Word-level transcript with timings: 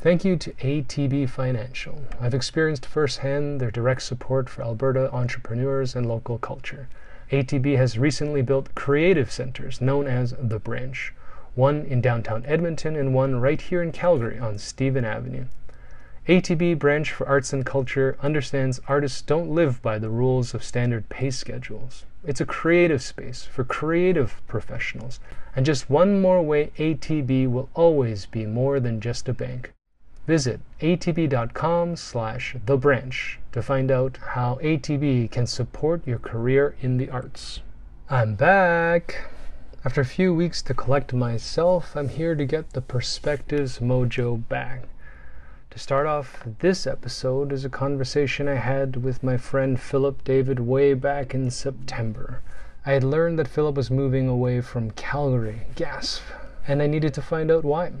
Thank 0.00 0.24
you 0.24 0.36
to 0.36 0.52
ATB 0.52 1.28
Financial. 1.28 2.00
I've 2.20 2.32
experienced 2.32 2.86
firsthand 2.86 3.60
their 3.60 3.72
direct 3.72 4.02
support 4.02 4.48
for 4.48 4.62
Alberta 4.62 5.12
entrepreneurs 5.12 5.96
and 5.96 6.06
local 6.06 6.38
culture. 6.38 6.88
ATB 7.32 7.76
has 7.76 7.98
recently 7.98 8.40
built 8.40 8.72
creative 8.76 9.32
centers 9.32 9.80
known 9.80 10.06
as 10.06 10.36
The 10.40 10.60
Branch, 10.60 11.12
one 11.56 11.84
in 11.84 12.00
downtown 12.00 12.44
Edmonton 12.46 12.94
and 12.94 13.12
one 13.12 13.40
right 13.40 13.60
here 13.60 13.82
in 13.82 13.90
Calgary 13.90 14.38
on 14.38 14.56
Stephen 14.56 15.04
Avenue. 15.04 15.46
ATB 16.28 16.78
Branch 16.78 17.10
for 17.10 17.26
Arts 17.26 17.52
and 17.52 17.66
Culture 17.66 18.16
understands 18.22 18.80
artists 18.86 19.20
don't 19.20 19.50
live 19.50 19.82
by 19.82 19.98
the 19.98 20.10
rules 20.10 20.54
of 20.54 20.62
standard 20.62 21.08
pay 21.08 21.32
schedules. 21.32 22.04
It's 22.24 22.40
a 22.40 22.46
creative 22.46 23.02
space 23.02 23.46
for 23.46 23.64
creative 23.64 24.40
professionals, 24.46 25.18
and 25.56 25.66
just 25.66 25.90
one 25.90 26.20
more 26.20 26.40
way 26.40 26.70
ATB 26.78 27.50
will 27.50 27.68
always 27.74 28.26
be 28.26 28.46
more 28.46 28.78
than 28.78 29.00
just 29.00 29.28
a 29.28 29.32
bank. 29.32 29.72
Visit 30.28 30.60
atb.com 30.82 31.96
slash 31.96 32.54
the 32.66 32.76
branch 32.76 33.38
to 33.50 33.62
find 33.62 33.90
out 33.90 34.18
how 34.18 34.58
ATB 34.62 35.30
can 35.30 35.46
support 35.46 36.06
your 36.06 36.18
career 36.18 36.76
in 36.82 36.98
the 36.98 37.08
arts. 37.08 37.60
I'm 38.10 38.34
back. 38.34 39.30
After 39.86 40.02
a 40.02 40.04
few 40.04 40.34
weeks 40.34 40.60
to 40.64 40.74
collect 40.74 41.14
myself, 41.14 41.96
I'm 41.96 42.10
here 42.10 42.34
to 42.34 42.44
get 42.44 42.74
the 42.74 42.82
perspectives 42.82 43.78
mojo 43.78 44.46
back. 44.50 44.82
To 45.70 45.78
start 45.78 46.06
off 46.06 46.46
this 46.58 46.86
episode 46.86 47.50
is 47.50 47.64
a 47.64 47.70
conversation 47.70 48.48
I 48.48 48.56
had 48.56 49.02
with 49.02 49.22
my 49.22 49.38
friend 49.38 49.80
Philip 49.80 50.24
David 50.24 50.60
way 50.60 50.92
back 50.92 51.34
in 51.34 51.50
September. 51.50 52.42
I 52.84 52.92
had 52.92 53.02
learned 53.02 53.38
that 53.38 53.48
Philip 53.48 53.76
was 53.76 53.90
moving 53.90 54.28
away 54.28 54.60
from 54.60 54.90
Calgary, 54.90 55.62
gasp, 55.74 56.22
and 56.66 56.82
I 56.82 56.86
needed 56.86 57.14
to 57.14 57.22
find 57.22 57.50
out 57.50 57.64
why. 57.64 57.92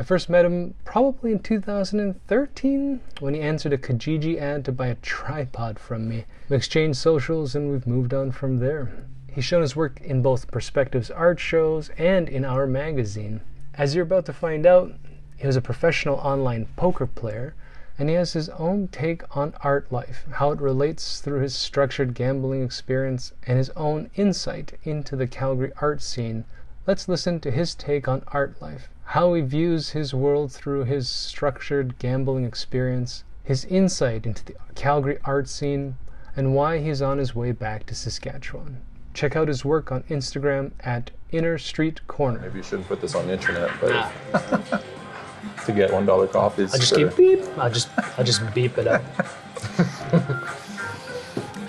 I 0.00 0.04
first 0.04 0.30
met 0.30 0.44
him 0.44 0.74
probably 0.84 1.32
in 1.32 1.40
2013 1.40 3.00
when 3.18 3.34
he 3.34 3.40
answered 3.40 3.72
a 3.72 3.78
Kijiji 3.78 4.38
ad 4.38 4.64
to 4.64 4.72
buy 4.72 4.86
a 4.86 4.94
tripod 4.94 5.80
from 5.80 6.08
me. 6.08 6.24
We 6.48 6.56
exchanged 6.56 6.98
socials 6.98 7.56
and 7.56 7.68
we've 7.68 7.86
moved 7.86 8.14
on 8.14 8.30
from 8.30 8.58
there. 8.58 8.92
He's 9.26 9.44
shown 9.44 9.62
his 9.62 9.74
work 9.74 10.00
in 10.00 10.22
both 10.22 10.52
Perspectives 10.52 11.10
art 11.10 11.40
shows 11.40 11.90
and 11.98 12.28
in 12.28 12.44
our 12.44 12.66
magazine. 12.66 13.40
As 13.74 13.96
you're 13.96 14.04
about 14.04 14.26
to 14.26 14.32
find 14.32 14.66
out, 14.66 14.92
he 15.36 15.48
was 15.48 15.56
a 15.56 15.60
professional 15.60 16.16
online 16.16 16.66
poker 16.76 17.06
player, 17.06 17.54
and 17.98 18.08
he 18.08 18.14
has 18.14 18.34
his 18.34 18.48
own 18.50 18.86
take 18.88 19.24
on 19.36 19.52
art 19.62 19.90
life, 19.90 20.26
how 20.30 20.52
it 20.52 20.60
relates 20.60 21.20
through 21.20 21.40
his 21.40 21.56
structured 21.56 22.14
gambling 22.14 22.62
experience, 22.62 23.32
and 23.48 23.58
his 23.58 23.70
own 23.70 24.10
insight 24.14 24.78
into 24.84 25.16
the 25.16 25.26
Calgary 25.26 25.72
art 25.80 26.00
scene. 26.02 26.44
Let's 26.88 27.06
listen 27.06 27.38
to 27.40 27.50
his 27.50 27.74
take 27.74 28.08
on 28.08 28.22
art 28.28 28.62
life, 28.62 28.88
how 29.04 29.34
he 29.34 29.42
views 29.42 29.90
his 29.90 30.14
world 30.14 30.50
through 30.50 30.84
his 30.84 31.06
structured 31.06 31.98
gambling 31.98 32.46
experience, 32.46 33.24
his 33.44 33.66
insight 33.66 34.24
into 34.24 34.42
the 34.42 34.54
Calgary 34.74 35.18
art 35.22 35.50
scene, 35.50 35.98
and 36.34 36.54
why 36.54 36.78
he's 36.78 37.02
on 37.02 37.18
his 37.18 37.34
way 37.34 37.52
back 37.52 37.84
to 37.84 37.94
Saskatchewan. 37.94 38.78
Check 39.12 39.36
out 39.36 39.48
his 39.48 39.66
work 39.66 39.92
on 39.92 40.02
Instagram 40.04 40.70
at 40.80 41.10
Inner 41.30 41.58
Street 41.58 42.00
Corner. 42.08 42.40
Maybe 42.40 42.56
you 42.56 42.62
shouldn't 42.62 42.88
put 42.88 43.02
this 43.02 43.14
on 43.14 43.26
the 43.26 43.34
internet, 43.34 43.70
but 43.82 44.10
to 45.66 45.72
get 45.72 45.92
one 45.92 46.06
dollar 46.06 46.26
copies. 46.26 46.72
I'll 46.72 46.80
just 46.80 46.94
for- 46.94 47.06
keep 47.10 47.14
beep. 47.18 47.58
I'll 47.58 47.70
just 47.70 47.90
I'll 48.18 48.24
just 48.24 48.54
beep 48.54 48.78
it 48.78 48.86
up. 48.86 49.02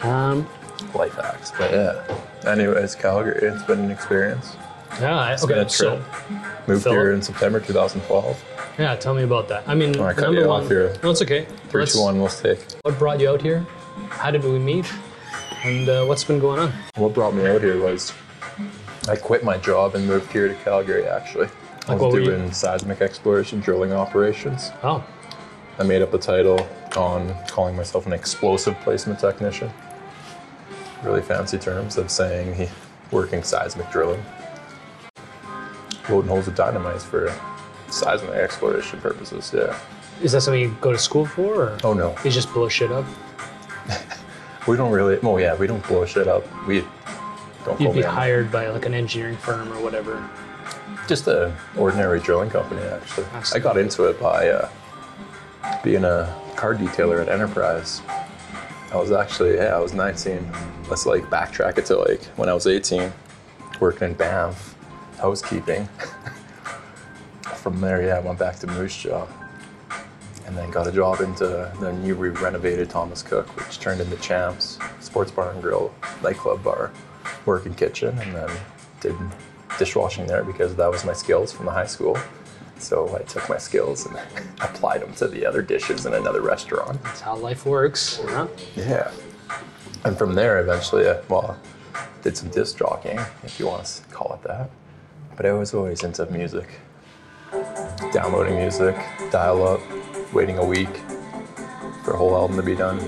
um, 0.06 0.48
life 0.96 1.16
hacks. 1.16 1.52
But 1.58 1.72
yeah. 1.72 2.20
Anyways, 2.46 2.96
Calgary, 2.96 3.38
it's 3.46 3.64
been 3.64 3.80
an 3.80 3.92
experience. 3.92 4.56
Yeah. 5.02 5.18
I, 5.18 5.34
okay. 5.42 5.66
So 5.68 5.98
trip. 5.98 6.40
Moved 6.68 6.84
Philip? 6.84 6.98
here 6.98 7.12
in 7.14 7.22
September 7.22 7.60
2012. 7.60 8.44
yeah, 8.78 8.96
tell 8.96 9.14
me 9.14 9.24
about 9.24 9.48
that. 9.50 9.64
I 9.68 9.76
mean, 9.76 10.00
I 10.00 10.14
cut 10.14 10.24
number 10.26 10.42
you 10.42 10.48
one. 10.48 10.64
off 10.64 10.70
here. 10.70 10.96
No, 11.04 11.12
it's 11.12 11.22
okay. 11.22 11.46
Three, 11.70 11.82
Let's- 11.82 11.94
two, 11.94 12.02
one, 12.02 12.20
we'll 12.20 12.28
take. 12.30 12.60
What 12.84 12.98
brought 13.00 13.20
you 13.20 13.30
out 13.30 13.42
here? 13.42 13.66
How 14.10 14.32
did 14.32 14.44
we 14.44 14.58
meet? 14.60 14.92
And 15.64 15.90
uh, 15.90 16.06
what's 16.06 16.24
been 16.24 16.40
going 16.40 16.60
on? 16.60 16.72
What 16.96 17.14
brought 17.14 17.34
me 17.34 17.46
out 17.48 17.62
here 17.62 17.82
was 17.82 18.14
I 19.10 19.16
quit 19.16 19.44
my 19.44 19.58
job 19.58 19.96
and 19.96 20.08
moved 20.08 20.32
here 20.32 20.48
to 20.48 20.54
Calgary 20.56 21.06
actually. 21.06 21.48
I 21.88 21.94
Like 21.94 22.02
what 22.02 22.08
was 22.08 22.14
were 22.14 22.20
you- 22.22 22.26
doing 22.38 22.52
seismic 22.52 23.02
exploration 23.02 23.60
drilling 23.60 23.92
operations. 23.92 24.72
Oh, 24.84 25.04
I 25.80 25.84
made 25.84 26.02
up 26.02 26.14
a 26.14 26.18
title 26.18 26.66
on 26.96 27.34
calling 27.48 27.76
myself 27.76 28.06
an 28.06 28.14
explosive 28.14 28.76
placement 28.82 29.20
technician. 29.20 29.72
Really 31.04 31.22
fancy 31.22 31.58
terms 31.58 31.98
of 31.98 32.12
saying 32.12 32.54
he 32.56 32.68
working 33.12 33.44
seismic 33.44 33.90
drilling. 33.92 34.24
Loading 36.10 36.30
holes 36.30 36.48
of 36.48 36.56
dynamite 36.56 37.02
for 37.02 37.34
seismic 37.90 38.32
exploration 38.32 39.00
purposes, 39.02 39.52
yeah. 39.56 39.78
is 40.22 40.32
that 40.32 40.42
something 40.42 40.62
you 40.62 40.76
go 40.82 40.92
to 40.92 40.98
school 40.98 41.26
for, 41.26 41.56
or 41.56 41.78
Oh 41.84 41.94
no. 41.94 42.16
you 42.24 42.32
just 42.32 42.52
blow 42.54 42.68
shit 42.68 42.92
up? 42.92 43.06
We 44.68 44.78
don't 44.78 44.92
really 44.92 45.18
oh 45.24 45.38
yeah, 45.38 45.56
we 45.56 45.66
don't 45.66 45.84
blow 45.88 46.06
shit 46.06 46.28
up. 46.28 46.44
We 46.68 46.84
don't 47.66 47.82
You'd 47.82 47.96
be 47.96 48.02
hired 48.02 48.52
by 48.52 48.70
like 48.70 48.86
an 48.86 48.94
engineering 48.94 49.38
firm 49.38 49.72
or 49.74 49.82
whatever. 49.82 50.30
Just 51.08 51.28
a 51.28 51.56
ordinary 51.76 52.20
drilling 52.20 52.52
company, 52.52 52.82
actually. 52.84 53.26
I. 53.34 53.44
I 53.56 53.60
got 53.60 53.78
into 53.78 54.04
it 54.04 54.20
by 54.20 54.50
uh, 54.50 54.70
being 55.84 56.04
a 56.04 56.36
car 56.56 56.76
detailer 56.76 57.20
at 57.22 57.30
Enterprise. 57.30 58.02
I 58.92 58.98
was 58.98 59.12
actually, 59.12 59.56
yeah, 59.56 59.76
I 59.76 59.80
was 59.80 59.94
19. 59.94 60.48
Let's 60.88 61.06
like 61.08 61.24
backtrack 61.32 61.78
it 61.80 61.86
to 61.88 61.98
like 61.98 62.24
when 62.38 62.48
I 62.48 62.54
was 62.54 62.68
18, 62.68 63.12
working 63.80 64.10
in 64.10 64.14
Banff, 64.14 64.76
housekeeping. 65.20 65.88
From 67.58 67.82
there, 67.82 68.02
yeah, 68.02 68.18
I 68.18 68.20
went 68.20 68.40
back 68.40 68.58
to 68.60 68.68
Moose 68.68 68.96
Jaw. 68.98 69.28
And 70.46 70.58
then 70.58 70.72
got 70.72 70.88
a 70.88 70.92
job 70.92 71.22
into 71.22 71.46
the 71.80 71.94
newly 72.02 72.30
renovated 72.30 72.90
Thomas 72.90 73.22
Cook, 73.22 73.48
which 73.56 73.80
turned 73.80 74.02
into 74.02 74.16
Champs, 74.18 74.80
Sports 75.00 75.30
Bar 75.30 75.52
and 75.52 75.62
Grill, 75.62 75.94
nightclub 76.24 76.64
bar, 76.64 76.92
working 77.46 77.76
kitchen, 77.76 78.18
and 78.18 78.36
then 78.36 78.50
did 79.02 79.16
dishwashing 79.78 80.26
there 80.26 80.44
because 80.44 80.76
that 80.76 80.90
was 80.90 81.06
my 81.06 81.14
skills 81.14 81.52
from 81.52 81.66
the 81.66 81.72
high 81.72 81.86
school. 81.86 82.18
So 82.80 83.16
I 83.16 83.22
took 83.24 83.48
my 83.50 83.58
skills 83.58 84.06
and 84.06 84.18
applied 84.62 85.02
them 85.02 85.14
to 85.16 85.28
the 85.28 85.46
other 85.46 85.62
dishes 85.62 86.06
in 86.06 86.14
another 86.14 86.42
restaurant. 86.42 87.02
That's 87.04 87.22
how 87.22 87.36
life 87.36 87.66
works. 87.66 88.22
Huh? 88.26 88.48
Yeah. 88.76 89.12
And 90.06 90.18
from 90.18 90.34
there, 90.34 90.60
eventually, 90.60 91.08
I, 91.08 91.20
well, 91.30 91.60
did 92.22 92.38
some 92.38 92.50
disc 92.50 92.78
jockeying, 92.78 93.20
if 93.44 93.60
you 93.60 93.68
want 93.68 93.86
to 93.86 94.04
call 94.14 94.34
it 94.34 94.48
that. 94.48 94.70
But 95.40 95.46
I 95.46 95.54
was 95.54 95.74
always 95.74 96.04
into 96.04 96.26
music. 96.26 96.68
Downloading 98.12 98.58
music, 98.58 98.94
dial 99.32 99.66
up, 99.66 99.80
waiting 100.34 100.58
a 100.58 100.66
week 100.66 100.94
for 102.04 102.12
a 102.12 102.18
whole 102.18 102.36
album 102.36 102.58
to 102.58 102.62
be 102.62 102.76
done. 102.76 103.00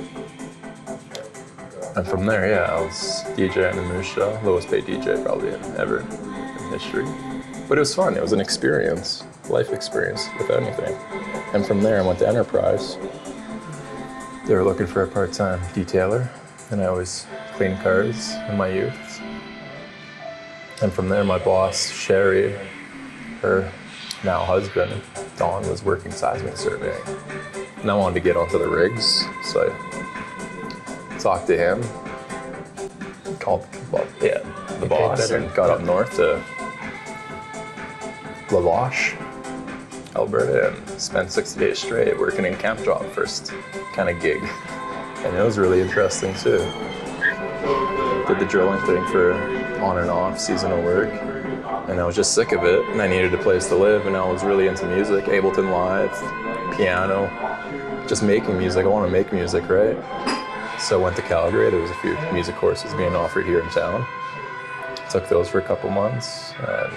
And 1.97 2.07
from 2.07 2.25
there, 2.25 2.49
yeah, 2.49 2.73
I 2.73 2.79
was 2.79 3.25
DJing 3.35 3.75
in 3.75 3.85
Moose 3.89 4.15
Jaw, 4.15 4.39
lowest 4.45 4.69
paid 4.69 4.85
DJ 4.85 5.21
probably 5.21 5.49
in, 5.49 5.61
ever 5.75 5.99
in 5.99 6.69
history. 6.69 7.03
But 7.67 7.77
it 7.77 7.81
was 7.81 7.93
fun. 7.93 8.15
It 8.15 8.21
was 8.21 8.31
an 8.31 8.39
experience, 8.39 9.25
life 9.49 9.73
experience, 9.73 10.29
if 10.39 10.49
anything. 10.51 10.95
And 11.53 11.65
from 11.65 11.83
there, 11.83 12.01
I 12.01 12.07
went 12.07 12.19
to 12.19 12.29
Enterprise. 12.29 12.95
They 14.47 14.55
were 14.55 14.63
looking 14.63 14.87
for 14.87 15.03
a 15.03 15.07
part-time 15.09 15.59
detailer, 15.73 16.29
and 16.71 16.81
I 16.81 16.85
always 16.85 17.27
cleaned 17.55 17.81
cars 17.81 18.31
in 18.49 18.55
my 18.55 18.69
youth. 18.69 19.10
And 20.81 20.91
from 20.91 21.09
there, 21.09 21.23
my 21.23 21.37
boss, 21.37 21.91
Sherry, 21.91 22.57
her 23.41 23.71
now 24.23 24.43
husband, 24.43 24.99
Don, 25.37 25.67
was 25.69 25.83
working 25.83 26.11
seismic 26.11 26.57
surveying. 26.57 27.01
And 27.77 27.91
I 27.91 27.93
wanted 27.93 28.15
to 28.15 28.19
get 28.19 28.35
onto 28.35 28.57
the 28.57 28.67
rigs, 28.67 29.25
so 29.43 29.71
I 29.71 31.17
talked 31.19 31.45
to 31.47 31.57
him, 31.57 31.83
called, 33.37 33.67
well, 33.91 34.07
yeah, 34.21 34.39
the 34.79 34.87
boss, 34.87 35.29
and 35.29 35.53
got 35.53 35.69
up 35.69 35.81
north 35.81 36.15
to 36.15 36.43
Lavash, 38.47 39.15
Alberta, 40.15 40.73
and 40.73 41.01
spent 41.01 41.31
60 41.31 41.59
days 41.59 41.77
straight 41.77 42.17
working 42.19 42.45
in 42.45 42.55
camp 42.57 42.83
job 42.83 43.05
first 43.11 43.53
kind 43.93 44.09
of 44.09 44.19
gig. 44.19 44.41
And 45.23 45.37
it 45.37 45.43
was 45.43 45.59
really 45.59 45.79
interesting 45.79 46.33
too. 46.33 46.57
Did 48.27 48.39
the 48.39 48.47
drilling 48.49 48.83
thing 48.85 49.05
for 49.07 49.60
on 49.81 49.97
and 49.97 50.09
off 50.09 50.39
seasonal 50.39 50.81
work. 50.81 51.11
And 51.89 51.99
I 51.99 52.05
was 52.05 52.15
just 52.15 52.33
sick 52.33 52.51
of 52.51 52.63
it 52.63 52.87
and 52.89 53.01
I 53.01 53.07
needed 53.07 53.33
a 53.33 53.37
place 53.37 53.67
to 53.69 53.75
live 53.75 54.05
and 54.05 54.15
I 54.15 54.25
was 54.25 54.43
really 54.43 54.67
into 54.67 54.85
music, 54.85 55.25
Ableton 55.25 55.71
Live, 55.71 56.77
piano, 56.77 57.27
just 58.07 58.23
making 58.23 58.57
music. 58.57 58.85
I 58.85 58.87
want 58.87 59.07
to 59.07 59.11
make 59.11 59.33
music, 59.33 59.67
right? 59.69 59.97
So 60.79 60.99
I 60.99 61.03
went 61.03 61.15
to 61.17 61.21
Calgary. 61.21 61.69
There 61.69 61.79
was 61.79 61.91
a 61.91 61.95
few 61.95 62.17
music 62.31 62.55
courses 62.55 62.93
being 62.93 63.15
offered 63.15 63.45
here 63.45 63.59
in 63.59 63.69
town. 63.69 64.05
Took 65.09 65.27
those 65.29 65.49
for 65.49 65.59
a 65.59 65.63
couple 65.63 65.89
months. 65.89 66.53
Um, 66.67 66.91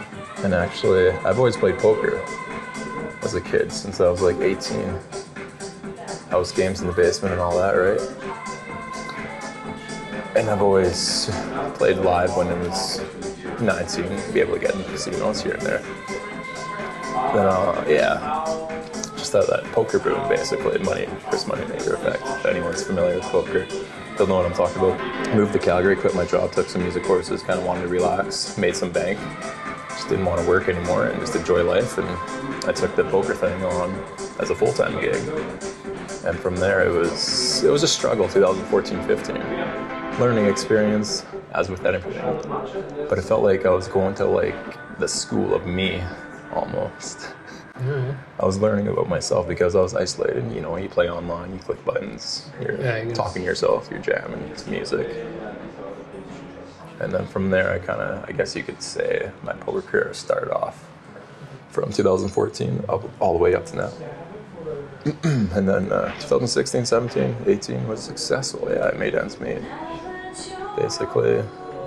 and 0.45 0.55
actually, 0.55 1.11
I've 1.11 1.39
always 1.39 1.57
played 1.57 1.79
poker 1.79 2.23
as 3.23 3.35
a 3.35 3.41
kid 3.41 3.73
since 3.73 4.01
I 4.01 4.09
was 4.09 4.21
like 4.21 4.37
18. 4.37 4.99
House 6.31 6.53
games 6.53 6.81
in 6.81 6.87
the 6.87 6.93
basement 6.93 7.33
and 7.33 7.41
all 7.41 7.57
that, 7.59 7.73
right? 7.73 8.44
And 10.37 10.51
I've 10.51 10.63
always 10.63 11.31
played 11.75 11.99
live 11.99 12.37
when 12.37 12.49
it 12.49 12.59
was 12.59 13.01
19, 13.61 14.05
to 14.05 14.33
be 14.33 14.41
able 14.41 14.55
to 14.55 14.59
get 14.59 14.73
casinos 14.73 15.41
here 15.43 15.53
and 15.53 15.63
there. 15.63 15.79
Then, 17.33 17.47
uh, 17.47 17.85
yeah, 17.89 18.45
just 19.17 19.33
that, 19.33 19.47
that 19.47 19.63
poker 19.73 20.01
boom, 20.01 20.29
basically, 20.29 20.79
money, 20.79 21.07
Chris 21.29 21.45
Moneymaker 21.45 21.95
effect. 21.95 22.23
If 22.25 22.47
anyone's 22.47 22.83
familiar 22.83 23.17
with 23.17 23.25
poker, 23.27 23.67
they'll 24.19 24.27
know 24.27 24.37
what 24.37 24.47
I'm 24.47 24.55
talking 24.55 24.83
about. 24.83 25.35
Moved 25.37 25.53
to 25.53 25.61
Calgary, 25.61 25.95
quit 25.95 26.17
my 26.17 26.25
job, 26.25 26.51
took 26.51 26.69
some 26.69 26.83
music 26.83 27.05
courses, 27.05 27.43
kind 27.43 27.61
of 27.61 27.65
wanted 27.65 27.83
to 27.83 27.89
relax, 27.89 28.59
made 28.59 28.75
some 28.75 28.91
bank. 28.91 29.21
Just 29.91 30.09
didn't 30.09 30.25
want 30.25 30.41
to 30.41 30.49
work 30.49 30.69
anymore 30.69 31.07
and 31.07 31.21
just 31.21 31.37
enjoy 31.37 31.63
life. 31.63 31.97
And 31.97 32.09
I 32.69 32.73
took 32.73 32.97
the 32.97 33.05
poker 33.05 33.35
thing 33.35 33.63
on 33.63 33.93
as 34.41 34.51
a 34.51 34.55
full-time 34.57 35.01
gig. 35.01 35.15
And 36.25 36.37
from 36.39 36.57
there, 36.57 36.85
it 36.85 36.91
was 36.91 37.63
it 37.63 37.71
was 37.71 37.85
a 37.85 37.89
struggle. 37.89 38.27
2014-15, 38.27 39.84
learning 40.19 40.47
experience, 40.47 41.25
as 41.53 41.69
with 41.69 41.85
anything. 41.85 42.15
But 43.09 43.19
it 43.19 43.23
felt 43.23 43.43
like 43.43 43.67
I 43.67 43.71
was 43.71 43.89
going 43.89 44.15
to 44.17 44.27
like 44.27 44.99
the 44.99 45.09
school 45.09 45.55
of 45.55 45.67
me, 45.67 46.03
almost. 46.53 47.29
I 48.39 48.47
was 48.47 48.59
learning 48.59 48.87
about 48.89 49.09
myself 49.09 49.49
because 49.49 49.75
I 49.75 49.81
was 49.81 49.95
isolated. 49.95 50.51
You 50.53 50.61
know, 50.61 50.77
you 50.77 50.89
play 50.89 51.11
online, 51.11 51.53
you 51.53 51.59
click 51.59 51.85
buttons, 51.85 52.49
you're 52.61 52.81
Yeah, 52.81 53.13
talking 53.13 53.43
to 53.43 53.47
yourself, 53.47 53.89
you're 53.91 54.01
jamming 54.01 54.55
to 54.55 54.71
music. 54.71 55.09
And 57.01 57.13
then 57.13 57.27
from 57.27 57.51
there, 57.51 57.73
I 57.73 57.79
kind 57.79 58.01
of, 58.01 58.25
I 58.29 58.33
guess 58.33 58.55
you 58.55 58.63
could 58.63 58.81
say, 58.81 59.31
my 59.43 59.53
poker 59.55 59.83
career 59.83 60.15
started 60.15 60.53
off 60.55 60.89
from 61.71 61.93
2014 61.93 62.85
up, 62.89 63.03
all 63.21 63.33
the 63.33 63.39
way 63.39 63.55
up 63.55 63.67
to 63.67 63.77
now. 63.77 63.91
and 65.25 65.69
then 65.69 65.93
uh, 65.93 66.13
2016, 66.21 66.87
17, 66.87 67.37
18 67.47 67.89
was 67.89 68.01
successful. 68.03 68.69
Yeah, 68.71 68.91
I 68.95 68.97
made 68.97 69.15
ends 69.15 69.39
meet, 69.41 69.59
basically. 70.77 71.43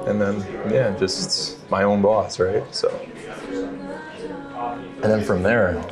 And 0.05 0.21
then, 0.21 0.39
yeah, 0.71 0.95
just 0.97 1.69
my 1.69 1.83
own 1.83 2.01
boss, 2.01 2.39
right? 2.39 2.63
So, 2.73 2.89
and 5.03 5.03
then 5.03 5.23
from 5.23 5.43
there, 5.43 5.83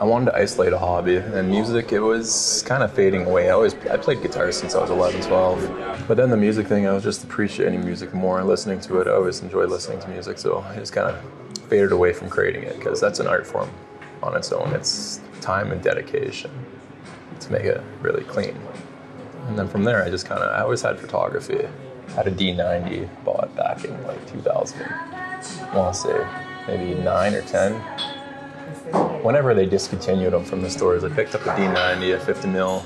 I 0.00 0.04
wanted 0.04 0.26
to 0.26 0.36
isolate 0.36 0.72
a 0.72 0.78
hobby, 0.78 1.16
and 1.16 1.48
music, 1.48 1.92
it 1.92 2.00
was 2.00 2.62
kind 2.66 2.82
of 2.82 2.92
fading 2.92 3.26
away. 3.26 3.48
I 3.48 3.52
always, 3.52 3.74
I 3.90 3.96
played 3.96 4.22
guitar 4.22 4.52
since 4.52 4.74
I 4.74 4.80
was 4.80 4.90
11, 4.90 5.22
12. 5.22 6.04
But 6.06 6.16
then 6.16 6.30
the 6.30 6.36
music 6.36 6.66
thing, 6.66 6.86
I 6.86 6.92
was 6.92 7.02
just 7.02 7.24
appreciating 7.24 7.84
music 7.84 8.12
more 8.12 8.38
and 8.38 8.46
listening 8.46 8.80
to 8.80 9.00
it. 9.00 9.06
I 9.06 9.12
always 9.12 9.40
enjoyed 9.40 9.70
listening 9.70 10.00
to 10.00 10.08
music, 10.08 10.38
so 10.38 10.60
I 10.68 10.76
just 10.76 10.92
kind 10.92 11.08
of 11.08 11.60
faded 11.68 11.92
away 11.92 12.12
from 12.12 12.28
creating 12.28 12.64
it 12.64 12.76
because 12.76 13.00
that's 13.00 13.20
an 13.20 13.26
art 13.26 13.46
form 13.46 13.70
on 14.22 14.36
its 14.36 14.52
own. 14.52 14.72
It's 14.74 15.20
time 15.40 15.72
and 15.72 15.82
dedication 15.82 16.50
to 17.40 17.52
make 17.52 17.64
it 17.64 17.82
really 18.02 18.24
clean. 18.24 18.56
And 19.46 19.58
then 19.58 19.68
from 19.68 19.84
there, 19.84 20.02
I 20.02 20.10
just 20.10 20.26
kind 20.26 20.42
of, 20.42 20.52
I 20.54 20.62
always 20.62 20.82
had 20.82 20.98
photography. 20.98 21.68
Had 22.14 22.26
a 22.26 22.30
D90 22.30 23.24
bought 23.24 23.54
back 23.56 23.84
in 23.84 24.02
like 24.06 24.30
2000. 24.30 24.82
I 24.82 25.76
want 25.76 25.94
to 25.94 26.00
say 26.00 26.26
maybe 26.66 26.94
nine 27.00 27.34
or 27.34 27.42
10 27.42 27.82
whenever 29.24 29.54
they 29.54 29.64
discontinued 29.64 30.34
them 30.34 30.44
from 30.44 30.60
the 30.60 30.68
stores, 30.68 31.02
I 31.02 31.08
picked 31.08 31.34
up 31.34 31.40
a 31.42 31.50
D90, 31.50 32.14
a 32.14 32.20
50 32.20 32.48
mil, 32.48 32.84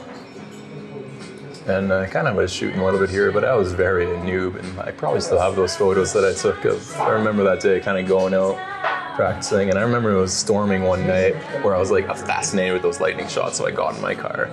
and 1.66 1.92
I 1.92 2.06
kind 2.06 2.28
of 2.28 2.36
was 2.36 2.52
shooting 2.52 2.78
a 2.78 2.84
little 2.84 3.00
bit 3.00 3.10
here, 3.10 3.32
but 3.32 3.44
I 3.44 3.56
was 3.56 3.72
very 3.72 4.04
a 4.04 4.16
noob, 4.18 4.56
and 4.56 4.80
I 4.80 4.92
probably 4.92 5.20
still 5.20 5.40
have 5.40 5.56
those 5.56 5.76
photos 5.76 6.12
that 6.12 6.24
I 6.24 6.32
took 6.32 6.64
of. 6.64 6.96
I 6.96 7.10
remember 7.10 7.42
that 7.42 7.60
day, 7.60 7.80
kind 7.80 7.98
of 7.98 8.06
going 8.06 8.34
out 8.34 8.56
practicing, 9.16 9.68
and 9.68 9.78
I 9.78 9.82
remember 9.82 10.12
it 10.12 10.20
was 10.20 10.32
storming 10.32 10.84
one 10.84 11.06
night 11.08 11.34
where 11.64 11.74
I 11.74 11.78
was 11.80 11.90
like 11.90 12.06
fascinated 12.06 12.72
with 12.72 12.82
those 12.82 13.00
lightning 13.00 13.26
shots, 13.26 13.58
so 13.58 13.66
I 13.66 13.72
got 13.72 13.96
in 13.96 14.00
my 14.00 14.14
car. 14.14 14.46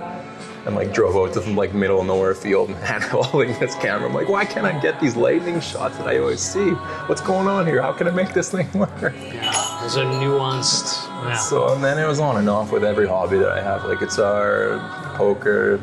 And 0.66 0.74
like 0.74 0.92
drove 0.92 1.14
out 1.14 1.32
to 1.34 1.42
some 1.42 1.54
like 1.54 1.72
middle 1.74 2.00
of 2.00 2.06
nowhere 2.06 2.34
field 2.34 2.70
and 2.70 2.78
had 2.84 3.02
holding 3.02 3.56
this 3.60 3.76
camera. 3.76 4.08
I'm 4.08 4.14
like, 4.14 4.28
why 4.28 4.44
can't 4.44 4.66
I 4.66 4.78
get 4.80 5.00
these 5.00 5.14
lightning 5.14 5.60
shots 5.60 5.96
that 5.98 6.08
I 6.08 6.18
always 6.18 6.40
see? 6.40 6.70
What's 7.06 7.20
going 7.20 7.46
on 7.46 7.66
here? 7.66 7.80
How 7.80 7.92
can 7.92 8.08
I 8.08 8.10
make 8.10 8.34
this 8.34 8.50
thing 8.50 8.68
work? 8.74 8.90
Yeah, 9.00 9.78
those 9.80 9.96
are 9.96 10.04
nuanced. 10.04 11.06
Yeah. 11.06 11.36
So 11.36 11.72
and 11.72 11.84
then 11.84 11.98
it 11.98 12.06
was 12.06 12.18
on 12.18 12.36
and 12.36 12.48
off 12.50 12.72
with 12.72 12.82
every 12.82 13.06
hobby 13.06 13.38
that 13.38 13.52
I 13.52 13.62
have, 13.62 13.84
like 13.84 14.00
guitar, 14.00 14.80
poker, 15.14 15.78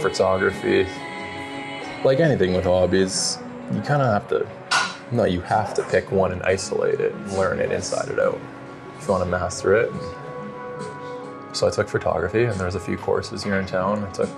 photography, 0.00 0.86
like 2.04 2.18
anything 2.18 2.54
with 2.54 2.64
hobbies. 2.64 3.38
You 3.72 3.80
kind 3.80 4.02
of 4.02 4.08
have 4.08 4.28
to, 4.28 4.48
no, 5.12 5.24
you 5.24 5.40
have 5.42 5.72
to 5.74 5.84
pick 5.84 6.10
one 6.10 6.32
and 6.32 6.42
isolate 6.42 7.00
it 7.00 7.12
and 7.14 7.32
learn 7.34 7.60
it 7.60 7.70
inside 7.70 8.08
and 8.08 8.18
out 8.18 8.40
if 8.98 9.06
you 9.06 9.12
want 9.12 9.22
to 9.24 9.30
master 9.30 9.74
it. 9.74 9.90
So 11.52 11.66
I 11.66 11.70
took 11.70 11.88
photography, 11.88 12.44
and 12.44 12.54
there 12.58 12.66
was 12.66 12.74
a 12.74 12.80
few 12.80 12.96
courses 12.96 13.44
here 13.44 13.56
in 13.56 13.66
town. 13.66 14.04
I 14.04 14.10
took 14.10 14.30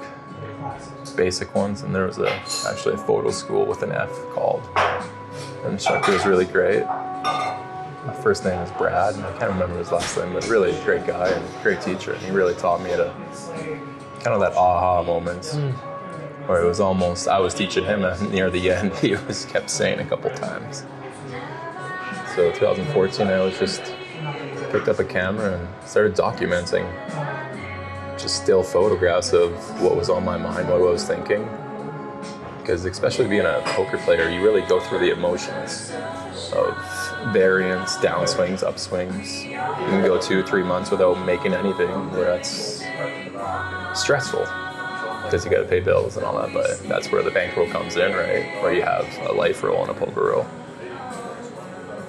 basic 1.17 1.55
ones, 1.55 1.83
and 1.83 1.95
there 1.95 2.07
was 2.07 2.19
a 2.19 2.29
actually 2.69 2.95
a 2.95 2.99
photo 2.99 3.31
school 3.31 3.67
with 3.67 3.83
an 3.83 3.93
F 3.93 4.11
called, 4.31 4.69
and 4.77 5.65
the 5.65 5.71
instructor 5.71 6.13
was 6.13 6.27
really 6.27 6.45
great. 6.45 6.85
My 6.85 8.15
first 8.23 8.45
name 8.45 8.59
is 8.59 8.71
Brad, 8.73 9.15
and 9.15 9.25
I 9.25 9.31
can't 9.39 9.53
remember 9.53 9.79
his 9.79 9.93
last 9.93 10.17
name, 10.19 10.33
but 10.33 10.49
really 10.49 10.73
great 10.85 11.07
guy 11.07 11.29
and 11.29 11.63
great 11.63 11.81
teacher. 11.81 12.13
And 12.13 12.23
he 12.23 12.31
really 12.33 12.55
taught 12.55 12.83
me 12.83 12.91
to 12.91 13.15
kind 14.23 14.35
of 14.35 14.41
that 14.41 14.55
aha 14.57 15.03
moment 15.05 15.47
hmm. 15.47 15.71
where 16.49 16.63
it 16.63 16.67
was 16.67 16.81
almost 16.81 17.29
I 17.29 17.39
was 17.39 17.55
teaching 17.55 17.85
him, 17.85 18.05
and 18.05 18.31
near 18.33 18.51
the 18.51 18.73
end, 18.73 18.93
he 18.97 19.15
was 19.15 19.45
kept 19.45 19.71
saying 19.71 20.01
a 20.01 20.05
couple 20.05 20.31
times. 20.31 20.85
So 22.35 22.51
2014, 22.51 23.29
I 23.29 23.39
was 23.39 23.57
just 23.57 23.94
picked 24.75 24.89
up 24.89 24.99
a 24.99 25.05
camera 25.05 25.57
and 25.57 25.89
started 25.89 26.15
documenting 26.15 26.85
just 28.19 28.43
still 28.43 28.65
photographs 28.65 29.33
of 29.33 29.53
what 29.81 29.95
was 29.95 30.11
on 30.11 30.25
my 30.25 30.37
mind, 30.37 30.69
what 30.69 30.81
I 30.81 30.85
was 30.85 31.05
thinking. 31.05 31.49
Because 32.59 32.85
especially 32.85 33.29
being 33.29 33.47
a 33.47 33.63
poker 33.67 33.99
player, 33.99 34.29
you 34.29 34.43
really 34.43 34.63
go 34.63 34.81
through 34.81 34.99
the 34.99 35.13
emotions 35.13 35.93
of 36.53 36.77
variance, 37.33 37.97
downswings, 37.99 38.65
upswings. 38.65 39.45
You 39.45 39.51
can 39.91 40.03
go 40.03 40.21
two, 40.21 40.43
three 40.43 40.65
months 40.65 40.91
without 40.91 41.25
making 41.25 41.55
anything, 41.55 42.11
where 42.11 42.25
that's 42.25 42.83
stressful 43.95 44.41
because 45.23 45.45
you 45.45 45.53
got 45.53 45.59
to 45.59 45.69
pay 45.69 45.81
bills 45.81 46.17
and 46.17 46.27
all 46.27 46.37
that. 46.41 46.53
But 46.53 46.83
that's 46.89 47.13
where 47.13 47.23
the 47.23 47.31
bankroll 47.31 47.69
comes 47.69 47.95
in, 47.95 48.13
right? 48.13 48.61
Where 48.61 48.73
you 48.73 48.83
have 48.83 49.07
a 49.29 49.33
life 49.33 49.63
roll 49.63 49.83
and 49.83 49.91
a 49.91 49.95
poker 49.95 50.25
roll, 50.25 50.47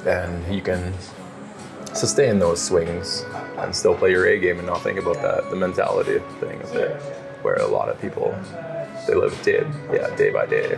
and 0.08 0.56
you 0.56 0.64
can 0.64 0.94
sustain 1.96 2.40
those 2.40 2.62
swings 2.62 3.26
and 3.58 3.76
still 3.76 3.96
play 3.96 4.12
your 4.12 4.28
A 4.28 4.38
game 4.38 4.58
and 4.58 4.68
not 4.68 4.82
think 4.82 5.00
about 5.00 5.22
that 5.22 5.50
the 5.50 5.56
mentality 5.56 6.20
thing 6.40 6.62
of 6.62 6.76
it, 6.76 7.02
where 7.42 7.56
a 7.56 7.68
lot 7.68 7.90
of 7.90 8.00
people 8.02 8.36
they 9.08 9.16
live 9.16 9.40
day 9.44 9.66
yeah 9.94 10.14
day 10.16 10.32
by 10.32 10.46
day, 10.46 10.78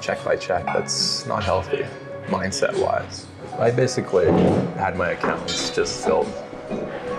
check 0.00 0.22
by 0.24 0.36
check. 0.36 0.64
That's 0.66 1.26
not 1.26 1.42
healthy, 1.42 1.84
mindset 2.26 2.78
wise. 2.80 3.26
I 3.58 3.70
basically 3.70 4.26
had 4.76 4.96
my 4.96 5.10
accounts 5.10 5.74
just 5.74 6.04
filled 6.04 6.26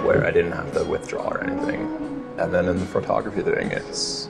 where 0.06 0.26
I 0.26 0.32
didn't 0.32 0.54
have 0.54 0.74
to 0.74 0.84
withdraw 0.84 1.30
or 1.30 1.44
anything, 1.44 1.82
and 2.38 2.54
then 2.54 2.68
in 2.68 2.80
the 2.80 2.86
photography 2.86 3.42
thing, 3.42 3.72
it's 3.72 4.30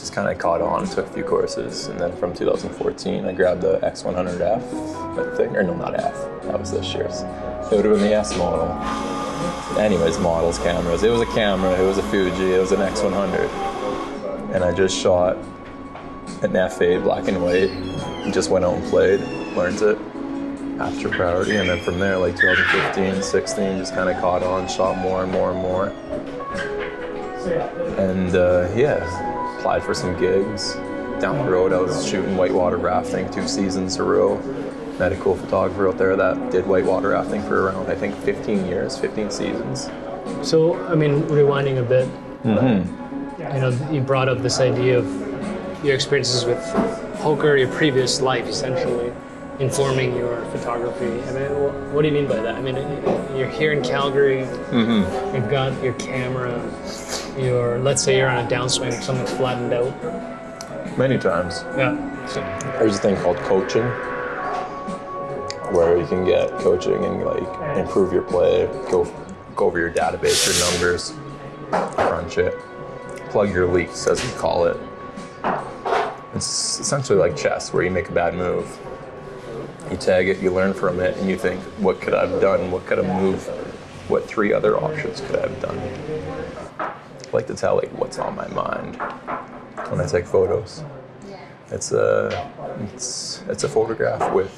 just 0.00 0.14
kind 0.14 0.28
of 0.28 0.38
caught 0.38 0.62
on, 0.62 0.88
took 0.88 1.06
a 1.06 1.12
few 1.12 1.22
courses, 1.22 1.86
and 1.86 2.00
then 2.00 2.16
from 2.16 2.34
2014, 2.34 3.26
I 3.26 3.32
grabbed 3.32 3.60
the 3.60 3.78
X100F, 3.80 5.32
I 5.32 5.36
think, 5.36 5.54
or 5.54 5.62
no, 5.62 5.74
not 5.74 5.94
F, 5.94 6.14
that 6.44 6.58
was 6.58 6.72
this 6.72 6.92
year's. 6.94 7.20
It 7.70 7.76
would 7.76 7.84
have 7.84 7.94
been 7.94 8.08
the 8.08 8.14
S 8.14 8.36
model. 8.36 8.68
Anyways, 9.78 10.18
models, 10.18 10.58
cameras. 10.58 11.02
It 11.02 11.10
was 11.10 11.20
a 11.20 11.26
camera, 11.26 11.78
it 11.78 11.84
was 11.84 11.98
a 11.98 12.02
Fuji, 12.04 12.54
it 12.54 12.60
was 12.60 12.72
an 12.72 12.80
X100. 12.80 14.54
And 14.54 14.64
I 14.64 14.74
just 14.74 14.98
shot 14.98 15.36
an 16.42 16.52
F8 16.52 17.02
black 17.02 17.28
and 17.28 17.42
white, 17.42 17.70
and 17.70 18.32
just 18.32 18.50
went 18.50 18.64
out 18.64 18.74
and 18.74 18.84
played, 18.90 19.20
learned 19.54 19.82
it, 19.82 19.98
aperture 20.80 21.10
priority, 21.10 21.56
and 21.56 21.68
then 21.68 21.84
from 21.84 21.98
there, 21.98 22.16
like 22.16 22.36
2015, 22.36 23.22
16, 23.22 23.78
just 23.78 23.94
kind 23.94 24.08
of 24.08 24.18
caught 24.18 24.42
on, 24.42 24.66
shot 24.66 24.96
more 24.96 25.22
and 25.22 25.30
more 25.30 25.50
and 25.50 25.60
more. 25.60 25.88
And 27.98 28.34
uh, 28.34 28.70
yeah, 28.74 29.38
applied 29.60 29.82
for 29.82 29.92
some 29.92 30.18
gigs. 30.18 30.72
Down 31.20 31.44
the 31.44 31.50
road, 31.52 31.74
I 31.74 31.80
was 31.80 32.06
shooting 32.08 32.34
whitewater 32.34 32.78
rafting 32.78 33.30
two 33.30 33.46
seasons 33.46 33.96
in 33.96 34.00
a 34.00 34.04
row. 34.04 34.38
Met 34.98 35.12
a 35.12 35.16
cool 35.16 35.36
photographer 35.36 35.86
out 35.88 35.98
there 35.98 36.16
that 36.16 36.50
did 36.50 36.66
whitewater 36.66 37.10
rafting 37.10 37.42
for 37.42 37.66
around, 37.66 37.90
I 37.90 37.94
think, 37.94 38.14
15 38.16 38.64
years, 38.66 38.96
15 38.98 39.30
seasons. 39.30 39.90
So, 40.42 40.82
I 40.86 40.94
mean, 40.94 41.22
rewinding 41.24 41.78
a 41.78 41.82
bit, 41.82 42.08
Mm-hmm. 42.40 43.38
you 43.54 43.60
know, 43.60 43.90
you 43.92 44.00
brought 44.00 44.30
up 44.30 44.38
this 44.38 44.60
idea 44.60 44.98
of 44.98 45.84
your 45.84 45.94
experiences 45.94 46.46
with 46.46 46.58
poker, 47.20 47.54
your 47.54 47.68
previous 47.68 48.22
life, 48.22 48.46
essentially, 48.48 49.12
informing 49.58 50.16
your 50.16 50.42
photography. 50.46 51.04
I 51.28 51.32
mean, 51.32 51.92
what 51.92 52.00
do 52.00 52.08
you 52.08 52.14
mean 52.14 52.26
by 52.26 52.36
that? 52.36 52.54
I 52.54 52.62
mean, 52.62 52.76
you're 53.36 53.46
here 53.50 53.72
in 53.72 53.82
Calgary, 53.84 54.44
Mm-hmm. 54.70 55.36
you've 55.36 55.50
got 55.50 55.82
your 55.82 55.92
camera, 55.94 56.58
you're, 57.38 57.78
let's 57.78 58.02
say 58.02 58.16
you're 58.16 58.28
on 58.28 58.44
a 58.44 58.48
downswing, 58.48 59.02
something's 59.02 59.32
flattened 59.32 59.72
out. 59.72 60.98
Many 60.98 61.18
times. 61.18 61.64
Yeah. 61.76 61.94
There's 62.78 62.96
a 62.96 63.00
thing 63.00 63.16
called 63.16 63.36
coaching, 63.38 63.84
where 65.72 65.96
you 65.96 66.06
can 66.06 66.24
get 66.24 66.50
coaching 66.58 67.04
and 67.04 67.24
like 67.24 67.78
improve 67.78 68.12
your 68.12 68.22
play, 68.22 68.66
go 68.90 69.04
go 69.56 69.66
over 69.66 69.78
your 69.78 69.90
database, 69.90 70.46
your 70.46 70.70
numbers, 70.70 71.14
crunch 71.70 72.38
it, 72.38 72.58
plug 73.30 73.52
your 73.52 73.66
leaks 73.66 74.06
as 74.06 74.22
we 74.24 74.30
call 74.38 74.66
it. 74.66 74.76
It's 76.34 76.80
essentially 76.80 77.18
like 77.18 77.36
chess, 77.36 77.72
where 77.72 77.82
you 77.82 77.90
make 77.90 78.08
a 78.08 78.12
bad 78.12 78.34
move, 78.34 78.78
you 79.90 79.96
tag 79.96 80.28
it, 80.28 80.38
you 80.38 80.52
learn 80.52 80.72
from 80.72 81.00
it, 81.00 81.16
and 81.18 81.28
you 81.28 81.36
think, 81.36 81.60
what 81.78 82.00
could 82.00 82.14
I 82.14 82.26
have 82.26 82.40
done? 82.40 82.70
What 82.70 82.86
could 82.86 82.98
a 82.98 83.02
move 83.02 83.48
what 84.10 84.26
three 84.28 84.52
other 84.52 84.76
options 84.76 85.20
could 85.20 85.36
I 85.36 85.42
have 85.42 85.60
done? 85.60 85.78
Like 87.32 87.46
to 87.46 87.54
tell 87.54 87.76
like 87.76 87.90
what's 87.90 88.18
on 88.18 88.34
my 88.34 88.48
mind 88.48 88.96
when 89.88 90.00
I 90.00 90.06
take 90.06 90.26
photos. 90.26 90.82
It's 91.70 91.92
a 91.92 92.52
it's 92.92 93.42
it's 93.48 93.64
a 93.64 93.68
photograph 93.68 94.32
with 94.32 94.52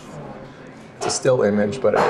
it's 0.97 1.07
a 1.07 1.11
still 1.11 1.43
image, 1.43 1.81
but 1.83 1.95
it 1.95 2.01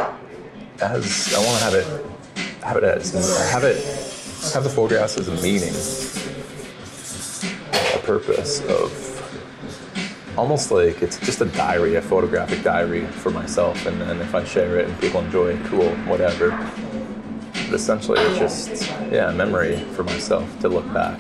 has 0.81 1.35
I 1.35 1.39
want 1.45 1.59
to 1.59 1.65
have 1.65 1.75
it 1.75 2.63
have 2.63 2.77
it 2.77 2.85
as 2.85 3.13
have 3.51 3.65
it 3.65 3.77
have 4.55 4.65
the 4.65 4.71
photographs 4.71 5.19
as 5.19 5.29
a 5.29 5.35
meaning, 5.43 5.75
a 7.95 7.99
purpose 8.07 8.61
of 8.67 9.03
almost 10.37 10.71
like 10.71 11.03
it's 11.03 11.19
just 11.19 11.41
a 11.41 11.47
diary, 11.47 11.97
a 11.97 12.03
photographic 12.03 12.63
diary 12.63 13.05
for 13.07 13.31
myself, 13.31 13.87
and 13.87 14.01
then 14.01 14.21
if 14.21 14.35
I 14.35 14.45
share 14.45 14.79
it 14.79 14.89
and 14.89 15.01
people 15.01 15.21
enjoy 15.21 15.55
it, 15.55 15.65
cool, 15.67 15.91
whatever. 16.07 16.51
But 17.73 17.81
essentially, 17.81 18.21
it's 18.21 18.39
just 18.39 18.91
yeah, 19.11 19.33
memory 19.33 19.79
for 19.95 20.05
myself 20.05 20.61
to 20.61 20.69
look 20.69 20.85
back. 20.93 21.19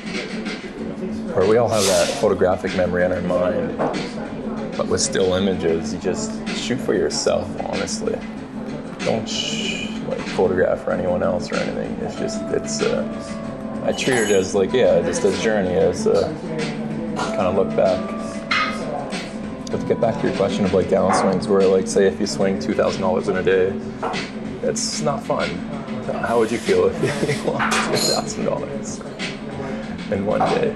Or 1.34 1.48
we 1.48 1.56
all 1.56 1.70
have 1.70 1.82
that 1.84 2.08
photographic 2.20 2.76
memory 2.76 3.06
in 3.06 3.12
our 3.12 3.22
mind, 3.22 3.78
but 4.76 4.86
with 4.86 5.00
still 5.00 5.32
images, 5.32 5.94
you 5.94 5.98
just 5.98 6.46
shoot 6.50 6.78
for 6.78 6.92
yourself. 6.92 7.48
Honestly, 7.62 8.18
don't 8.98 9.26
sh- 9.26 9.88
like 10.06 10.20
photograph 10.36 10.84
for 10.84 10.90
anyone 10.90 11.22
else 11.22 11.50
or 11.50 11.54
anything. 11.54 11.90
It's 12.02 12.16
just 12.16 12.42
it's. 12.50 12.82
Uh, 12.82 13.82
I 13.86 13.92
treat 13.92 14.18
it 14.18 14.30
as 14.30 14.54
like 14.54 14.74
yeah, 14.74 15.00
just 15.00 15.24
a 15.24 15.32
journey, 15.40 15.74
as 15.74 16.06
a 16.06 16.24
kind 17.16 17.46
of 17.46 17.54
look 17.54 17.74
back. 17.74 17.98
But 19.70 19.80
to 19.80 19.86
get 19.86 20.02
back 20.02 20.20
to 20.20 20.28
your 20.28 20.36
question 20.36 20.66
of 20.66 20.74
like 20.74 20.88
downswings, 20.88 21.46
where 21.48 21.66
like 21.66 21.86
say 21.86 22.06
if 22.06 22.20
you 22.20 22.26
swing 22.26 22.60
two 22.60 22.74
thousand 22.74 23.00
dollars 23.00 23.28
in 23.28 23.38
a 23.38 23.42
day, 23.42 23.72
it's 24.62 25.00
not 25.00 25.24
fun. 25.24 25.71
How 26.22 26.38
would 26.38 26.52
you 26.52 26.58
feel 26.58 26.86
if 26.86 27.02
you 27.02 27.50
lost 27.50 27.78
thousand 28.14 28.44
dollars 28.44 29.00
in 30.10 30.24
one 30.24 30.40
day? 30.40 30.70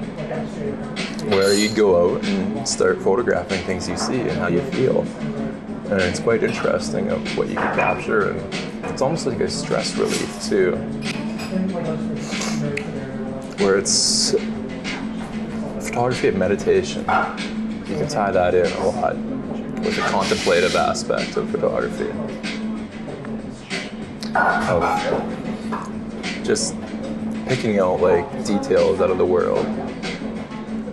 Where 1.28 1.54
you 1.54 1.74
go 1.74 2.14
out 2.14 2.24
and 2.24 2.68
start 2.68 3.00
photographing 3.00 3.62
things 3.64 3.88
you 3.88 3.96
see 3.96 4.20
and 4.20 4.32
how 4.32 4.48
you 4.48 4.60
feel, 4.72 5.02
and 5.90 6.00
it's 6.02 6.18
quite 6.20 6.42
interesting 6.42 7.10
of 7.10 7.38
what 7.38 7.48
you 7.48 7.54
can 7.54 7.76
capture, 7.76 8.30
and 8.30 8.54
it's 8.84 9.00
almost 9.02 9.26
like 9.26 9.40
a 9.40 9.48
stress 9.48 9.94
relief 9.96 10.42
too, 10.48 10.76
where 13.64 13.78
it's 13.78 14.34
photography 15.80 16.28
and 16.28 16.38
meditation 16.38 17.00
you 17.86 17.94
can 17.96 18.08
tie 18.08 18.32
that 18.32 18.52
in 18.54 18.66
a 18.72 18.86
lot 18.88 19.16
with 19.16 19.94
the 19.94 20.02
contemplative 20.10 20.74
aspect 20.74 21.36
of 21.36 21.48
photography. 21.50 22.10
Of 24.34 24.82
just 26.46 26.74
picking 27.46 27.78
out 27.78 28.00
like 28.00 28.28
details 28.44 29.00
out 29.00 29.10
of 29.10 29.18
the 29.18 29.26
world 29.26 29.66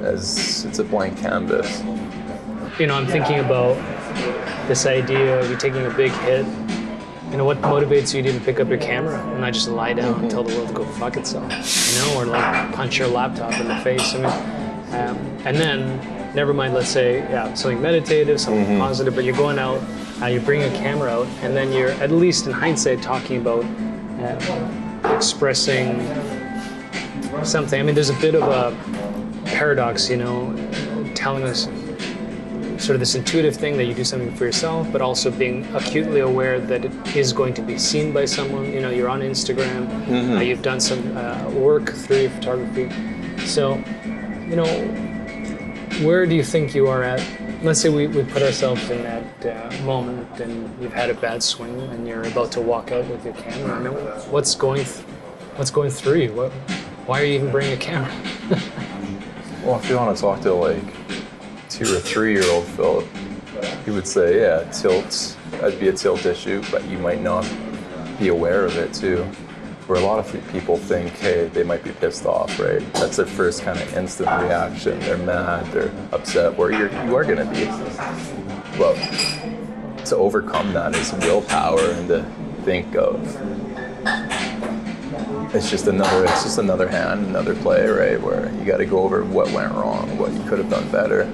as 0.01 0.65
it's 0.65 0.79
a 0.79 0.83
blank 0.83 1.17
canvas. 1.17 1.81
You 2.79 2.87
know, 2.87 2.95
I'm 2.95 3.07
thinking 3.07 3.39
about 3.39 3.75
this 4.67 4.85
idea 4.85 5.39
of 5.39 5.49
you 5.49 5.55
taking 5.57 5.85
a 5.85 5.89
big 5.91 6.11
hit. 6.11 6.45
You 7.31 7.37
know, 7.37 7.45
what 7.45 7.57
motivates 7.61 8.13
you 8.13 8.21
to 8.21 8.29
even 8.29 8.41
pick 8.41 8.59
up 8.59 8.69
your 8.69 8.77
camera 8.77 9.19
and 9.31 9.41
not 9.41 9.53
just 9.53 9.67
lie 9.67 9.93
down 9.93 10.21
and 10.21 10.29
tell 10.29 10.43
the 10.43 10.55
world 10.55 10.69
to 10.69 10.73
go 10.73 10.85
fuck 10.85 11.17
itself? 11.17 11.51
You 11.51 12.01
know, 12.01 12.21
or 12.21 12.25
like 12.25 12.73
punch 12.73 12.99
your 12.99 13.07
laptop 13.07 13.59
in 13.59 13.67
the 13.67 13.77
face. 13.77 14.13
I 14.13 14.17
mean, 14.17 14.25
um, 14.93 15.17
and 15.45 15.57
then 15.57 16.35
never 16.35 16.53
mind, 16.53 16.73
let's 16.73 16.89
say, 16.89 17.19
yeah, 17.19 17.53
something 17.53 17.81
meditative, 17.81 18.39
something 18.39 18.65
mm-hmm. 18.65 18.79
positive, 18.79 19.15
but 19.15 19.23
you're 19.23 19.35
going 19.35 19.57
out, 19.57 19.81
uh, 20.21 20.27
you 20.27 20.39
bring 20.39 20.61
a 20.61 20.69
camera 20.77 21.09
out, 21.09 21.27
and 21.41 21.55
then 21.55 21.71
you're, 21.71 21.91
at 21.91 22.11
least 22.11 22.45
in 22.45 22.51
hindsight, 22.51 23.01
talking 23.01 23.37
about 23.37 23.63
uh, 24.19 24.82
expressing 25.15 25.99
something. 27.43 27.79
I 27.79 27.83
mean, 27.83 27.95
there's 27.95 28.09
a 28.09 28.19
bit 28.19 28.35
of 28.35 28.43
a 28.43 28.75
paradox, 29.45 30.09
you 30.09 30.17
know, 30.17 30.53
telling 31.15 31.43
us 31.43 31.67
sort 32.83 32.95
of 32.95 32.99
this 32.99 33.15
intuitive 33.15 33.55
thing 33.55 33.77
that 33.77 33.85
you 33.85 33.93
do 33.93 34.03
something 34.03 34.35
for 34.35 34.45
yourself, 34.45 34.91
but 34.91 35.01
also 35.01 35.31
being 35.31 35.63
acutely 35.75 36.19
aware 36.19 36.59
that 36.59 36.83
it 36.83 37.15
is 37.15 37.31
going 37.31 37.53
to 37.53 37.61
be 37.61 37.77
seen 37.77 38.11
by 38.11 38.25
someone. 38.25 38.71
You 38.73 38.81
know, 38.81 38.89
you're 38.89 39.09
on 39.09 39.21
Instagram, 39.21 39.87
mm-hmm. 40.05 40.33
uh, 40.33 40.41
you've 40.41 40.61
done 40.61 40.81
some 40.81 41.15
uh, 41.15 41.49
work 41.51 41.91
through 41.91 42.21
your 42.21 42.29
photography. 42.31 42.89
So, 43.45 43.75
you 44.49 44.55
know, 44.55 44.65
where 46.05 46.25
do 46.25 46.35
you 46.35 46.43
think 46.43 46.75
you 46.75 46.87
are 46.87 47.03
at? 47.03 47.21
Let's 47.63 47.79
say 47.79 47.87
we, 47.87 48.07
we 48.07 48.23
put 48.25 48.43
ourselves 48.43 48.89
in 48.89 49.03
that 49.03 49.45
uh, 49.45 49.83
moment 49.85 50.37
and 50.41 50.69
you've 50.83 50.91
had 50.91 51.09
a 51.09 51.13
bad 51.13 51.41
swing 51.41 51.79
and 51.79 52.05
you're 52.05 52.23
about 52.23 52.51
to 52.51 52.61
walk 52.61 52.91
out 52.91 53.07
with 53.07 53.23
your 53.23 53.33
camera. 53.35 53.77
I 53.77 53.79
mean, 53.79 53.93
what's 54.31 54.53
going 54.53 54.83
th- 54.83 55.05
what's 55.55 55.71
going 55.71 55.89
through 55.89 56.19
you? 56.19 56.33
What, 56.33 56.51
why 57.05 57.21
are 57.21 57.23
you 57.23 57.35
even 57.35 57.51
bringing 57.51 57.71
a 57.71 57.77
camera? 57.77 58.11
well, 59.63 59.79
if 59.79 59.89
you 59.89 59.95
want 59.95 60.13
to 60.13 60.21
talk 60.21 60.41
to 60.41 60.53
like 60.53 60.83
two 61.69 61.85
or 61.85 61.99
three 61.99 62.33
year 62.33 62.45
old 62.51 62.65
Philip, 62.65 63.07
he 63.85 63.91
would 63.91 64.07
say, 64.07 64.41
yeah, 64.41 64.69
tilt, 64.71 65.37
that'd 65.51 65.79
be 65.79 65.87
a 65.87 65.93
tilt 65.93 66.25
issue, 66.25 66.61
but 66.69 66.83
you 66.89 66.97
might 66.97 67.21
not 67.21 67.49
be 68.19 68.27
aware 68.27 68.65
of 68.65 68.75
it 68.75 68.93
too 68.93 69.25
where 69.87 69.99
a 69.99 70.05
lot 70.05 70.19
of 70.19 70.51
people 70.51 70.77
think, 70.77 71.11
hey, 71.13 71.47
they 71.47 71.63
might 71.63 71.83
be 71.83 71.91
pissed 71.91 72.25
off, 72.25 72.59
right? 72.59 72.81
That's 72.93 73.17
their 73.17 73.25
first 73.25 73.63
kind 73.63 73.79
of 73.79 73.97
instant 73.97 74.29
reaction. 74.41 74.99
They're 75.01 75.17
mad, 75.17 75.65
they're 75.71 75.91
upset, 76.11 76.57
where 76.57 76.71
you're, 76.71 76.91
you 77.05 77.15
are 77.15 77.23
going 77.23 77.37
to 77.37 77.53
be. 77.53 77.65
Well, 78.79 78.95
to 80.05 80.15
overcome 80.15 80.73
that 80.73 80.95
is 80.95 81.13
willpower 81.13 81.91
and 81.91 82.07
to 82.09 82.23
think 82.63 82.95
of 82.95 83.19
it's 85.53 85.69
just 85.69 85.87
another 85.87 86.23
it's 86.25 86.43
just 86.43 86.57
another 86.57 86.87
hand 86.87 87.25
another 87.27 87.55
play 87.55 87.85
right 87.87 88.19
where 88.21 88.51
you 88.55 88.65
got 88.65 88.77
to 88.77 88.85
go 88.85 88.99
over 88.99 89.23
what 89.23 89.49
went 89.51 89.71
wrong 89.73 90.17
what 90.17 90.31
you 90.33 90.43
could 90.45 90.57
have 90.57 90.69
done 90.69 90.89
better 90.91 91.25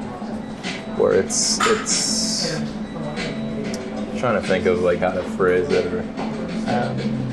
where 0.98 1.14
it's 1.14 1.58
it's 1.68 2.56
I'm 2.56 4.20
trying 4.20 4.42
to 4.42 4.48
think 4.48 4.66
of 4.66 4.82
like 4.82 5.00
how 5.00 5.12
to 5.12 5.24
phrase 5.24 5.70
it 5.70 5.86
or 5.94 6.02
um, 6.70 7.29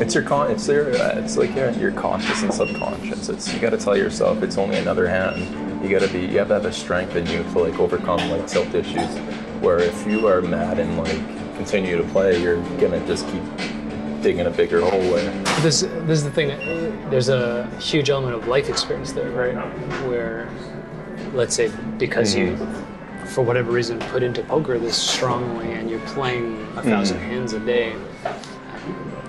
it's 0.00 0.14
your 0.14 0.24
con. 0.24 0.50
It's 0.50 0.66
your. 0.66 0.96
Uh, 0.96 1.18
it's 1.18 1.36
like 1.36 1.54
your, 1.54 1.70
your 1.72 1.92
conscious 1.92 2.42
and 2.42 2.52
subconscious. 2.52 3.28
It's 3.28 3.52
you 3.52 3.60
got 3.60 3.70
to 3.70 3.78
tell 3.78 3.96
yourself 3.96 4.42
it's 4.42 4.56
only 4.56 4.76
another 4.76 5.06
hand. 5.06 5.84
You 5.84 5.90
got 5.90 6.06
to 6.06 6.12
be. 6.12 6.20
You 6.20 6.38
have 6.38 6.48
to 6.48 6.54
have 6.54 6.64
a 6.64 6.72
strength 6.72 7.16
in 7.16 7.26
you 7.26 7.42
to 7.42 7.58
like 7.58 7.78
overcome 7.78 8.30
like 8.30 8.46
tilt 8.46 8.74
issues. 8.74 9.18
Where 9.60 9.78
if 9.78 10.06
you 10.06 10.26
are 10.26 10.40
mad 10.40 10.78
and 10.78 10.96
like 10.96 11.18
continue 11.56 11.96
to 11.98 12.04
play, 12.04 12.42
you're 12.42 12.62
gonna 12.78 13.06
just 13.06 13.28
keep 13.28 13.42
digging 14.22 14.46
a 14.46 14.50
bigger 14.50 14.80
hole 14.80 15.00
where. 15.12 15.30
This 15.60 15.82
this 15.82 16.18
is 16.18 16.24
the 16.24 16.30
thing. 16.30 16.48
There's 17.10 17.28
a 17.28 17.66
huge 17.78 18.08
element 18.08 18.34
of 18.34 18.48
life 18.48 18.70
experience 18.70 19.12
there, 19.12 19.30
right? 19.30 19.54
Where, 20.08 20.48
let's 21.34 21.54
say, 21.54 21.70
because 21.98 22.34
mm-hmm. 22.34 22.62
you, 22.62 23.26
for 23.26 23.42
whatever 23.42 23.70
reason, 23.70 23.98
put 23.98 24.22
into 24.22 24.42
poker 24.44 24.78
this 24.78 24.96
strongly, 24.96 25.72
and 25.72 25.90
you're 25.90 26.00
playing 26.06 26.62
a 26.72 26.74
1000 26.76 27.18
mm-hmm. 27.18 27.26
hands 27.26 27.52
a 27.52 27.60
day 27.60 27.94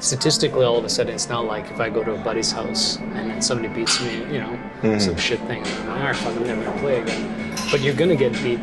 statistically, 0.02 0.66
all 0.66 0.78
of 0.78 0.84
a 0.84 0.90
sudden, 0.90 1.14
it's 1.14 1.30
not 1.30 1.46
like 1.46 1.70
if 1.72 1.80
I 1.80 1.90
go 1.90 2.04
to 2.04 2.16
a 2.16 2.18
buddy's 2.18 2.52
house 2.52 2.98
and 2.98 3.30
then 3.30 3.42
somebody 3.42 3.74
beats 3.74 4.02
me, 4.02 4.18
you 4.34 4.40
know, 4.40 4.60
mm-hmm. 4.82 5.00
some 5.00 5.16
shit 5.16 5.40
thing. 5.42 5.64
I'm 5.64 5.88
like, 5.88 6.00
all 6.00 6.06
right, 6.08 6.16
fuck, 6.16 6.36
I'm 6.36 6.44
never 6.44 6.64
gonna 6.64 6.80
play 6.80 7.02
again. 7.02 7.56
But 7.72 7.82
you're 7.82 7.96
gonna 7.96 8.16
get 8.16 8.34
beat 8.44 8.60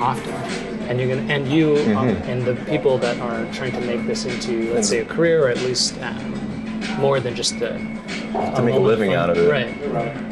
often, 0.00 0.34
and 0.88 0.98
you're 0.98 1.08
gonna, 1.08 1.32
and 1.32 1.48
you 1.48 1.74
mm-hmm. 1.74 1.96
um, 1.96 2.08
and 2.08 2.44
the 2.44 2.56
people 2.66 2.98
that 2.98 3.18
are 3.20 3.50
trying 3.52 3.72
to 3.72 3.80
make 3.80 4.06
this 4.06 4.26
into, 4.26 4.74
let's 4.74 4.88
say, 4.88 4.98
a 4.98 5.04
career, 5.04 5.46
or 5.46 5.48
at 5.48 5.58
least 5.58 5.98
um, 6.02 6.34
more 6.98 7.20
than 7.20 7.34
just 7.34 7.54
a, 7.54 7.78
to 8.56 8.62
make 8.62 8.74
a 8.74 8.78
living 8.78 9.14
out 9.14 9.30
of 9.30 9.38
it. 9.38 9.50
Right. 9.50 9.74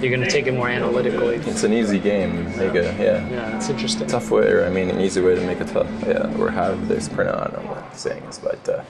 You're 0.02 0.10
going 0.10 0.20
to 0.20 0.30
take 0.30 0.46
it 0.46 0.52
more 0.52 0.68
analytically. 0.68 1.36
It's 1.36 1.64
an 1.64 1.72
easy 1.72 1.98
game. 1.98 2.44
Make 2.56 2.74
a 2.74 2.94
yeah. 2.98 3.28
Yeah, 3.28 3.56
it's 3.56 3.68
interesting. 3.70 4.06
Tough 4.06 4.30
way, 4.30 4.50
or 4.50 4.66
I 4.66 4.70
mean, 4.70 4.90
an 4.90 5.00
easy 5.00 5.20
way 5.20 5.34
to 5.34 5.40
make 5.46 5.60
a 5.60 5.64
tough. 5.64 5.90
Yeah, 6.06 6.34
or 6.38 6.50
have 6.50 6.88
this 6.88 7.08
print 7.08 7.30
on. 7.30 7.40
I 7.40 7.50
don't 7.50 7.64
know 7.64 7.84
saying 7.94 8.22
is, 8.24 8.38
but. 8.38 8.68
Uh, 8.68 8.82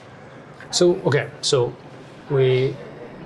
so 0.71 0.95
okay, 1.05 1.29
so 1.41 1.73
we 2.29 2.75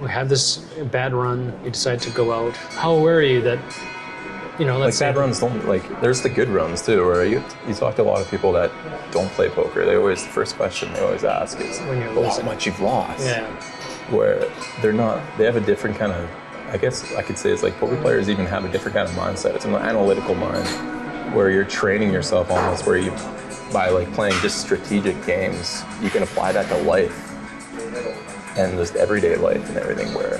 we 0.01 0.09
have 0.09 0.29
this 0.29 0.57
bad 0.91 1.13
run. 1.13 1.57
You 1.63 1.71
decide 1.71 2.01
to 2.01 2.09
go 2.11 2.31
out. 2.31 2.55
How 2.55 2.93
aware 2.93 3.17
are 3.17 3.21
you 3.21 3.41
that 3.41 3.59
you 4.59 4.65
know? 4.65 4.77
Let's 4.77 4.99
like 4.99 5.13
bad 5.13 5.19
runs 5.19 5.39
don't 5.39 5.67
like. 5.67 6.01
There's 6.01 6.21
the 6.21 6.29
good 6.29 6.49
runs 6.49 6.85
too, 6.85 7.05
where 7.05 7.25
you 7.25 7.43
you 7.67 7.73
talk 7.73 7.95
to 7.95 8.01
a 8.01 8.03
lot 8.03 8.21
of 8.21 8.29
people 8.29 8.51
that 8.53 8.71
don't 9.11 9.29
play 9.31 9.49
poker. 9.49 9.85
They 9.85 9.95
always 9.95 10.23
the 10.23 10.29
first 10.29 10.55
question 10.55 10.91
they 10.93 11.01
always 11.01 11.23
ask 11.23 11.59
is, 11.59 11.79
when 11.81 11.99
you're 11.99 12.09
oh, 12.09 12.21
losing. 12.21 12.45
how 12.45 12.51
much 12.51 12.65
you've 12.65 12.79
lost. 12.79 13.25
Yeah. 13.25 13.47
Where 14.09 14.49
they're 14.81 14.93
not. 14.93 15.21
They 15.37 15.45
have 15.45 15.55
a 15.55 15.61
different 15.61 15.97
kind 15.97 16.11
of. 16.11 16.29
I 16.69 16.77
guess 16.77 17.13
I 17.13 17.21
could 17.21 17.37
say 17.37 17.51
it's 17.51 17.61
like 17.61 17.77
poker 17.77 17.97
players 17.97 18.29
even 18.29 18.47
have 18.47 18.65
a 18.65 18.71
different 18.71 18.95
kind 18.95 19.07
of 19.07 19.15
mindset. 19.15 19.53
It's 19.55 19.65
an 19.65 19.75
analytical 19.75 20.33
mind 20.33 20.67
where 21.35 21.51
you're 21.51 21.65
training 21.65 22.11
yourself 22.11 22.49
almost 22.49 22.85
where 22.85 22.97
you 22.97 23.11
by 23.71 23.89
like 23.89 24.11
playing 24.13 24.39
just 24.41 24.61
strategic 24.61 25.23
games, 25.25 25.83
you 26.01 26.09
can 26.09 26.23
apply 26.23 26.51
that 26.51 26.67
to 26.69 26.77
life 26.83 27.22
and 28.57 28.77
just 28.77 28.95
everyday 28.95 29.35
life 29.35 29.67
and 29.69 29.77
everything 29.77 30.13
where 30.13 30.35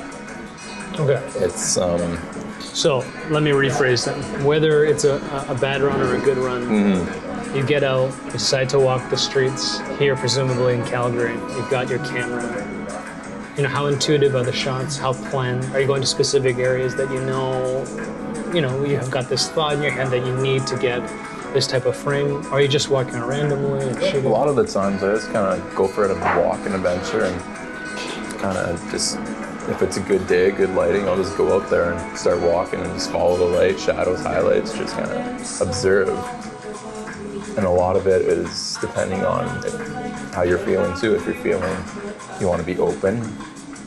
okay 1.00 1.22
it's 1.36 1.77
um 1.77 2.20
so 2.60 3.00
let 3.29 3.43
me 3.43 3.51
rephrase 3.51 4.05
that 4.05 4.43
whether 4.43 4.86
it's 4.86 5.03
a, 5.03 5.15
a 5.50 5.55
bad 5.55 5.82
run 5.82 6.00
or 6.01 6.15
a 6.15 6.20
good 6.22 6.38
run 6.38 6.63
mm-hmm. 6.63 7.55
you 7.58 7.65
get 7.65 7.84
out 7.84 8.13
you 8.25 8.32
decide 8.32 8.70
to 8.70 8.79
walk 8.79 9.08
the 9.10 9.17
streets 9.17 9.79
here 9.98 10.15
presumably 10.15 10.75
in 10.75 10.86
calgary 10.86 11.34
you've 11.34 11.70
got 11.70 11.89
your 11.89 12.00
camera 12.00 12.74
you 13.55 13.62
know, 13.62 13.70
how 13.70 13.86
intuitive 13.86 14.36
are 14.36 14.43
the 14.43 14.51
shots? 14.51 14.98
How 14.98 15.13
planned? 15.13 15.63
Are 15.75 15.82
you 15.82 15.86
going 15.88 16.01
to 16.01 16.08
specific 16.08 16.58
areas 16.58 16.96
that 16.96 17.12
you 17.12 17.22
know, 17.22 17.86
you 18.53 18.62
know, 18.62 18.84
you 18.84 18.98
have 18.98 19.12
got 19.12 19.29
this 19.29 19.50
thought 19.50 19.74
in 19.74 19.84
your 19.84 19.91
head 19.91 20.10
that 20.10 20.25
you 20.25 20.36
need 20.41 20.65
to 20.67 20.77
get 20.77 21.01
this 21.53 21.67
type 21.67 21.86
of 21.86 21.96
frame? 21.96 22.38
Or 22.48 22.53
are 22.53 22.62
you 22.62 22.67
just 22.67 22.89
walking 22.89 23.22
randomly 23.22 23.88
and 23.88 23.96
A 23.98 24.27
lot 24.27 24.48
of 24.48 24.55
the 24.55 24.65
times 24.65 25.03
I 25.03 25.13
just 25.13 25.32
kind 25.32 25.62
of 25.62 25.75
go 25.75 25.88
for 25.88 26.05
it 26.05 26.12
and 26.12 26.20
walk 26.43 26.65
and 26.65 26.74
adventure 26.74 27.25
and 27.25 27.53
kind 28.44 28.58
of 28.58 28.92
just, 28.92 29.18
if 29.70 29.82
it's 29.82 29.96
a 29.96 30.02
good 30.02 30.28
day, 30.28 30.52
good 30.52 30.72
lighting, 30.72 31.08
I'll 31.08 31.16
just 31.16 31.38
go 31.38 31.56
out 31.56 31.70
there 31.70 31.94
and 31.94 32.18
start 32.18 32.42
walking 32.42 32.82
and 32.82 32.94
just 32.94 33.10
follow 33.10 33.38
the 33.38 33.46
light, 33.46 33.80
shadows, 33.80 34.20
highlights, 34.20 34.78
just 34.78 34.98
kind 34.98 35.10
of 35.10 35.62
observe. 35.62 36.10
And 37.58 37.66
a 37.66 37.70
lot 37.70 37.96
of 37.96 38.06
it 38.06 38.24
is 38.24 38.78
depending 38.82 39.24
on 39.24 39.48
how 40.34 40.42
you're 40.42 40.58
feeling 40.58 40.94
too. 41.00 41.16
If 41.16 41.26
you're 41.26 41.36
feeling 41.36 41.74
you 42.42 42.50
want 42.50 42.60
to 42.60 42.66
be 42.66 42.78
open, 42.80 43.16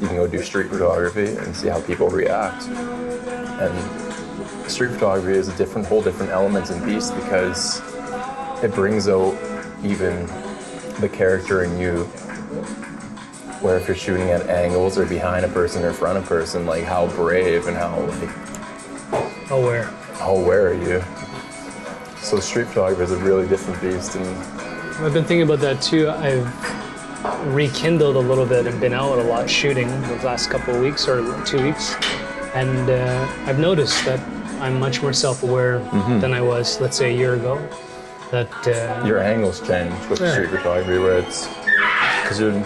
you 0.00 0.06
can 0.06 0.16
go 0.16 0.26
do 0.26 0.42
street 0.42 0.68
photography 0.68 1.36
and 1.36 1.54
see 1.54 1.68
how 1.68 1.82
people 1.82 2.08
react. 2.08 2.66
And 2.66 4.70
street 4.70 4.92
photography 4.92 5.36
is 5.36 5.48
a 5.48 5.56
different, 5.58 5.86
whole 5.86 6.00
different 6.00 6.32
element 6.32 6.70
and 6.70 6.82
beast 6.82 7.14
because 7.14 7.82
it 8.64 8.72
brings 8.72 9.06
out 9.06 9.36
even 9.84 10.24
the 11.02 11.10
character 11.12 11.62
in 11.62 11.78
you. 11.78 12.10
Where 13.66 13.76
if 13.78 13.88
you're 13.88 13.96
shooting 13.96 14.30
at 14.30 14.48
angles 14.48 14.96
or 14.96 15.06
behind 15.06 15.44
a 15.44 15.48
person 15.48 15.84
or 15.84 15.92
front 15.92 16.18
of 16.18 16.22
a 16.24 16.26
person, 16.28 16.66
like 16.66 16.84
how 16.84 17.08
brave 17.08 17.66
and 17.66 17.76
how 17.76 17.98
like 17.98 19.50
Aware. 19.50 19.86
how 20.20 20.36
aware 20.36 20.68
are 20.68 20.74
you? 20.74 21.02
So 22.20 22.38
street 22.38 22.68
photography 22.68 23.02
is 23.02 23.10
a 23.10 23.16
really 23.16 23.48
different 23.48 23.80
beast, 23.82 24.14
and 24.14 24.24
I've 25.04 25.12
been 25.12 25.24
thinking 25.24 25.42
about 25.42 25.58
that 25.62 25.82
too. 25.82 26.08
I've 26.08 26.46
rekindled 27.52 28.14
a 28.14 28.20
little 28.20 28.46
bit 28.46 28.68
and 28.68 28.80
been 28.80 28.92
out 28.92 29.18
a 29.18 29.24
lot 29.24 29.50
shooting 29.50 29.88
the 29.88 30.20
last 30.24 30.48
couple 30.48 30.76
of 30.76 30.80
weeks 30.80 31.08
or 31.08 31.24
two 31.44 31.60
weeks, 31.64 31.96
and 32.54 32.88
uh, 32.88 33.28
I've 33.46 33.58
noticed 33.58 34.04
that 34.04 34.20
I'm 34.60 34.78
much 34.78 35.02
more 35.02 35.12
self-aware 35.12 35.80
than 36.20 36.32
I 36.32 36.40
was, 36.40 36.80
let's 36.80 36.96
say, 36.96 37.12
a 37.12 37.18
year 37.18 37.34
ago. 37.34 37.56
That 38.30 38.48
uh, 38.68 39.04
your 39.04 39.18
angles 39.18 39.60
change 39.66 39.92
with 40.08 40.20
Yeah. 40.20 40.30
street 40.34 40.50
photography, 40.50 40.98
where 40.98 41.18
it's 41.18 41.48
because 42.22 42.38
you're 42.38 42.64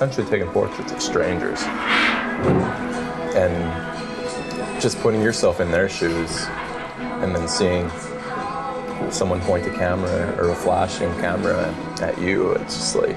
essentially 0.00 0.26
taking 0.30 0.50
portraits 0.50 0.92
of 0.92 1.02
strangers 1.02 1.60
and 3.36 4.80
just 4.80 4.98
putting 5.00 5.20
yourself 5.20 5.60
in 5.60 5.70
their 5.70 5.90
shoes, 5.90 6.46
and 7.20 7.36
then 7.36 7.46
seeing 7.46 7.86
someone 9.10 9.42
point 9.42 9.66
a 9.66 9.70
camera 9.70 10.34
or 10.38 10.48
a 10.48 10.54
flashing 10.54 11.12
camera 11.16 11.70
at 12.00 12.18
you. 12.18 12.52
It's 12.52 12.76
just 12.76 12.96
like, 12.96 13.14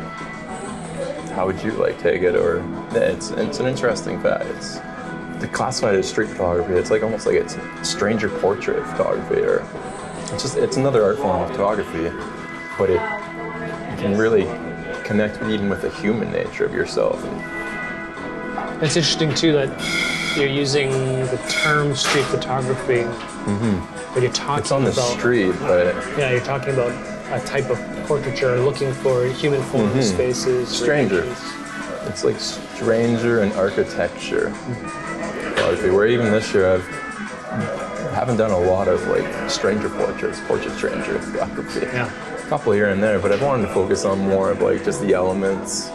how 1.29 1.45
would 1.45 1.63
you 1.63 1.71
like 1.71 1.97
take 2.01 2.21
it? 2.21 2.35
Or 2.35 2.61
it's 2.91 3.31
it's 3.31 3.61
an 3.61 3.65
interesting 3.65 4.21
fact. 4.21 4.43
It's 4.47 4.79
to 5.39 5.49
classify 5.53 5.93
it 5.93 5.99
as 5.99 6.09
street 6.09 6.27
photography. 6.27 6.73
It's 6.73 6.91
like 6.91 7.01
almost 7.01 7.25
like 7.25 7.35
it's 7.35 7.55
stranger 7.81 8.27
portrait 8.27 8.85
photography, 8.87 9.39
or 9.39 9.65
it's 10.33 10.43
just 10.43 10.57
it's 10.57 10.75
another 10.75 11.01
art 11.01 11.15
form 11.15 11.43
of 11.43 11.49
photography, 11.49 12.11
but 12.77 12.89
it 12.89 12.99
can 13.99 14.17
really 14.17 14.43
connect 15.03 15.41
even 15.43 15.69
with 15.69 15.81
the 15.81 15.89
human 15.89 16.31
nature 16.31 16.65
of 16.65 16.73
yourself. 16.73 17.23
it's 18.81 18.95
interesting 18.95 19.33
too 19.33 19.51
that 19.53 19.69
you're 20.37 20.47
using 20.47 20.89
the 21.27 21.37
term 21.49 21.95
street 21.95 22.25
photography, 22.25 23.03
mm-hmm. 23.03 24.13
but 24.13 24.23
you're 24.23 24.31
talking 24.31 24.61
It's 24.63 24.71
on 24.71 24.83
the 24.83 24.91
about 24.91 25.17
street, 25.17 25.53
but 25.59 25.95
yeah, 26.17 26.31
you're 26.31 26.41
talking 26.41 26.73
about 26.73 26.91
a 27.31 27.45
type 27.45 27.69
of 27.69 27.79
portraiture 28.07 28.59
looking 28.59 28.93
for 28.93 29.25
human 29.25 29.61
forms, 29.63 30.07
mm-hmm. 30.07 30.17
faces, 30.17 30.69
Stranger. 30.69 31.21
reflections. 31.21 32.09
it's 32.09 32.23
like 32.23 32.39
stranger 32.39 33.41
and 33.41 33.53
architecture 33.53 34.49
photography. 34.51 35.89
Where 35.89 36.07
even 36.07 36.31
this 36.31 36.53
year 36.53 36.73
I've 36.73 36.85
haven't 38.13 38.37
done 38.37 38.51
a 38.51 38.59
lot 38.59 38.87
of 38.87 39.05
like 39.07 39.49
stranger 39.49 39.89
portraits, 39.89 40.39
portrait 40.41 40.75
stranger 40.75 41.19
photography. 41.19 41.81
Yeah. 41.81 42.11
Couple 42.53 42.73
here 42.73 42.89
and 42.89 43.01
there, 43.01 43.17
but 43.17 43.31
I've 43.31 43.41
wanted 43.41 43.65
to 43.65 43.73
focus 43.73 44.05
on 44.05 44.19
more 44.19 44.51
of 44.51 44.61
like 44.61 44.83
just 44.85 45.01
the 45.01 45.13
elements, 45.13 45.89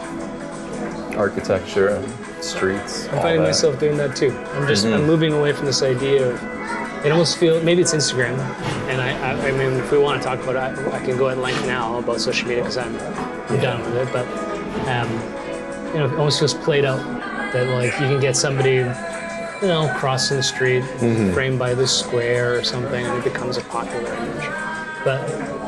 architecture, 1.15 1.87
and 1.87 2.43
streets. 2.43 3.05
I'm 3.05 3.21
finding 3.21 3.43
that. 3.43 3.47
myself 3.47 3.79
doing 3.79 3.95
that 3.95 4.13
too. 4.13 4.37
I'm 4.55 4.67
just 4.67 4.85
I'm 4.85 5.07
moving 5.07 5.31
away 5.31 5.53
from 5.53 5.67
this 5.67 5.81
idea 5.81 6.31
of 6.31 7.05
it 7.05 7.13
almost 7.13 7.37
feel 7.37 7.63
maybe 7.63 7.81
it's 7.81 7.93
Instagram, 7.93 8.37
and 8.89 8.99
I 8.99 9.11
I, 9.11 9.47
I 9.47 9.51
mean 9.51 9.79
if 9.79 9.89
we 9.89 9.99
want 9.99 10.21
to 10.21 10.27
talk 10.27 10.43
about 10.43 10.57
it, 10.57 10.85
I, 10.85 10.97
I 10.97 10.99
can 10.99 11.17
go 11.17 11.29
at 11.29 11.37
length 11.37 11.65
now 11.65 11.97
about 11.97 12.19
social 12.19 12.45
media 12.49 12.63
because 12.63 12.77
I'm, 12.77 12.93
I'm 12.97 13.61
done 13.61 13.79
with 13.79 13.95
it. 13.95 14.11
But 14.11 14.27
um, 14.89 15.09
you 15.93 15.99
know, 15.99 16.07
it 16.07 16.17
almost 16.19 16.39
feels 16.39 16.55
played 16.55 16.83
out 16.83 16.99
that 17.53 17.69
like 17.69 17.93
you 18.01 18.07
can 18.07 18.19
get 18.19 18.35
somebody, 18.35 18.75
you 18.75 19.69
know, 19.69 19.89
crossing 19.95 20.35
the 20.35 20.43
street, 20.43 20.83
framed 21.33 21.57
by 21.57 21.73
this 21.73 21.97
square 21.97 22.59
or 22.59 22.65
something, 22.65 23.05
and 23.05 23.17
it 23.17 23.23
becomes 23.23 23.55
a 23.55 23.61
popular 23.61 24.13
image. 24.13 24.45
But 25.05 25.58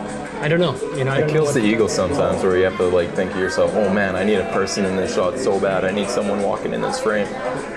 I 0.41 0.47
don't 0.47 0.59
know. 0.59 0.75
You 0.97 1.03
know, 1.03 1.13
It 1.13 1.29
kills 1.29 1.53
the 1.53 1.63
ego 1.63 1.85
sometimes 1.85 2.41
where 2.41 2.57
you 2.57 2.63
have 2.63 2.77
to 2.77 2.85
like 2.85 3.13
think 3.13 3.31
to 3.33 3.37
yourself, 3.37 3.73
oh 3.75 3.93
man, 3.93 4.15
I 4.15 4.23
need 4.23 4.39
a 4.39 4.51
person 4.51 4.85
in 4.85 4.95
this 4.95 5.13
shot 5.13 5.37
so 5.37 5.59
bad. 5.59 5.85
I 5.85 5.91
need 5.91 6.09
someone 6.09 6.41
walking 6.41 6.73
in 6.73 6.81
this 6.81 6.99
frame. 6.99 7.27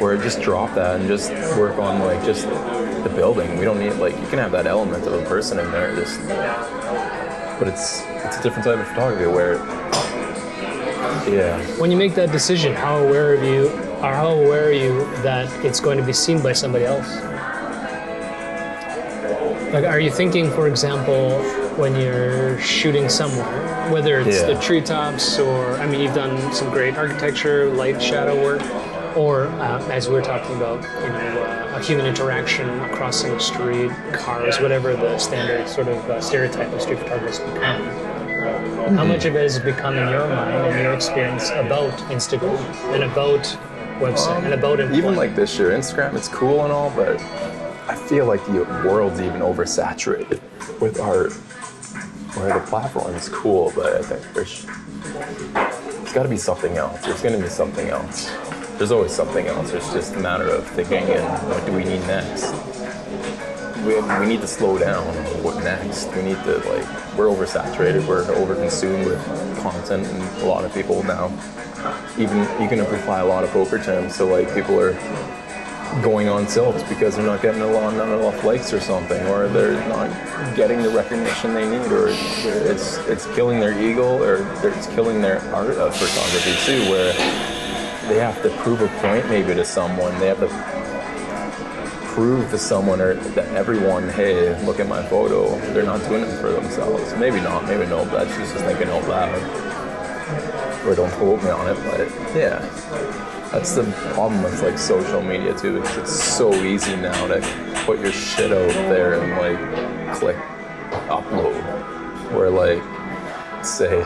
Where 0.01 0.17
just 0.17 0.41
drop 0.41 0.75
that 0.75 0.99
and 0.99 1.07
just 1.07 1.31
work 1.59 1.79
on 1.79 2.01
like 2.01 2.25
just 2.25 2.47
the 2.49 3.13
building. 3.15 3.59
We 3.59 3.67
don't 3.67 3.79
need 3.79 3.93
like 3.95 4.19
you 4.19 4.27
can 4.29 4.39
have 4.39 4.51
that 4.53 4.67
element 4.67 5.07
of 5.07 5.13
a 5.13 5.25
person 5.27 5.59
in 5.59 5.71
there, 5.73 5.95
just 5.95 6.19
but 7.59 7.69
it's 7.69 8.03
it's 8.25 8.39
a 8.39 8.43
different 8.43 8.65
type 8.65 8.79
of 8.79 8.89
photography 8.89 9.27
where 9.27 9.57
yeah. 11.29 11.61
when 11.79 11.91
you 11.91 11.99
make 11.99 12.15
that 12.15 12.33
decision, 12.33 12.73
how 12.73 12.97
aware 12.97 13.35
of 13.35 13.45
you 13.45 13.69
or 13.99 14.13
how 14.13 14.29
aware 14.29 14.69
are 14.69 14.73
you 14.73 15.05
that 15.23 15.53
it's 15.65 15.81
going 15.81 15.99
to 15.99 16.05
be 16.05 16.15
seen 16.15 16.43
by 16.43 16.55
somebody 16.55 16.87
else? 16.87 17.21
Like, 19.73 19.85
are 19.85 19.99
you 19.99 20.11
thinking, 20.11 20.51
for 20.51 20.69
example, 20.69 21.41
when 21.77 21.97
you're 21.97 22.59
shooting 22.61 23.09
somewhere, 23.09 23.91
whether 23.91 24.21
it's 24.21 24.41
Yeah. 24.41 24.47
the 24.47 24.55
treetops 24.61 25.39
or, 25.39 25.75
I 25.75 25.87
mean, 25.87 26.01
you've 26.01 26.15
done 26.15 26.53
some 26.53 26.71
great 26.71 26.97
architecture, 26.97 27.67
light 27.71 28.01
shadow 28.01 28.41
work, 28.43 28.63
or 29.17 29.47
uh, 29.47 29.83
as 29.91 30.09
we 30.09 30.15
were 30.15 30.23
talking 30.23 30.57
about, 30.57 30.83
you 31.03 31.09
know, 31.09 31.43
uh, 31.73 31.77
a 31.79 31.81
human 31.81 32.07
interaction, 32.07 32.69
a 32.81 32.89
crossing 32.91 33.33
of 33.33 33.43
street, 33.43 33.91
cars, 34.13 34.61
whatever 34.61 34.95
the 34.95 35.19
standard 35.19 35.69
sort 35.69 35.89
of 35.89 35.99
uh, 36.11 36.21
stereotype 36.21 36.73
of 36.73 36.81
street 36.81 36.99
photographers 37.01 37.39
become. 37.41 37.83
How 38.97 39.05
much 39.05 39.25
of 39.25 39.35
it 39.35 39.43
has 39.43 39.59
become 39.59 39.97
in 39.97 40.09
your 40.09 40.29
mind 40.29 40.67
and 40.67 40.83
your 40.83 40.93
experience 40.93 41.51
about 41.51 41.93
Instagram 42.11 42.59
and 42.93 43.05
about 43.05 43.41
website 43.99 44.45
and 44.45 44.53
about 44.55 44.79
employment? 44.81 44.95
Even 44.97 45.17
like 45.17 45.35
this 45.35 45.59
year, 45.59 45.71
Instagram, 45.71 46.15
it's 46.15 46.29
cool 46.29 46.65
and 46.65 46.73
all, 46.73 46.91
but 46.91 47.19
I 47.87 47.95
feel 47.95 48.25
like 48.25 48.45
the 48.47 48.65
world's 48.87 49.21
even 49.21 49.41
oversaturated 49.41 50.41
with 50.81 50.99
art. 50.99 51.33
Where 52.35 52.59
the 52.59 52.67
platform 52.67 53.15
is 53.15 53.29
cool, 53.29 53.73
but 53.77 53.95
I 53.95 54.03
think 54.03 54.35
there's 54.35 54.65
there's 54.65 56.13
got 56.13 56.25
to 56.25 56.29
be 56.29 56.37
something 56.37 56.77
else. 56.77 57.01
There's 57.05 57.23
going 57.23 57.37
to 57.37 57.43
be 57.43 57.49
something 57.49 57.89
else. 57.89 58.31
There's 58.79 58.91
always 58.91 59.13
something 59.13 59.47
else. 59.47 59.73
It's 59.73 59.93
just 59.93 60.15
a 60.15 60.19
matter 60.19 60.49
of 60.49 60.67
thinking 60.69 61.05
and 61.05 61.49
what 61.49 61.65
do 61.65 61.73
we 61.73 61.85
need 61.85 62.01
next. 62.09 62.53
We, 63.85 64.01
we 64.19 64.27
need 64.27 64.41
to 64.41 64.49
slow 64.49 64.79
down. 64.79 65.05
What 65.45 65.63
next? 65.63 66.07
We 66.17 66.23
need 66.23 66.43
to 66.45 66.57
like 66.59 67.17
we're 67.17 67.29
oversaturated. 67.29 68.07
We're 68.09 68.25
overconsumed 68.25 69.05
with 69.05 69.61
content, 69.61 70.07
and 70.07 70.43
a 70.43 70.47
lot 70.47 70.65
of 70.65 70.73
people 70.73 71.03
now. 71.05 71.27
Even 72.19 72.39
you 72.61 72.69
can 72.69 72.81
apply 72.81 73.21
a 73.21 73.27
lot 73.27 73.45
of 73.45 73.51
poker 73.51 73.79
terms. 73.79 74.15
So 74.17 74.27
like 74.27 74.53
people 74.55 74.81
are 74.81 74.95
going 76.03 76.29
on 76.29 76.47
tilts 76.47 76.83
because 76.85 77.17
they're 77.17 77.27
not 77.27 77.43
getting 77.43 77.63
a 77.63 77.67
lot, 77.67 77.95
not 77.95 78.09
enough 78.09 78.43
likes 78.45 78.73
or 78.73 78.81
something, 78.81 79.25
or 79.27 79.49
they're 79.49 79.87
not 79.89 80.09
getting 80.57 80.83
the 80.83 80.91
recognition 80.91 81.55
they 81.55 81.69
need, 81.69 81.91
or 81.93 82.09
it's 82.09 82.99
it's 83.07 83.27
killing 83.35 83.61
their 83.61 83.79
ego, 83.81 84.23
or 84.23 84.47
it's 84.67 84.87
killing 84.89 85.21
their 85.21 85.41
art 85.55 85.77
of 85.77 85.95
photography 85.97 86.55
too, 86.65 86.91
where 86.91 87.13
they 88.09 88.19
have 88.19 88.43
to 88.43 88.51
prove 88.59 88.81
a 88.81 88.89
point 89.01 89.29
maybe 89.29 89.55
to 89.55 89.65
someone. 89.65 90.19
They 90.19 90.27
have 90.27 90.41
to 90.41 90.49
prove 92.15 92.49
to 92.51 92.59
someone 92.59 93.01
or 93.01 93.15
that 93.15 93.49
everyone, 93.55 94.09
hey, 94.09 94.57
look 94.65 94.79
at 94.79 94.87
my 94.87 95.03
photo. 95.07 95.59
They're 95.73 95.85
not 95.85 96.01
doing 96.09 96.23
it 96.23 96.41
for 96.41 96.53
themselves. 96.53 97.13
Maybe 97.17 97.41
not, 97.41 97.65
maybe 97.65 97.87
no, 97.87 98.05
but 98.05 98.29
she's 98.29 98.53
just 98.53 98.65
thinking 98.65 98.89
out 98.89 99.09
loud. 99.09 99.43
Or 100.87 100.95
don't 100.95 101.11
quote 101.15 101.43
me 101.43 101.51
on 101.51 101.69
it, 101.69 101.77
but 101.85 102.09
yeah. 102.37 103.34
That's 103.55 103.77
the 103.77 103.85
problem 104.15 104.43
with 104.43 104.61
like 104.65 104.77
social 104.77 105.23
media 105.23 105.57
too. 105.57 105.77
It's, 105.77 105.97
it's 105.97 106.13
so 106.13 106.53
easy 106.53 106.97
now 106.97 107.29
to 107.29 107.41
put 107.87 108.01
your 108.01 108.11
shit 108.11 108.51
out 108.51 108.73
there 108.91 109.15
and 109.15 109.31
like 109.39 110.17
click 110.17 110.37
upload. 111.07 111.63
Where 112.33 112.51
like 112.51 112.83
say 113.65 114.05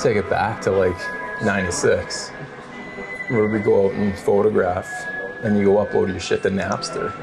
take 0.00 0.16
it 0.16 0.28
back 0.28 0.60
to 0.62 0.72
like 0.72 0.96
96 1.44 2.30
where 3.28 3.46
we 3.46 3.60
go 3.60 3.86
out 3.86 3.94
and 3.94 4.18
photograph 4.18 4.90
and 5.44 5.56
you 5.56 5.66
go 5.66 5.86
upload 5.86 6.08
your 6.08 6.18
shit 6.18 6.42
to 6.42 6.50
Napster. 6.50 7.14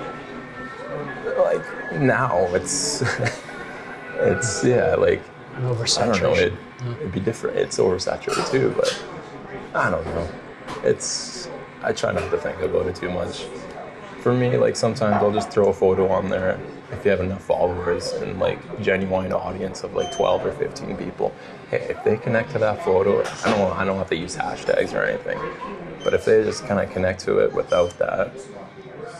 Like 1.37 1.99
now 1.99 2.55
it's 2.55 3.01
it's 4.15 4.63
yeah, 4.63 4.95
like 4.95 5.21
I 5.57 5.59
don't 5.59 6.21
know, 6.21 6.35
it, 6.35 6.53
it'd 7.01 7.11
be 7.11 7.19
different. 7.19 7.57
It's 7.57 7.79
oversaturated 7.79 8.49
too, 8.49 8.73
but 8.77 9.03
I 9.75 9.89
don't 9.89 10.05
know. 10.05 10.29
It's 10.83 11.49
I 11.81 11.91
try 11.93 12.11
not 12.13 12.29
to 12.31 12.37
think 12.37 12.59
about 12.61 12.87
it 12.87 12.95
too 12.95 13.09
much. 13.11 13.45
For 14.21 14.33
me, 14.33 14.57
like 14.57 14.75
sometimes 14.75 15.15
I'll 15.21 15.33
just 15.33 15.51
throw 15.51 15.67
a 15.67 15.73
photo 15.73 16.07
on 16.09 16.29
there 16.29 16.57
if 16.91 17.03
you 17.03 17.11
have 17.11 17.19
enough 17.19 17.43
followers 17.43 18.11
and 18.13 18.39
like 18.39 18.59
genuine 18.81 19.33
audience 19.33 19.83
of 19.83 19.93
like 19.95 20.15
12 20.15 20.45
or 20.45 20.51
15 20.53 20.95
people. 20.95 21.33
Hey, 21.69 21.87
if 21.89 22.03
they 22.05 22.15
connect 22.17 22.51
to 22.51 22.59
that 22.59 22.83
photo, 22.85 23.21
I 23.21 23.57
don't 23.57 23.77
I 23.79 23.83
don't 23.85 23.97
have 23.97 24.09
to 24.09 24.15
use 24.15 24.35
hashtags 24.37 24.93
or 24.93 25.03
anything, 25.03 25.39
but 26.03 26.13
if 26.13 26.23
they 26.25 26.43
just 26.43 26.65
kind 26.65 26.79
of 26.79 26.93
connect 26.93 27.19
to 27.21 27.39
it 27.39 27.51
without 27.53 27.97
that, 27.99 28.31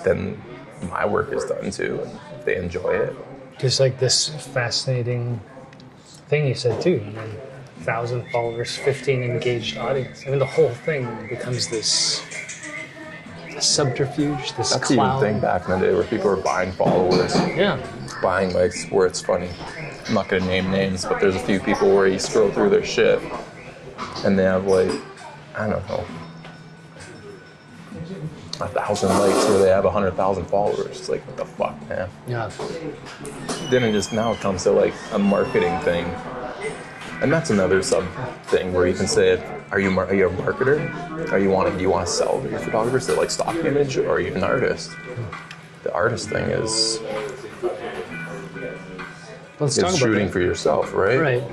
then 0.04 0.42
my 0.90 1.06
work 1.06 1.34
is 1.34 1.44
done 1.46 1.70
too. 1.72 2.00
And 2.02 2.20
if 2.40 2.46
they 2.46 2.56
enjoy 2.56 2.92
it, 2.92 3.16
Just 3.60 3.80
like 3.80 4.00
this 4.00 4.30
fascinating 4.30 5.42
thing 6.30 6.48
you 6.48 6.56
said 6.56 6.82
too. 6.82 7.04
I 7.06 7.10
mean, 7.10 7.38
thousand 7.84 8.30
followers, 8.32 8.76
fifteen 8.78 9.24
engaged 9.24 9.78
audience. 9.78 10.24
I 10.26 10.30
mean, 10.30 10.40
the 10.40 10.46
whole 10.46 10.70
thing 10.70 11.28
becomes 11.28 11.68
this 11.68 12.22
subterfuge, 13.60 14.54
this 14.56 14.72
that's 14.72 14.88
cloud. 14.88 15.18
even 15.24 15.34
thing 15.34 15.42
back 15.42 15.66
in 15.70 15.80
the 15.80 15.86
day 15.88 15.94
where 15.94 16.04
people 16.04 16.30
were 16.30 16.38
buying 16.38 16.72
followers. 16.74 17.36
Yeah, 17.56 17.80
buying 18.22 18.54
likes 18.54 18.86
where 18.90 19.06
it's 19.08 19.22
funny. 19.22 19.50
I'm 20.08 20.14
not 20.14 20.28
gonna 20.28 20.46
name 20.46 20.70
names, 20.72 21.06
but 21.06 21.20
there's 21.20 21.36
a 21.36 21.40
few 21.40 21.60
people 21.60 21.94
where 21.94 22.08
you 22.08 22.20
scroll 22.20 22.52
through 22.52 22.70
their 22.70 22.84
shit 22.84 23.22
and 24.26 24.38
they 24.38 24.44
have 24.44 24.66
like, 24.66 24.92
I 25.56 25.68
don't 25.70 25.88
know, 25.88 26.06
a 28.62 28.68
thousand 28.68 29.10
likes 29.10 29.46
where 29.48 29.60
they 29.60 29.70
have 29.70 29.86
a 29.86 29.92
hundred 29.92 30.16
thousand 30.16 30.46
followers. 30.46 31.00
It's 31.00 31.10
like, 31.10 31.26
what 31.28 31.38
the 31.38 31.46
fuck, 31.46 31.90
man? 31.90 32.10
yeah. 32.28 32.50
Then 33.70 33.84
it 33.84 33.92
just 33.94 34.14
now 34.14 34.34
it 34.34 34.40
comes 34.40 34.64
to 34.64 34.72
like 34.72 34.94
a 35.12 35.20
marketing 35.20 35.80
thing. 35.82 36.06
And 37.22 37.32
that's 37.32 37.50
another 37.50 37.82
sub 37.82 38.06
thing 38.46 38.74
where 38.74 38.88
you 38.88 38.94
can 38.94 39.08
say, 39.08 39.42
are 39.72 39.80
you 39.80 39.90
mar- 39.92 40.08
are 40.08 40.14
you 40.14 40.28
a 40.28 40.32
marketer? 40.32 41.32
Are 41.32 41.40
you 41.40 41.50
want 41.50 41.76
do 41.76 41.82
you 41.82 41.90
want 41.90 42.06
to 42.08 42.14
sell 42.14 42.42
to 42.42 42.50
your 42.50 42.60
photographers 42.60 43.06
to 43.08 43.14
like 43.14 43.32
stock 43.32 43.56
image, 43.56 43.98
or 43.98 44.10
are 44.10 44.20
you 44.20 44.34
an 44.34 44.44
artist? 44.44 44.92
The 45.84 45.94
artist 45.94 46.30
thing 46.30 46.46
is 46.46 47.00
Let's 49.60 49.78
about 49.78 49.96
shooting 49.96 50.26
that. 50.26 50.34
for 50.34 50.40
yourself, 50.42 50.94
right? 50.94 51.20
Right. 51.20 51.44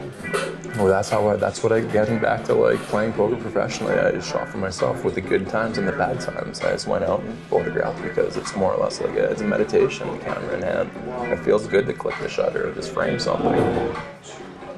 Well, 0.77 0.87
that's 0.87 1.09
how 1.09 1.29
I, 1.29 1.37
that's 1.37 1.63
what 1.63 1.73
I 1.73 1.81
getting 1.81 2.19
back 2.19 2.45
to 2.45 2.55
like 2.55 2.79
playing 2.85 3.13
poker 3.13 3.37
professionally. 3.37 3.95
I 3.95 4.13
just 4.13 4.31
shot 4.31 4.49
for 4.49 4.59
myself 4.59 5.05
with 5.05 5.15
the 5.15 5.21
good 5.21 5.49
times 5.49 5.79
and 5.79 5.87
the 5.87 5.93
bad 5.93 6.21
times. 6.21 6.61
I 6.61 6.73
just 6.73 6.87
went 6.87 7.05
out 7.05 7.21
and 7.21 7.39
photographed 7.51 8.03
because 8.03 8.37
it's 8.37 8.55
more 8.57 8.73
or 8.73 8.83
less 8.83 9.01
like 9.01 9.17
a, 9.17 9.31
it's 9.31 9.41
a 9.41 9.45
meditation, 9.45 10.19
camera 10.21 10.57
in 10.57 10.63
hand. 10.63 10.91
It 11.33 11.39
feels 11.45 11.67
good 11.67 11.87
to 11.87 11.93
click 11.93 12.15
the 12.21 12.29
shutter 12.29 12.67
and 12.67 12.75
just 12.75 12.93
frame 12.93 13.19
something. 13.19 13.53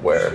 Where, 0.01 0.31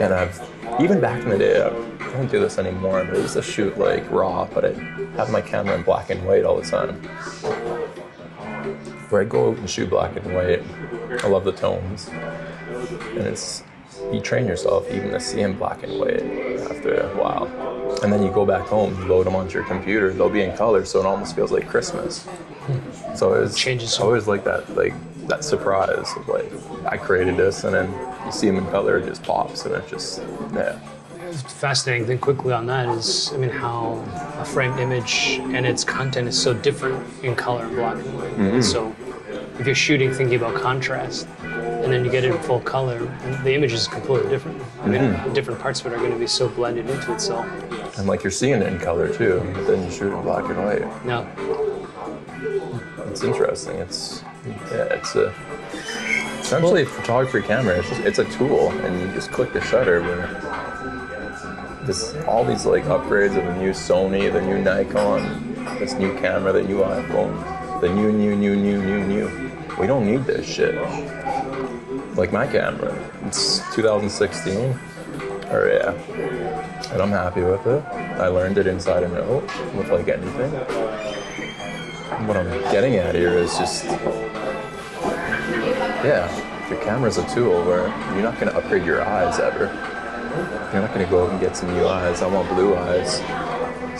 and 0.00 0.14
I've 0.14 0.40
even 0.80 1.00
back 1.00 1.22
in 1.22 1.28
the 1.28 1.38
day, 1.38 1.60
uh, 1.60 1.70
I 2.00 2.12
don't 2.12 2.30
do 2.30 2.40
this 2.40 2.58
anymore. 2.58 3.04
But 3.04 3.16
I 3.16 3.18
used 3.18 3.34
to 3.34 3.42
shoot 3.42 3.78
like 3.78 4.10
raw, 4.10 4.46
but 4.46 4.64
I 4.64 4.72
have 5.16 5.30
my 5.30 5.40
camera 5.40 5.74
in 5.74 5.82
black 5.82 6.10
and 6.10 6.24
white 6.26 6.44
all 6.44 6.60
the 6.60 6.68
time. 6.68 6.94
Where 9.10 9.22
I 9.22 9.24
go 9.24 9.50
out 9.50 9.58
and 9.58 9.68
shoot 9.68 9.90
black 9.90 10.16
and 10.16 10.34
white, 10.34 10.62
I 11.24 11.28
love 11.28 11.44
the 11.44 11.52
tones, 11.52 12.08
and 12.08 13.18
it's 13.18 13.64
you 14.12 14.20
train 14.20 14.46
yourself 14.46 14.90
even 14.90 15.10
to 15.10 15.20
see 15.20 15.40
in 15.40 15.58
black 15.58 15.82
and 15.82 16.00
white 16.00 16.22
after 16.70 16.94
a 16.94 17.08
while. 17.16 17.46
And 18.02 18.12
then 18.12 18.22
you 18.22 18.30
go 18.30 18.46
back 18.46 18.66
home, 18.66 18.94
you 19.02 19.08
load 19.08 19.26
them 19.26 19.34
onto 19.34 19.54
your 19.54 19.66
computer, 19.66 20.12
they'll 20.12 20.30
be 20.30 20.42
in 20.42 20.56
color, 20.56 20.84
so 20.84 21.00
it 21.00 21.06
almost 21.06 21.34
feels 21.34 21.52
like 21.52 21.68
Christmas. 21.68 22.26
So 23.16 23.34
it's 23.34 23.58
Changes. 23.58 23.98
I 23.98 24.04
always 24.04 24.28
like 24.28 24.44
that 24.44 24.76
like 24.76 24.94
that 25.30 25.44
surprise 25.44 26.06
of 26.16 26.28
like 26.28 26.50
I 26.84 26.96
created 26.96 27.36
this 27.36 27.64
and 27.64 27.74
then 27.74 27.90
you 28.26 28.32
see 28.32 28.46
them 28.48 28.56
in 28.56 28.66
color, 28.66 28.98
it 28.98 29.06
just 29.06 29.22
pops 29.22 29.64
and 29.64 29.74
it 29.74 29.88
just 29.88 30.20
yeah. 30.52 30.78
fascinating 31.32 32.06
thing 32.06 32.18
quickly 32.18 32.52
on 32.52 32.66
that 32.66 32.88
is, 32.88 33.32
I 33.32 33.36
mean, 33.38 33.50
how 33.50 34.04
a 34.38 34.44
framed 34.44 34.78
image 34.80 35.40
and 35.42 35.64
its 35.64 35.84
content 35.84 36.28
is 36.28 36.40
so 36.40 36.52
different 36.52 37.06
in 37.24 37.34
color 37.34 37.64
and 37.64 37.76
black 37.76 37.94
and 37.94 38.14
white. 38.16 38.32
Mm-hmm. 38.32 38.60
So, 38.60 38.94
if 39.58 39.66
you're 39.66 39.74
shooting 39.74 40.10
thinking 40.12 40.36
about 40.36 40.54
contrast, 40.54 41.28
and 41.42 41.92
then 41.92 42.04
you 42.04 42.10
get 42.10 42.24
it 42.24 42.34
in 42.34 42.38
full 42.42 42.60
color, 42.60 42.98
the 43.44 43.54
image 43.54 43.72
is 43.72 43.86
completely 43.86 44.28
different. 44.28 44.60
I 44.82 44.86
mean, 44.86 45.00
Mm-hmm. 45.00 45.32
different 45.32 45.60
parts 45.60 45.80
of 45.80 45.86
it 45.86 45.92
are 45.94 45.98
going 45.98 46.12
to 46.12 46.18
be 46.18 46.26
so 46.26 46.48
blended 46.48 46.88
into 46.88 47.12
itself. 47.12 47.46
And 47.98 48.06
like 48.08 48.22
you're 48.22 48.30
seeing 48.30 48.54
it 48.54 48.62
in 48.62 48.78
color 48.78 49.12
too, 49.12 49.40
but 49.54 49.66
then 49.66 49.84
you 49.84 49.90
shoot 49.90 50.12
in 50.12 50.22
black 50.22 50.44
and 50.48 50.64
white. 50.64 51.04
Now, 51.04 51.26
It's 53.10 53.24
interesting. 53.24 53.76
It's 53.76 54.22
yeah, 54.46 54.94
it's 54.94 55.16
a 55.16 55.34
essentially 56.38 56.82
a 56.82 56.86
photography 56.86 57.42
camera. 57.42 57.78
It's 57.78 57.88
just, 57.88 58.00
it's 58.02 58.18
a 58.20 58.24
tool, 58.24 58.70
and 58.70 59.00
you 59.00 59.08
just 59.14 59.32
click 59.32 59.52
the 59.52 59.60
shutter. 59.60 60.00
Where 60.00 60.26
this 61.86 62.14
all 62.26 62.44
these 62.44 62.66
like 62.66 62.84
upgrades 62.84 63.36
of 63.36 63.44
the 63.44 63.56
new 63.56 63.70
Sony, 63.70 64.32
the 64.32 64.40
new 64.40 64.62
Nikon, 64.62 65.54
this 65.80 65.94
new 65.94 66.16
camera, 66.18 66.52
the 66.52 66.62
new 66.62 66.78
iPhone, 66.78 67.80
the 67.80 67.92
new 67.92 68.12
new 68.12 68.36
new 68.36 68.54
new 68.54 68.80
new 68.80 69.04
new. 69.04 69.50
We 69.78 69.88
don't 69.88 70.06
need 70.06 70.24
this 70.24 70.46
shit. 70.46 70.76
Like 72.16 72.32
my 72.32 72.46
camera, 72.46 72.94
it's 73.24 73.58
2016, 73.74 74.78
or 75.50 75.68
yeah, 75.68 75.92
and 76.92 77.02
I'm 77.02 77.10
happy 77.10 77.42
with 77.42 77.66
it. 77.66 77.84
I 78.20 78.28
learned 78.28 78.58
it 78.58 78.68
inside 78.68 79.02
and 79.02 79.16
out 79.16 79.42
with 79.74 79.90
like 79.90 80.08
anything 80.08 81.09
what 82.26 82.36
I'm 82.36 82.48
getting 82.72 82.96
at 82.96 83.14
here 83.14 83.32
is 83.32 83.56
just, 83.58 83.84
yeah, 86.04 86.68
your 86.68 86.80
camera's 86.82 87.18
a 87.18 87.28
tool 87.34 87.64
where 87.64 87.88
you're 88.14 88.22
not 88.22 88.38
going 88.38 88.52
to 88.52 88.56
upgrade 88.56 88.84
your 88.84 89.02
eyes 89.02 89.38
ever. 89.38 89.64
You're 90.72 90.82
not 90.82 90.94
going 90.94 91.04
to 91.04 91.10
go 91.10 91.24
out 91.24 91.30
and 91.30 91.40
get 91.40 91.56
some 91.56 91.72
new 91.74 91.86
eyes. 91.86 92.22
I 92.22 92.26
want 92.28 92.48
blue 92.50 92.76
eyes. 92.76 93.20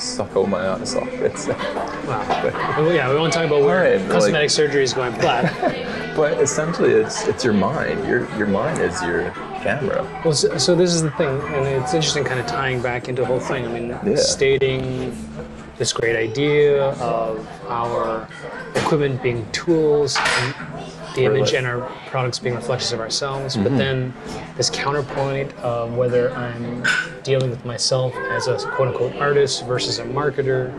Suck 0.01 0.35
all 0.37 0.47
my 0.47 0.71
eye 0.71 0.85
sockets. 0.85 1.47
wow. 2.07 2.77
Well, 2.79 2.93
yeah, 2.95 3.11
we 3.13 3.19
want 3.19 3.33
to 3.33 3.39
talk 3.39 3.47
about 3.49 3.63
where 3.63 3.85
Alright, 3.85 4.09
but 4.09 4.15
cosmetic 4.15 4.43
like- 4.43 4.51
surgery 4.51 4.83
is 4.83 4.95
going 4.95 5.13
black. 5.19 5.53
but 6.17 6.41
essentially, 6.41 6.93
it's 6.93 7.27
it's 7.27 7.45
your 7.45 7.53
mind. 7.53 8.07
Your 8.07 8.21
your 8.39 8.47
mind 8.47 8.81
is 8.81 9.01
your 9.03 9.31
camera. 9.63 10.03
Well, 10.25 10.33
so, 10.33 10.57
so 10.57 10.75
this 10.75 10.95
is 10.95 11.03
the 11.03 11.11
thing, 11.13 11.29
and 11.29 11.67
it's 11.67 11.93
interesting, 11.93 12.25
kind 12.25 12.41
of 12.41 12.47
tying 12.47 12.81
back 12.81 13.09
into 13.09 13.23
the 13.23 13.27
whole 13.27 13.41
thing. 13.41 13.67
I 13.67 13.69
mean, 13.69 13.89
Yeah. 13.91 14.17
stating 14.17 15.11
this 15.81 15.95
great 15.95 16.15
idea 16.15 16.91
of 17.01 17.49
our 17.69 18.29
equipment 18.77 19.21
being 19.23 19.51
tools, 19.51 20.15
and 20.19 20.55
the 21.15 21.25
image 21.25 21.55
and 21.55 21.67
our 21.67 21.81
products 22.07 22.39
being 22.39 22.55
reflections 22.55 22.93
of 22.93 23.01
ourselves, 23.01 23.55
Mm-hmm. 23.55 23.65
but 23.65 23.79
then 23.79 24.15
this 24.59 24.69
counterpoint 24.69 25.53
of 25.55 25.97
whether 25.97 26.33
I'm 26.35 26.85
dealing 27.25 27.49
with 27.49 27.65
myself 27.65 28.15
as 28.15 28.47
a 28.47 28.59
quote 28.77 28.89
unquote 28.89 29.17
artist 29.17 29.67
versus 29.67 29.99
a 30.01 30.05
marketer, 30.05 30.71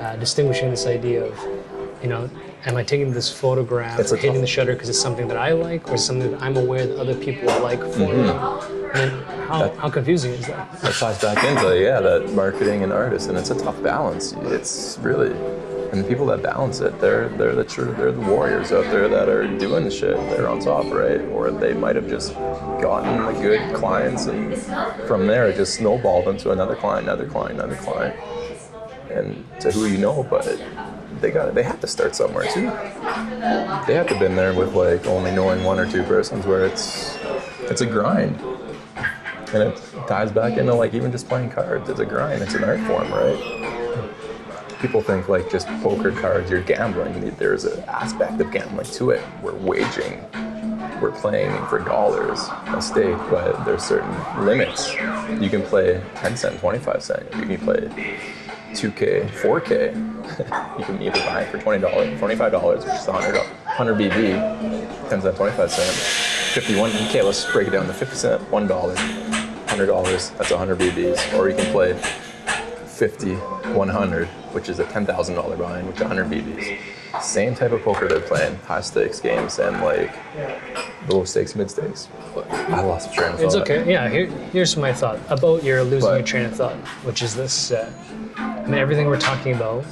uh, 0.00 0.16
distinguishing 0.16 0.70
this 0.70 0.86
idea 0.86 1.24
of, 1.24 1.38
you 2.02 2.08
know, 2.08 2.28
am 2.66 2.76
I 2.76 2.82
taking 2.82 3.12
this 3.12 3.30
photograph, 3.30 3.98
hitting 4.10 4.40
the 4.40 4.46
shutter 4.46 4.72
because 4.72 4.88
it's 4.88 5.00
something 5.00 5.28
that 5.28 5.36
I 5.36 5.52
like, 5.52 5.88
or 5.88 5.96
something 5.96 6.32
that 6.32 6.42
I'm 6.42 6.56
aware 6.56 6.84
that 6.84 6.98
other 6.98 7.14
people 7.14 7.46
like 7.62 7.80
for 7.80 8.00
me? 8.00 8.06
Mm-hmm. 8.26 8.96
And 8.96 9.12
how, 9.48 9.74
how 9.76 9.88
confusing 9.88 10.32
is 10.32 10.46
that? 10.46 10.80
That 10.82 10.94
ties 10.94 11.20
back 11.22 11.42
into 11.42 11.80
yeah, 11.80 12.00
that 12.00 12.32
marketing 12.32 12.82
and 12.82 12.92
artist, 12.92 13.28
and 13.28 13.38
it's 13.38 13.50
a 13.50 13.58
tough 13.58 13.82
balance. 13.82 14.32
It's 14.32 14.98
really, 15.00 15.30
and 15.90 16.04
the 16.04 16.04
people 16.06 16.26
that 16.26 16.42
balance 16.42 16.80
it, 16.80 17.00
they're 17.00 17.30
they're 17.30 17.54
the 17.54 17.64
true, 17.64 17.94
they're 17.96 18.12
the 18.12 18.20
warriors 18.20 18.72
out 18.72 18.84
there 18.84 19.08
that 19.08 19.28
are 19.30 19.46
doing 19.58 19.84
the 19.84 19.90
shit. 19.90 20.16
They're 20.16 20.48
on 20.48 20.60
top, 20.60 20.84
right? 20.92 21.20
Or 21.32 21.50
they 21.50 21.72
might 21.72 21.96
have 21.96 22.08
just 22.08 22.34
gotten 22.34 23.24
the 23.24 23.40
good 23.40 23.74
clients, 23.74 24.26
and 24.26 24.54
from 25.06 25.26
there 25.26 25.48
it 25.48 25.56
just 25.56 25.74
snowballed 25.74 26.28
into 26.28 26.50
another 26.50 26.76
client, 26.76 27.04
another 27.04 27.26
client, 27.26 27.58
another 27.58 27.76
client, 27.76 28.20
and 29.10 29.44
to 29.60 29.72
who 29.72 29.86
you 29.86 29.96
know. 29.96 30.24
But 30.28 30.62
they 31.22 31.30
got 31.30 31.54
they 31.54 31.62
have 31.62 31.80
to 31.80 31.86
start 31.86 32.14
somewhere 32.14 32.44
too. 32.52 32.70
They 33.86 33.94
have 33.94 34.08
to 34.08 34.18
been 34.18 34.36
there 34.36 34.52
with 34.52 34.74
like 34.74 35.06
only 35.06 35.30
knowing 35.30 35.64
one 35.64 35.78
or 35.80 35.90
two 35.90 36.02
persons, 36.02 36.44
where 36.44 36.66
it's 36.66 37.16
it's 37.62 37.80
a 37.80 37.86
grind. 37.86 38.38
And 39.54 39.62
it 39.62 39.82
ties 40.06 40.30
back 40.30 40.58
into 40.58 40.74
like 40.74 40.94
even 40.94 41.10
just 41.10 41.28
playing 41.28 41.50
cards. 41.50 41.88
It's 41.88 42.00
a 42.00 42.06
grind. 42.06 42.42
It's 42.42 42.54
an 42.54 42.64
art 42.64 42.80
form, 42.80 43.10
right? 43.10 44.78
People 44.80 45.00
think 45.00 45.28
like 45.28 45.50
just 45.50 45.66
poker 45.82 46.12
cards, 46.12 46.50
you're 46.50 46.62
gambling. 46.62 47.34
There's 47.38 47.64
an 47.64 47.82
aspect 47.84 48.40
of 48.40 48.50
gambling 48.50 48.86
to 48.86 49.10
it. 49.10 49.24
We're 49.42 49.54
waging. 49.54 50.24
We're 51.00 51.12
playing 51.12 51.64
for 51.66 51.78
dollars 51.78 52.48
a 52.66 52.82
stake, 52.82 53.16
but 53.30 53.64
there's 53.64 53.82
certain 53.82 54.14
limits. 54.44 54.92
You 55.40 55.48
can 55.48 55.62
play 55.62 56.02
10 56.16 56.36
cent, 56.36 56.60
25 56.60 57.02
cent. 57.02 57.22
You 57.36 57.46
can 57.46 57.58
play 57.58 58.16
2K, 58.72 59.28
4K. 59.28 59.94
you 60.78 60.84
can 60.84 61.00
either 61.00 61.20
buy 61.20 61.42
it 61.42 61.50
for 61.50 61.58
$20, 61.58 61.80
$25, 62.18 62.76
which 62.76 62.84
is 62.84 63.06
100, 63.06 63.36
100 63.36 63.94
BB, 63.96 65.08
10 65.08 65.22
cent, 65.22 65.36
25 65.36 65.70
cent. 65.70 65.96
51, 66.54 66.90
okay, 66.90 67.22
let's 67.22 67.50
break 67.52 67.68
it 67.68 67.70
down 67.70 67.86
to 67.86 67.92
50 67.92 68.16
cent, 68.16 68.42
$1, 68.50 69.27
$100, 69.68 70.36
that's 70.36 70.50
100 70.50 70.78
BBs. 70.78 71.38
Or 71.38 71.48
you 71.48 71.56
can 71.56 71.70
play 71.72 71.94
50, 72.86 73.34
100, 73.34 74.26
which 74.52 74.68
is 74.68 74.78
a 74.78 74.84
$10,000 74.84 75.58
buy-in, 75.58 75.86
which 75.86 75.96
is 75.96 76.02
100 76.02 76.26
BBs. 76.26 76.78
Same 77.22 77.54
type 77.54 77.72
of 77.72 77.82
poker 77.82 78.06
they're 78.06 78.20
playing, 78.20 78.54
high 78.60 78.80
stakes 78.80 79.18
games 79.18 79.58
and 79.58 79.80
like 79.80 80.14
low 81.08 81.24
stakes, 81.24 81.56
mid 81.56 81.70
stakes. 81.70 82.06
I 82.36 82.82
lost 82.82 83.12
train 83.12 83.32
of 83.32 83.38
thought. 83.38 83.44
It's 83.46 83.54
okay. 83.56 83.90
Yeah, 83.90 84.08
here, 84.08 84.26
here's 84.52 84.76
my 84.76 84.92
thought 84.92 85.18
about 85.28 85.64
your 85.64 85.82
losing 85.82 86.08
But- 86.10 86.16
your 86.18 86.26
train 86.26 86.44
of 86.44 86.54
thought, 86.54 86.76
which 87.04 87.22
is 87.22 87.34
this: 87.34 87.72
uh, 87.72 87.90
I 88.36 88.62
mean, 88.66 88.74
everything 88.74 89.06
we're 89.06 89.18
talking 89.18 89.54
about, 89.54 89.84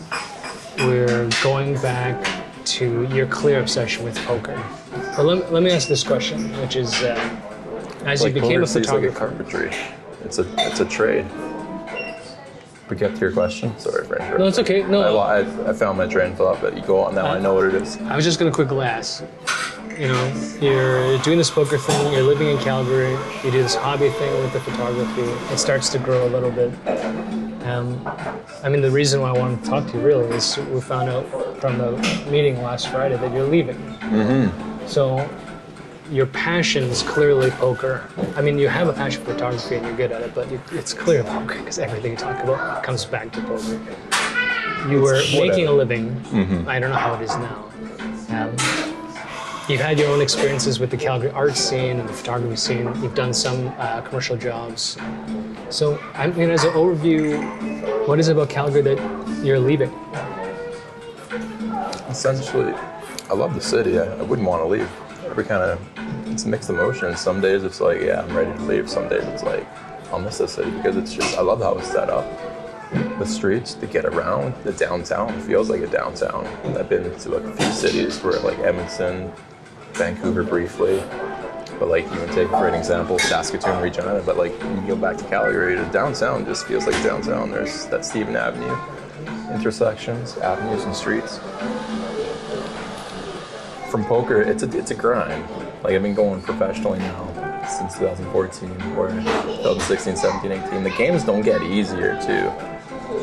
we're 0.79 1.29
going 1.43 1.75
back 1.81 2.25
to 2.67 3.09
your 3.09 3.27
clear 3.27 3.61
obsession 3.61 4.05
with 4.05 4.17
poker. 4.27 4.63
But 5.17 5.25
let, 5.25 5.53
let 5.53 5.63
me 5.63 5.71
ask 5.73 5.89
this 5.89 6.05
question, 6.05 6.53
which 6.61 6.77
is, 6.77 6.93
uh, 7.03 7.17
as 8.07 8.23
like 8.23 8.35
you 8.35 8.41
became 8.41 8.63
a 8.63 8.67
seems 8.67 8.89
like 8.89 9.05
a 9.05 9.11
carpentry. 9.11 9.73
It's 10.25 10.39
a 10.39 10.47
it's 10.59 10.81
a 10.81 10.85
trade. 10.85 11.27
We 12.89 12.97
get 12.97 13.15
to 13.15 13.21
your 13.21 13.33
question. 13.33 13.77
Sorry 13.79 14.05
interrupting. 14.05 14.39
No, 14.39 14.47
it's 14.47 14.59
okay. 14.61 14.85
No. 14.85 15.19
I, 15.19 15.41
I, 15.41 15.71
I 15.71 15.73
found 15.73 15.99
my 15.99 16.07
train 16.07 16.33
of 16.33 16.39
thought, 16.39 16.61
but 16.61 16.77
you 16.77 16.83
go 16.85 17.01
on 17.01 17.17
now. 17.17 17.27
I 17.27 17.41
know 17.41 17.55
what 17.55 17.67
it 17.67 17.75
is. 17.75 17.97
I 18.03 18.15
was 18.15 18.25
just 18.25 18.39
gonna 18.39 18.53
quickly 18.53 18.87
ask. 18.87 19.25
You 19.99 20.09
know, 20.09 20.57
you're 20.61 21.19
doing 21.21 21.39
this 21.39 21.51
poker 21.51 21.79
thing. 21.79 22.13
You're 22.13 22.23
living 22.23 22.49
in 22.49 22.59
Calgary. 22.59 23.13
You 23.43 23.51
do 23.51 23.63
this 23.63 23.75
hobby 23.75 24.11
thing 24.11 24.33
with 24.43 24.53
the 24.53 24.61
photography. 24.61 25.23
It 25.23 25.59
starts 25.59 25.89
to 25.91 25.99
grow 25.99 26.27
a 26.27 26.31
little 26.31 26.51
bit. 26.51 26.71
Um, 27.67 28.07
I 28.63 28.69
mean, 28.69 28.83
the 28.83 28.91
reason 28.91 29.21
why 29.23 29.31
I 29.31 29.33
wanted 29.33 29.65
to 29.65 29.71
talk 29.71 29.87
to 29.89 29.97
you 29.97 30.05
really 30.05 30.29
is 30.37 30.57
we 30.57 30.81
found 30.81 31.09
out 31.09 31.27
from 31.61 31.79
the 31.79 31.93
meeting 32.31 32.63
last 32.63 32.89
Friday 32.89 33.17
that 33.17 33.33
you're 33.33 33.49
leaving. 33.49 33.77
Mm-hmm. 33.77 34.87
So 34.87 35.19
your 36.11 36.27
passion 36.27 36.85
is 36.85 37.03
clearly 37.03 37.51
poker. 37.51 38.09
I 38.37 38.41
mean, 38.43 38.59
you 38.59 38.69
have 38.69 38.89
a 38.89 38.93
passion 38.93 39.25
for 39.25 39.33
photography 39.33 39.77
and 39.77 39.87
you're 39.87 39.97
good 39.97 40.13
at 40.13 40.23
it, 40.23 40.35
but 40.35 40.51
you, 40.51 40.61
it's 40.73 40.93
clear 40.93 41.25
poker 41.25 41.59
because 41.59 41.79
everything 41.79 42.13
you 42.13 42.17
talk 42.17 42.43
about 42.43 42.83
comes 42.83 43.05
back 43.05 43.33
to 43.33 43.41
poker. 43.43 43.81
You 44.89 45.01
were 45.01 45.21
making 45.33 45.67
a 45.67 45.73
living. 45.73 46.17
I 46.69 46.79
don't 46.79 46.91
know 46.91 46.97
how 46.97 47.15
it 47.15 47.23
is 47.23 47.31
now. 47.31 47.65
Um, 48.29 48.51
you've 49.69 49.81
had 49.81 49.99
your 49.99 50.09
own 50.11 50.21
experiences 50.21 50.79
with 50.79 50.91
the 50.91 50.97
Calgary 50.97 51.31
art 51.31 51.57
scene 51.57 51.99
and 51.99 52.09
the 52.09 52.13
photography 52.13 52.57
scene. 52.57 52.85
You've 53.03 53.15
done 53.15 53.35
some 53.35 53.69
uh, 53.79 54.01
commercial 54.03 54.37
jobs. 54.37 54.97
So, 55.71 55.99
I 56.15 56.29
mean, 56.29 56.51
as 56.51 56.63
an 56.63 56.73
overview, 56.73 58.07
what 58.07 58.21
is 58.21 58.29
it 58.29 58.33
about 58.33 58.49
Calgary 58.51 58.83
that 58.83 59.45
you're 59.45 59.59
leaving? 59.59 59.93
Essentially, 62.09 62.73
I 63.29 63.35
love 63.35 63.55
the 63.55 63.61
city. 63.61 63.99
I, 63.99 64.05
I 64.05 64.23
wouldn't 64.23 64.47
want 64.47 64.63
to 64.63 64.67
leave. 64.69 64.91
Every 65.27 65.45
kind 65.45 65.63
of 65.63 65.81
it's 66.27 66.45
mixed 66.45 66.71
emotions. 66.71 67.21
Some 67.21 67.41
days 67.41 67.65
it's 67.65 67.81
like, 67.81 68.01
yeah, 68.01 68.23
I'm 68.23 68.37
ready 68.37 68.53
to 68.53 68.63
leave. 68.65 68.91
Some 68.91 69.09
days 69.09 69.25
it's 69.25 69.43
like, 69.43 69.67
I'll 70.13 70.21
miss 70.21 70.39
the 70.39 70.49
city 70.49 70.71
because 70.71 70.97
it's 70.97 71.13
just 71.13 71.37
I 71.37 71.41
love 71.43 71.61
how 71.61 71.75
it's 71.79 71.91
set 71.91 72.11
up. 72.11 72.27
The 73.19 73.27
streets 73.27 73.75
to 73.75 73.87
get 73.87 74.05
around, 74.05 74.55
the 74.63 74.73
downtown 74.73 75.41
feels 75.43 75.71
like 75.71 75.81
a 75.81 75.87
downtown. 75.87 76.47
I've 76.77 76.89
been 76.89 77.19
to 77.19 77.29
like 77.29 77.43
a 77.43 77.57
few 77.57 77.73
cities 77.73 78.23
where 78.23 78.39
like 78.41 78.59
Edmonton, 78.61 79.33
Vancouver 79.93 80.43
briefly, 80.43 81.03
but 81.79 81.89
like 81.89 82.05
you 82.05 82.11
can 82.11 82.29
take 82.35 82.49
for 82.49 82.69
an 82.69 82.75
example 82.75 83.19
Saskatoon, 83.19 83.81
Regina. 83.81 84.23
But 84.25 84.37
like 84.37 84.53
you 84.53 84.85
go 84.87 84.97
back 84.97 85.17
to 85.19 85.25
Calgary, 85.25 85.75
the 85.75 85.85
downtown 85.87 86.45
just 86.45 86.67
feels 86.67 86.87
like 86.87 87.03
downtown. 87.03 87.51
There's 87.51 87.87
that 87.87 88.05
Stephen 88.05 88.37
Avenue, 88.37 88.77
intersections, 89.53 90.37
avenues, 90.39 90.85
and 90.85 90.95
streets 90.95 91.41
from 93.87 94.05
poker, 94.05 94.41
it's 94.43 94.63
a 94.63 94.79
it's 94.79 94.91
a 94.91 94.95
grind. 94.95 95.49
Like 95.83 95.95
I've 95.95 96.03
been 96.03 96.15
going 96.15 96.43
professionally 96.43 96.99
now 96.99 97.63
since 97.69 97.99
2014, 97.99 98.71
or 98.97 99.09
2016, 99.09 100.17
17, 100.17 100.53
18. 100.53 100.85
The 100.85 100.91
games 100.91 101.25
don't 101.25 101.43
get 101.43 101.63
easier 101.63 102.21
too. 102.23 102.53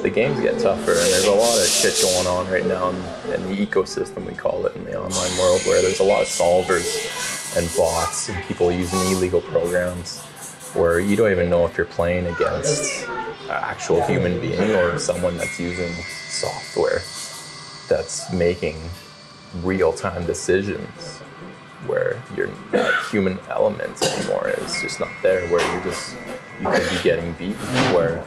The 0.01 0.09
games 0.09 0.39
get 0.39 0.59
tougher, 0.59 0.91
and 0.91 1.11
there's 1.11 1.25
a 1.25 1.31
lot 1.31 1.57
of 1.57 1.65
shit 1.65 1.97
going 2.01 2.27
on 2.27 2.49
right 2.51 2.65
now 2.65 2.89
in, 2.89 2.95
in 3.33 3.49
the 3.49 3.65
ecosystem 3.65 4.25
we 4.25 4.33
call 4.33 4.65
it 4.65 4.75
in 4.75 4.83
the 4.85 4.99
online 4.99 5.37
world, 5.37 5.61
where 5.65 5.81
there's 5.81 5.99
a 5.99 6.03
lot 6.03 6.21
of 6.21 6.27
solvers 6.27 7.57
and 7.57 7.69
bots 7.77 8.29
and 8.29 8.43
people 8.45 8.71
using 8.71 8.99
illegal 9.11 9.41
programs, 9.41 10.21
where 10.73 10.99
you 10.99 11.15
don't 11.15 11.31
even 11.31 11.49
know 11.49 11.65
if 11.65 11.77
you're 11.77 11.85
playing 11.85 12.27
against 12.27 13.07
an 13.07 13.49
actual 13.49 14.01
human 14.03 14.39
being 14.41 14.71
or 14.71 14.97
someone 14.97 15.37
that's 15.37 15.59
using 15.59 15.93
software 16.27 17.01
that's 17.87 18.31
making 18.33 18.77
real-time 19.61 20.25
decisions 20.25 21.19
where 21.87 22.21
your 22.35 22.49
human 23.11 23.37
element 23.49 24.01
anymore 24.01 24.49
is 24.49 24.81
just 24.81 24.99
not 24.99 25.09
there 25.21 25.47
where 25.49 25.73
you're 25.73 25.83
just 25.83 26.15
you 26.61 26.67
could 26.67 26.89
be 26.89 27.03
getting 27.03 27.33
beaten 27.33 27.67
where 27.93 28.23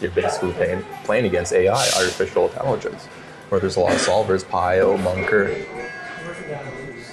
you're 0.00 0.10
basically 0.10 0.52
playing, 0.52 0.84
playing 1.04 1.24
against 1.24 1.52
AI, 1.52 1.72
artificial 1.96 2.48
intelligence, 2.48 3.06
where 3.48 3.60
there's 3.60 3.76
a 3.76 3.80
lot 3.80 3.92
of 3.92 4.00
solvers, 4.00 4.46
Pio, 4.48 4.96
Monker, 4.98 5.64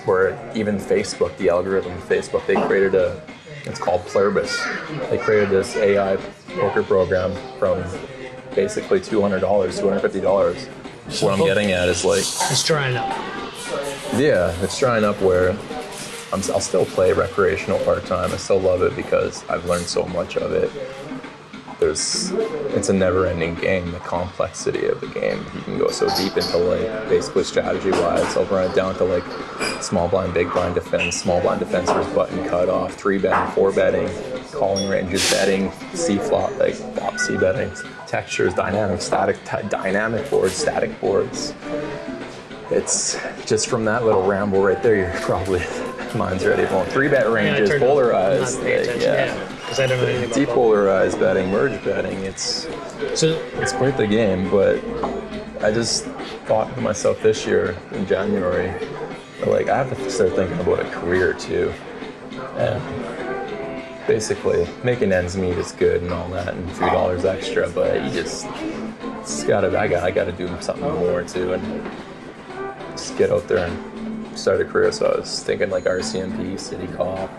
where 0.05 0.37
even 0.55 0.77
Facebook, 0.77 1.35
the 1.37 1.49
algorithm 1.49 1.97
Facebook, 2.01 2.45
they 2.47 2.55
created 2.55 2.95
a, 2.95 3.21
it's 3.65 3.79
called 3.79 4.01
Pluribus. 4.01 4.59
They 5.09 5.17
created 5.17 5.49
this 5.49 5.75
AI 5.75 6.17
poker 6.49 6.83
program 6.83 7.33
from 7.59 7.83
basically 8.55 8.99
$200, 8.99 9.39
$250. 9.39 11.21
What 11.21 11.39
I'm 11.39 11.45
getting 11.45 11.71
at 11.71 11.87
is 11.87 12.03
like, 12.03 12.19
It's 12.19 12.63
drying 12.65 12.97
up. 12.97 13.40
Yeah, 14.17 14.53
it's 14.61 14.77
drying 14.77 15.03
up 15.03 15.21
where 15.21 15.51
I'm, 16.33 16.41
I'll 16.51 16.59
still 16.59 16.85
play 16.85 17.13
recreational 17.13 17.79
part 17.79 18.05
time. 18.05 18.31
I 18.31 18.37
still 18.37 18.59
love 18.59 18.81
it 18.81 18.95
because 18.95 19.47
I've 19.49 19.65
learned 19.65 19.85
so 19.85 20.05
much 20.05 20.37
of 20.37 20.51
it. 20.51 20.71
There's, 21.79 22.31
it's 22.75 22.89
a 22.89 22.93
never-ending 22.93 23.55
game. 23.55 23.91
The 23.91 23.99
complexity 23.99 24.85
of 24.85 25.01
the 25.01 25.07
game, 25.07 25.39
you 25.55 25.61
can 25.61 25.77
go 25.79 25.89
so 25.89 26.07
deep 26.15 26.37
into 26.37 26.57
like 26.57 27.09
basically 27.09 27.43
strategy-wise. 27.43 28.37
I'll 28.37 28.45
run 28.45 28.69
it 28.69 28.75
down 28.75 28.95
to 28.95 29.03
like 29.03 29.23
small 29.81 30.07
blind, 30.07 30.33
big 30.33 30.51
blind 30.51 30.75
defense, 30.75 31.19
small 31.19 31.41
blind 31.41 31.59
defense 31.59 31.89
versus 31.91 32.13
button 32.13 32.47
cutoff, 32.47 32.93
three 32.93 33.17
betting, 33.17 33.51
four 33.55 33.71
betting, 33.71 34.09
calling 34.51 34.87
ranges, 34.89 35.27
betting, 35.31 35.71
C 35.93 36.17
flop, 36.17 36.55
like 36.59 36.75
flop 36.75 37.17
C 37.17 37.35
betting, 37.37 37.71
textures, 38.05 38.53
dynamic, 38.53 39.01
static, 39.01 39.37
dynamic 39.69 40.29
boards, 40.29 40.53
static 40.53 40.99
boards 41.01 41.55
it's 42.71 43.19
just 43.45 43.67
from 43.67 43.85
that 43.85 44.05
little 44.05 44.23
ramble 44.23 44.63
right 44.63 44.81
there. 44.81 44.95
You're 44.95 45.21
probably 45.21 45.61
mine's 46.15 46.45
ready 46.45 46.65
for 46.65 46.85
three 46.85 47.07
bet 47.07 47.29
ranges, 47.29 47.69
off, 47.69 47.79
polarized, 47.79 48.59
like, 48.61 48.85
yeah, 49.01 49.33
because 49.59 49.79
I 49.79 49.87
don't 49.87 49.99
know 49.99 50.05
anything 50.05 50.43
about 50.45 50.55
depolarized 50.55 51.19
betting, 51.19 51.49
merge 51.51 51.83
betting. 51.83 52.17
It's 52.23 52.67
So 53.15 53.41
it's 53.55 53.73
quite 53.73 53.97
the 53.97 54.07
game. 54.07 54.49
But 54.49 54.83
I 55.63 55.71
just 55.71 56.05
thought 56.45 56.73
to 56.75 56.81
myself 56.81 57.21
this 57.21 57.45
year 57.45 57.77
in 57.91 58.05
January, 58.05 58.73
like 59.45 59.69
I 59.69 59.77
have 59.77 59.95
to 59.97 60.09
start 60.09 60.33
thinking 60.33 60.59
about 60.59 60.79
a 60.79 60.89
career 60.89 61.33
too, 61.33 61.73
and 62.57 62.81
basically 64.07 64.67
making 64.83 65.11
ends 65.11 65.37
meet 65.37 65.57
is 65.57 65.71
good 65.71 66.01
and 66.01 66.11
all 66.11 66.27
that, 66.29 66.53
and 66.53 66.71
few 66.71 66.87
dollars 66.87 67.25
extra. 67.25 67.69
But 67.69 68.03
you 68.03 68.11
just 68.11 68.47
it's 69.19 69.43
gotta 69.43 69.77
I 69.79 69.87
got 69.87 70.03
I 70.03 70.11
gotta 70.11 70.31
do 70.31 70.49
something 70.61 70.83
more 70.83 71.23
too, 71.23 71.53
and 71.53 71.91
just 73.01 73.17
get 73.17 73.31
out 73.31 73.47
there 73.47 73.65
and 73.65 74.37
start 74.37 74.61
a 74.61 74.65
career. 74.65 74.91
So 74.91 75.07
I 75.07 75.19
was 75.19 75.43
thinking 75.43 75.69
like 75.71 75.85
RCMP, 75.85 76.59
City 76.59 76.87
Cop, 76.93 77.31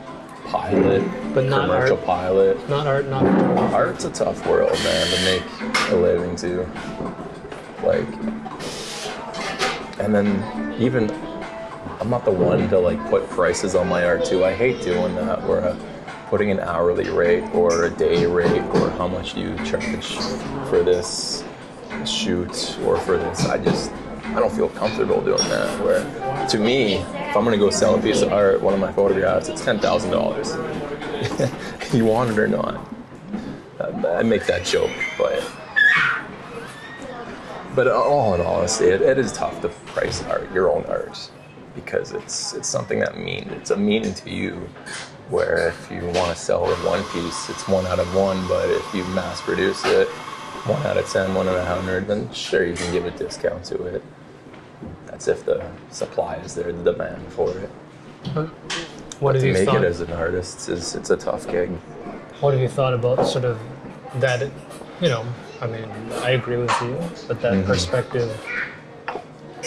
pilot, 0.47 1.03
But 1.33 1.45
not 1.45 1.67
commercial 1.67 1.97
art. 1.99 2.07
pilot. 2.07 2.69
not 2.69 2.87
art, 2.87 3.07
not 3.07 3.23
photography. 3.23 3.75
Art's 3.75 4.05
a 4.05 4.11
tough 4.11 4.45
world, 4.47 4.73
man, 4.73 5.07
to 5.07 5.25
make 5.25 5.91
a 5.93 5.97
living 5.97 6.35
too. 6.35 6.69
Like, 7.85 8.07
and 10.01 10.13
then 10.13 10.75
even 10.81 11.11
I'm 12.01 12.11
not 12.11 12.25
the 12.25 12.33
one 12.33 12.69
to 12.71 12.79
like 12.81 12.99
put 13.09 13.29
prices 13.31 13.77
on 13.77 13.89
my 13.89 14.05
art 14.05 14.25
too. 14.25 14.45
I 14.45 14.55
hate 14.55 14.83
doing 14.83 15.15
that 15.15 15.41
where 15.47 15.69
I'm 15.69 15.81
putting 16.29 16.51
an 16.51 16.59
hourly 16.59 17.09
rate 17.11 17.45
or 17.55 17.85
a 17.85 17.91
day 17.91 18.27
rate 18.27 18.63
or 18.75 18.91
how 18.91 19.07
much 19.07 19.37
you 19.37 19.55
charge 19.59 20.17
for 20.69 20.83
this 20.83 21.45
shoot 22.05 22.77
or 22.85 22.99
for 22.99 23.17
this. 23.17 23.47
I 23.47 23.59
just 23.59 23.93
I 24.33 24.41
don't 24.41 24.53
feel 24.53 24.71
comfortable 24.71 25.21
doing 25.21 25.47
that. 25.51 25.85
Where 25.85 26.49
to 26.49 26.59
me, 26.59 26.95
if 26.95 27.37
I'm 27.37 27.45
gonna 27.45 27.59
go 27.59 27.69
sell 27.69 27.97
a 27.97 28.01
piece 28.01 28.23
of 28.23 28.33
art, 28.33 28.63
one 28.63 28.73
of 28.73 28.81
my 28.81 28.91
photographs, 28.91 29.51
it's 29.51 29.63
ten 29.63 29.79
thousand 29.79 30.11
dollars. 30.11 30.57
you 31.93 32.07
want 32.07 32.31
it 32.31 32.39
or 32.39 32.49
not. 32.49 32.81
I 33.79 34.23
make 34.23 34.47
that 34.47 34.65
joke, 34.65 34.91
but 35.19 35.45
but 37.75 37.89
all 37.89 38.35
in 38.35 38.41
all, 38.41 38.63
it, 38.63 38.81
it 38.81 39.19
is 39.19 39.33
tough 39.33 39.61
to 39.63 39.69
price 39.69 40.23
art, 40.25 40.51
your 40.53 40.71
own 40.71 40.85
art, 40.87 41.31
because 41.75 42.13
it's 42.13 42.55
it's 42.55 42.69
something 42.69 43.01
that 43.01 43.19
means 43.19 43.53
it's 43.53 43.71
a 43.71 43.77
meaning 43.77 44.15
to 44.15 44.31
you. 44.31 44.69
Where 45.29 45.69
if 45.69 45.91
you 45.91 46.01
want 46.07 46.35
to 46.35 46.37
sell 46.37 46.67
one 46.67 47.03
piece, 47.05 47.51
it's 47.51 47.69
one 47.69 47.87
out 47.87 47.99
of 47.99 48.15
one, 48.15 48.47
but 48.49 48.69
if 48.71 48.95
you 48.95 49.05
mass 49.05 49.41
produce 49.43 49.85
it, 49.85 50.09
one 50.67 50.83
out 50.87 50.97
of 50.97 51.07
ten, 51.11 51.35
one 51.35 51.49
out 51.49 51.57
of 51.57 51.67
hundred, 51.67 52.07
then 52.07 52.33
sure 52.33 52.65
you 52.65 52.75
can 52.75 52.93
give 52.93 53.05
a 53.05 53.11
discount 53.11 53.65
to 53.67 53.83
it. 53.85 54.03
That's 55.07 55.29
if 55.29 55.45
the 55.45 55.63
supply 55.91 56.37
is 56.37 56.55
there, 56.55 56.73
the 56.73 56.93
demand 56.93 57.27
for 57.33 57.51
it. 57.51 57.71
What 58.35 58.51
But 59.21 59.35
have 59.35 59.43
to 59.43 59.47
you 59.49 59.53
make 59.53 59.67
thought? 59.69 59.85
it 59.85 59.87
as 59.87 60.01
an 60.01 60.13
artist 60.13 60.69
is 60.69 60.95
it's 60.95 61.11
a 61.11 61.17
tough 61.17 61.47
gig. 61.49 61.71
What 62.41 62.53
have 62.55 62.63
you 62.63 62.69
thought 62.69 62.95
about 62.95 63.27
sort 63.27 63.45
of 63.45 63.59
that? 64.21 64.51
You 65.01 65.09
know, 65.09 65.25
I 65.61 65.67
mean, 65.67 65.89
I 66.23 66.31
agree 66.31 66.57
with 66.57 66.73
you, 66.83 66.97
but 67.29 67.41
that 67.43 67.53
Mm-hmm. 67.55 67.67
perspective 67.67 68.31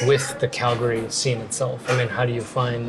with 0.06 0.38
the 0.40 0.48
Calgary 0.48 1.10
scene 1.10 1.40
itself. 1.40 1.90
I 1.90 1.98
mean, 1.98 2.08
how 2.10 2.26
do 2.26 2.34
you 2.34 2.42
find 2.42 2.88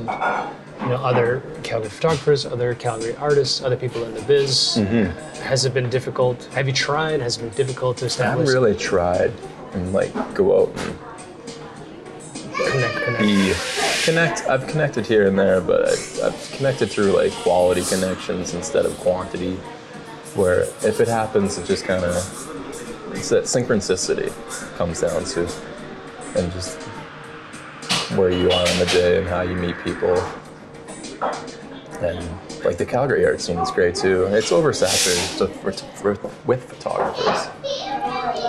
you 0.81 0.89
know 0.89 0.97
other 1.03 1.43
Calgary 1.63 1.89
photographers, 1.91 2.45
other 2.47 2.75
Calgary 2.75 3.15
artists, 3.17 3.63
other 3.63 3.77
people 3.77 4.03
in 4.05 4.15
the 4.15 4.23
biz? 4.23 4.75
Has 5.43 5.65
it 5.65 5.73
been 5.75 5.89
difficult? 5.89 6.45
Have 6.55 6.67
you 6.67 6.73
tried? 6.73 7.21
Has 7.21 7.37
it 7.37 7.43
been 7.43 7.51
difficult 7.51 7.97
to 7.99 8.07
establish? 8.07 8.49
I 8.49 8.53
haven't 8.53 8.63
really 8.63 8.77
tried 8.77 9.33
and 9.73 9.93
like 9.93 10.13
go 10.35 10.63
out 10.63 10.73
and 10.77 10.99
connect, 13.07 13.19
connect. 13.19 13.21
be 13.21 14.05
connect. 14.05 14.49
I've 14.49 14.67
connected 14.67 15.07
here 15.07 15.27
and 15.27 15.39
there, 15.39 15.61
but 15.61 15.89
I've, 15.89 16.21
I've 16.25 16.53
connected 16.53 16.91
through 16.91 17.13
like 17.13 17.33
quality 17.33 17.83
connections 17.85 18.55
instead 18.55 18.87
of 18.87 18.97
quantity. 18.99 19.55
Where 20.35 20.63
if 20.83 21.01
it 21.01 21.09
happens, 21.09 21.57
it 21.57 21.67
just 21.67 21.85
kind 21.85 22.05
of 22.05 22.17
it's 23.15 23.31
that 23.31 23.45
synchronicity 23.45 24.31
comes 24.77 25.01
down 25.01 25.25
to, 25.25 25.49
and 26.37 26.53
just 26.53 26.79
where 28.17 28.31
you 28.31 28.51
are 28.51 28.69
on 28.69 28.79
the 28.79 28.89
day 28.93 29.19
and 29.19 29.27
how 29.27 29.41
you 29.43 29.57
meet 29.57 29.77
people. 29.83 30.17
And 32.03 32.29
like 32.65 32.77
the 32.77 32.85
Calgary 32.85 33.25
art 33.25 33.41
scene 33.41 33.59
is 33.59 33.71
great 33.71 33.95
too. 33.95 34.27
It's 34.27 34.51
oversaturated 34.51 35.49
for, 35.97 36.15
with 36.47 36.65
photographers. 36.65 37.49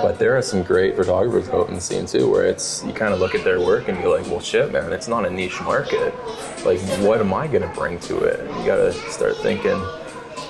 But 0.01 0.19
there 0.19 0.37
are 0.37 0.41
some 0.41 0.63
great 0.63 0.95
photographers 0.95 1.49
out 1.49 1.69
in 1.69 1.75
the 1.75 1.81
scene 1.81 2.05
too, 2.05 2.29
where 2.29 2.45
it's 2.45 2.83
you 2.83 2.93
kind 2.93 3.13
of 3.13 3.19
look 3.19 3.35
at 3.35 3.43
their 3.43 3.59
work 3.59 3.87
and 3.87 3.99
you're 3.99 4.15
like, 4.15 4.29
well, 4.29 4.39
shit, 4.39 4.71
man, 4.71 4.91
it's 4.93 5.07
not 5.07 5.25
a 5.25 5.29
niche 5.29 5.59
market. 5.61 6.13
Like, 6.65 6.79
what 7.01 7.19
am 7.19 7.33
I 7.33 7.47
gonna 7.47 7.71
bring 7.73 7.99
to 8.01 8.17
it? 8.19 8.39
You 8.59 8.65
gotta 8.65 8.93
start 9.11 9.37
thinking. 9.37 9.81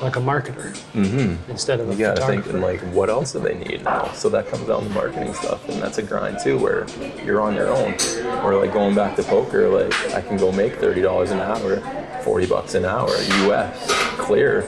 like 0.01 0.15
a 0.15 0.19
marketer 0.19 0.75
mm-hmm. 0.93 1.49
instead 1.49 1.79
of 1.79 1.89
a 1.89 1.93
You 1.93 1.99
gotta 1.99 2.25
think 2.27 2.45
like, 2.53 2.81
what 2.93 3.09
else 3.09 3.31
do 3.31 3.39
they 3.39 3.55
need 3.55 3.83
now? 3.83 4.11
So 4.13 4.29
that 4.29 4.47
comes 4.47 4.67
down 4.67 4.83
to 4.83 4.89
marketing 4.89 5.33
stuff, 5.33 5.67
and 5.69 5.81
that's 5.81 5.97
a 5.97 6.03
grind 6.03 6.37
too, 6.43 6.57
where 6.59 6.85
you're 7.25 7.41
on 7.41 7.55
your 7.55 7.69
own. 7.69 7.95
Or 8.43 8.55
like 8.55 8.73
going 8.73 8.93
back 8.95 9.15
to 9.15 9.23
poker, 9.23 9.67
like 9.69 9.93
I 10.13 10.21
can 10.21 10.37
go 10.37 10.51
make 10.51 10.75
thirty 10.75 11.01
dollars 11.01 11.31
an 11.31 11.39
hour, 11.39 11.77
forty 12.23 12.45
bucks 12.45 12.75
an 12.75 12.85
hour, 12.85 13.09
U.S. 13.45 13.87
clear, 14.17 14.67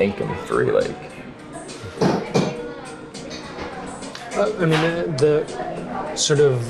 income 0.00 0.34
free, 0.46 0.70
like. 0.70 1.15
Uh, 4.36 4.52
I 4.58 4.66
mean, 4.66 4.70
the, 5.16 5.46
the 6.06 6.16
sort 6.16 6.40
of 6.40 6.62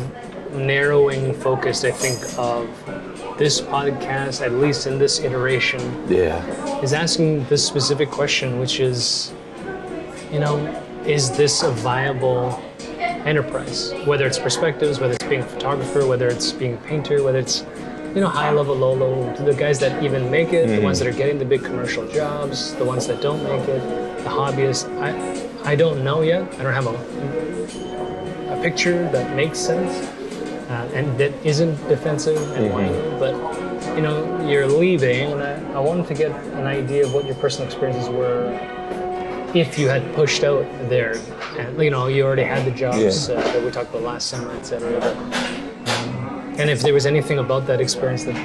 narrowing 0.55 1.35
focus, 1.35 1.85
I 1.85 1.91
think, 1.91 2.19
of 2.39 2.69
this 3.39 3.61
podcast, 3.61 4.41
at 4.45 4.53
least 4.53 4.87
in 4.87 4.99
this 4.99 5.21
iteration, 5.21 5.81
Yeah. 6.09 6.41
is 6.81 6.93
asking 6.93 7.45
this 7.47 7.67
specific 7.67 8.11
question, 8.11 8.59
which 8.61 8.81
is, 8.81 9.33
you 10.33 10.39
know, 10.41 10.57
is 11.07 11.37
this 11.37 11.63
a 11.63 11.71
viable 11.73 12.63
enterprise? 13.01 13.93
Whether 14.05 14.27
it's 14.27 14.39
perspectives, 14.39 15.01
whether 15.01 15.15
it's 15.15 15.25
being 15.27 15.43
a 15.43 15.47
photographer, 15.47 16.07
whether 16.07 16.29
it's 16.29 16.53
being 16.53 16.75
a 16.75 16.79
painter, 16.79 17.23
whether 17.23 17.39
it's, 17.39 17.65
you 18.15 18.21
know, 18.23 18.29
high 18.29 18.51
level, 18.51 18.75
low 18.77 18.93
level, 18.95 19.45
the 19.45 19.53
guys 19.55 19.79
that 19.81 20.03
even 20.03 20.31
make 20.31 20.53
it, 20.53 20.69
the 20.69 20.81
ones 20.81 20.99
that 21.01 21.07
are 21.09 21.13
getting 21.17 21.39
the 21.39 21.45
big 21.45 21.63
commercial 21.65 22.07
jobs, 22.09 22.75
the 22.77 22.85
ones 22.85 23.07
that 23.09 23.21
don't 23.21 23.43
make 23.43 23.69
it, 23.69 23.81
the 24.25 24.31
hobbyists. 24.31 24.89
I, 25.03 25.71
I 25.71 25.75
don't 25.75 26.03
know 26.05 26.23
yet. 26.23 26.43
I 26.59 26.63
don't 26.63 26.73
have 26.73 26.87
a 26.87 27.46
picture 28.67 29.09
that 29.13 29.37
makes 29.37 29.59
sense 29.61 29.93
uh, 30.69 30.91
and 30.93 31.07
that 31.21 31.33
isn't 31.47 31.77
defensive 31.89 32.37
and 32.57 32.73
whiny, 32.73 32.93
but 33.21 33.35
you 33.95 34.03
know, 34.03 34.17
you're 34.51 34.67
leaving, 34.67 35.31
and 35.33 35.41
I, 35.41 35.79
I 35.79 35.79
wanted 35.79 36.09
to 36.09 36.15
get 36.15 36.33
an 36.61 36.67
idea 36.67 37.05
of 37.07 37.15
what 37.15 37.25
your 37.25 37.37
personal 37.37 37.67
experiences 37.69 38.09
were 38.09 38.43
if 39.55 39.79
you 39.79 39.89
had 39.89 40.03
pushed 40.17 40.43
out 40.43 40.67
there. 40.91 41.15
And 41.57 41.81
you 41.81 41.91
know, 41.93 42.09
you 42.09 42.25
already 42.27 42.43
had 42.43 42.67
the 42.67 42.73
jobs 42.73 43.29
Yeah. 43.29 43.37
uh, 43.37 43.43
that 43.53 43.63
we 43.65 43.71
talked 43.71 43.91
about 43.91 44.03
last 44.03 44.27
summer, 44.27 44.51
etc. 44.57 45.01
Um, 45.13 46.55
and 46.59 46.69
if 46.69 46.83
there 46.83 46.93
was 46.93 47.07
anything 47.07 47.39
about 47.39 47.69
that 47.69 47.81
experience 47.81 48.25
that 48.25 48.39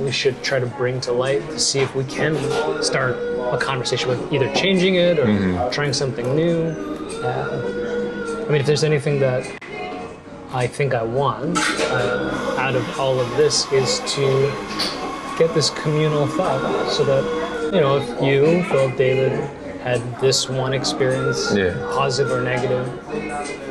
we 0.00 0.10
should 0.10 0.42
try 0.42 0.58
to 0.58 0.66
bring 0.66 1.00
to 1.02 1.12
light 1.12 1.42
to 1.50 1.60
see 1.60 1.78
if 1.78 1.94
we 1.94 2.02
can 2.04 2.34
start 2.82 3.14
a 3.54 3.58
conversation 3.58 4.08
with 4.08 4.20
either 4.32 4.52
changing 4.54 4.96
it 4.96 5.20
or 5.20 5.70
trying 5.70 5.92
something 5.92 6.34
new. 6.34 6.56
Uh, 7.22 7.79
I 8.50 8.52
mean, 8.52 8.62
if 8.62 8.66
there's 8.66 8.82
anything 8.82 9.20
that 9.20 9.46
I 10.52 10.66
think 10.66 10.92
I 10.92 11.04
want 11.04 11.56
uh, 11.56 12.56
out 12.58 12.74
of 12.74 12.98
all 12.98 13.20
of 13.20 13.36
this 13.36 13.70
is 13.70 14.00
to 14.14 14.52
get 15.38 15.54
this 15.54 15.70
communal 15.70 16.26
thought 16.26 16.90
so 16.90 17.04
that, 17.04 17.72
you 17.72 17.80
know, 17.80 17.98
if 17.98 18.08
you, 18.20 18.64
Philip, 18.64 18.96
David, 18.96 19.30
had 19.82 20.00
this 20.20 20.48
one 20.48 20.72
experience, 20.72 21.54
Yeah. 21.54 21.74
positive 21.94 22.32
or 22.32 22.40
negative, 22.40 22.86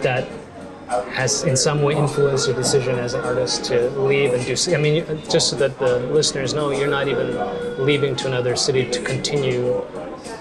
that 0.01 0.29
has 1.11 1.43
in 1.43 1.57
some 1.57 1.81
way 1.81 1.95
influenced 1.97 2.47
your 2.47 2.55
decision 2.55 2.97
as 2.99 3.15
an 3.15 3.21
artist 3.25 3.65
to 3.65 3.89
leave 3.99 4.33
and 4.33 4.45
do. 4.45 4.55
I 4.73 4.77
mean, 4.77 5.03
just 5.29 5.49
so 5.49 5.57
that 5.57 5.77
the 5.77 5.99
listeners 5.99 6.53
know, 6.53 6.71
you're 6.71 6.87
not 6.87 7.09
even 7.09 7.37
leaving 7.85 8.15
to 8.15 8.27
another 8.27 8.55
city 8.55 8.89
to 8.89 9.01
continue 9.01 9.81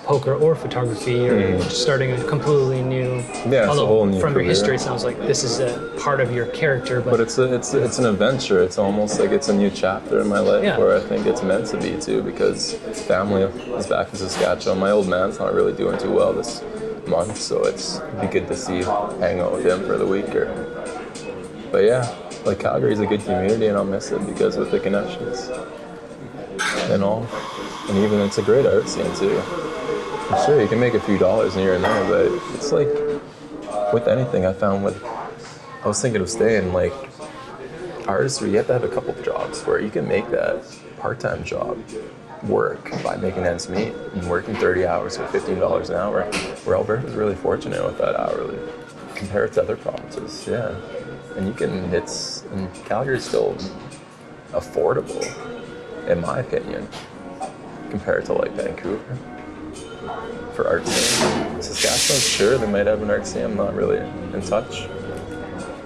poker 0.09 0.35
or 0.35 0.55
photography. 0.55 1.13
You're 1.13 1.61
starting 1.61 2.13
a 2.13 2.25
completely 2.25 2.81
new. 2.83 3.21
Mm. 3.21 3.53
Yeah, 3.53 3.59
it's 3.59 3.67
a 3.67 3.69
although 3.69 3.87
whole 3.87 4.07
new 4.07 4.19
from 4.19 4.33
your 4.33 4.43
history, 4.43 4.77
it 4.77 4.81
sounds 4.81 5.05
like 5.05 5.19
this 5.19 5.45
is 5.45 5.61
a 5.61 5.95
part 6.01 6.23
of 6.23 6.33
your 6.33 6.47
character, 6.47 7.03
but, 7.03 7.11
But 7.11 7.21
it's 7.21 7.37
a, 7.37 7.55
it's 7.55 7.75
it's 7.75 7.99
an 7.99 8.07
adventure. 8.07 8.63
It's 8.63 8.79
almost 8.79 9.21
like 9.21 9.33
it's 9.33 9.49
a 9.49 9.55
new 9.55 9.69
chapter 9.71 10.21
in 10.21 10.27
my 10.27 10.39
life 10.39 10.65
Yeah. 10.65 10.79
where 10.79 10.97
I 10.97 11.01
think 11.01 11.27
it's 11.27 11.43
meant 11.43 11.67
to 11.69 11.77
be 11.77 12.01
too 12.01 12.23
because 12.23 12.73
family 13.07 13.43
is 13.43 13.87
back 13.87 14.09
in 14.09 14.17
Saskatchewan. 14.17 14.79
My 14.79 14.93
old 14.93 15.09
man's 15.09 15.39
not 15.39 15.53
really 15.53 15.75
doing 15.75 15.99
too 15.99 16.11
well 16.11 16.33
this 16.33 16.63
month, 17.07 17.37
so 17.37 17.63
it's 17.65 17.99
it'd 17.99 18.21
be 18.23 18.27
good 18.29 18.49
to 18.49 18.57
see 18.57 18.83
hang 19.25 19.41
out 19.41 19.53
with 19.53 19.67
him 19.67 19.85
for 19.85 19.99
the 19.99 20.07
week 20.07 20.35
or. 20.35 20.47
But 21.71 21.85
yeah, 21.85 22.09
like 22.47 22.61
Calgary's 22.61 23.01
a 23.01 23.05
good 23.07 23.21
community 23.21 23.67
and 23.67 23.77
I'll 23.77 23.85
miss 23.85 24.11
it 24.11 24.25
because 24.27 24.57
with 24.57 24.71
the 24.71 24.81
connections 24.81 25.51
and 26.93 27.05
all, 27.05 27.27
and 27.91 27.99
even 27.99 28.21
it's 28.21 28.39
a 28.39 28.43
great 28.43 28.65
art 28.65 28.89
scene 28.89 29.15
too. 29.17 29.37
Sure 30.29 30.61
you 30.61 30.69
can 30.69 30.79
make 30.79 30.93
a 30.93 31.01
few 31.01 31.17
dollars 31.17 31.57
in 31.57 31.63
here 31.63 31.75
and 31.75 31.83
there, 31.83 32.05
but 32.05 32.55
it's 32.55 32.71
like 32.71 32.89
with 33.95 34.07
anything 34.07 34.45
I 34.45 34.53
found 34.53 34.85
with 34.85 35.03
I 35.83 35.89
was 35.89 36.03
thinking 36.03 36.21
of 36.21 36.29
staying 36.29 36.75
like 36.75 36.93
artistry. 38.07 38.51
You 38.51 38.59
have 38.59 38.67
to 38.67 38.75
have 38.75 38.85
a 38.85 38.89
couple 38.89 39.11
of 39.11 39.25
jobs 39.25 39.63
where 39.63 39.81
you 39.81 39.89
can 39.89 40.07
make 40.07 40.29
that 40.31 40.65
part-time 40.99 41.45
job 41.45 41.83
work 42.43 42.91
by 43.03 43.17
making 43.17 43.45
ends 43.45 43.71
meet 43.71 43.95
and 44.13 44.29
working 44.29 44.55
30 44.55 44.87
hours 44.87 45.17
for 45.17 45.25
$15 45.25 45.89
an 45.89 45.97
hour. 45.97 46.25
Where 46.65 46.77
Alberta's 46.77 47.15
really 47.15 47.35
fortunate 47.35 47.83
with 47.83 47.97
that 47.97 48.15
hourly 48.21 48.59
compared 49.15 49.55
to 49.55 49.63
other 49.63 49.77
provinces. 49.77 50.47
Yeah, 50.47 50.79
and 51.37 51.47
you 51.47 51.55
can. 51.55 51.73
It's 51.95 52.43
and 52.53 52.73
Calgary's 52.85 53.25
still 53.25 53.57
affordable, 54.53 55.25
in 56.07 56.21
my 56.21 56.41
opinion, 56.41 56.87
compared 57.91 58.27
to 58.27 58.35
like 58.35 58.53
Vancouver 58.53 59.19
for 60.55 60.67
art 60.67 60.87
scene. 60.87 61.63
Saskatchewan, 61.63 62.21
sure, 62.21 62.59
they 62.59 62.67
might 62.67 62.87
have 62.87 63.03
an 63.03 63.11
art. 63.11 63.35
I'm 63.37 63.57
not 63.57 63.75
really 63.75 63.99
in 63.99 64.43
touch 64.43 64.89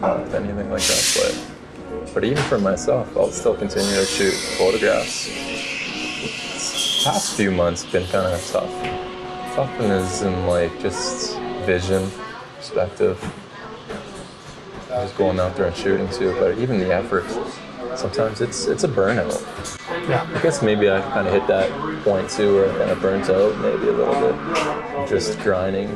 with 0.00 0.34
anything 0.34 0.70
like 0.70 0.82
that. 0.82 1.18
But 1.20 2.14
but 2.14 2.24
even 2.24 2.42
for 2.44 2.58
myself, 2.58 3.16
I'll 3.16 3.30
still 3.30 3.54
continue 3.54 3.94
to 3.94 4.04
shoot 4.04 4.34
photographs. 4.58 5.28
Past 7.04 7.36
few 7.36 7.50
months 7.50 7.84
been 7.84 8.06
kind 8.08 8.32
of 8.32 8.46
tough. 8.50 8.70
Tough 9.54 9.80
is 9.80 10.22
in 10.22 10.46
like 10.46 10.78
just 10.80 11.38
vision, 11.64 12.10
perspective. 12.56 13.18
Just 14.88 15.16
going 15.16 15.40
out 15.40 15.56
there 15.56 15.66
and 15.66 15.76
shooting 15.76 16.08
too, 16.10 16.34
but 16.38 16.58
even 16.58 16.78
the 16.78 16.94
effort, 16.94 17.24
sometimes 17.96 18.40
it's 18.40 18.66
it's 18.66 18.84
a 18.84 18.88
burnout. 18.88 19.40
yeah. 20.08 20.28
I 20.34 20.42
guess 20.42 20.62
maybe 20.62 20.90
I 20.90 21.00
kind 21.00 21.26
of 21.26 21.32
hit 21.32 21.46
that 21.48 21.70
point 22.04 22.28
too 22.30 22.54
where 22.54 22.72
I 22.72 22.78
kind 22.78 22.90
of 22.90 23.00
burnt 23.00 23.28
out 23.30 23.56
maybe 23.58 23.88
a 23.88 23.92
little 23.92 24.14
bit. 24.14 25.08
Just 25.08 25.38
grinding 25.40 25.88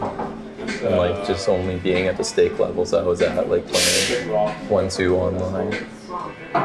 and 0.82 0.96
like 0.96 1.26
just 1.26 1.48
only 1.48 1.76
being 1.76 2.06
at 2.06 2.16
the 2.16 2.24
stake 2.24 2.59
levels 2.59 2.92
I 2.92 3.02
was 3.02 3.20
at, 3.22 3.48
like 3.48 3.66
playing 3.66 4.28
one 4.68 4.88
two 4.88 5.16
online, 5.16 5.72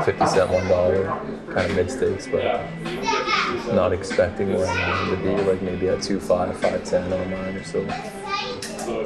fifty 0.03 0.25
cent 0.27 0.49
one 0.49 0.67
dollar, 0.67 1.07
kind 1.53 1.69
of 1.69 1.75
mid 1.75 1.91
stakes, 1.91 2.27
but 2.27 2.43
not 3.73 3.93
expecting 3.93 4.53
where 4.53 4.67
I 4.67 4.89
wanted 4.89 5.17
to 5.17 5.23
be, 5.23 5.43
like 5.43 5.61
maybe 5.61 5.87
at 5.89 6.01
two 6.01 6.19
five, 6.19 6.57
five 6.59 6.83
ten 6.83 7.11
online 7.11 7.55
or 7.55 7.63
so. 7.63 7.87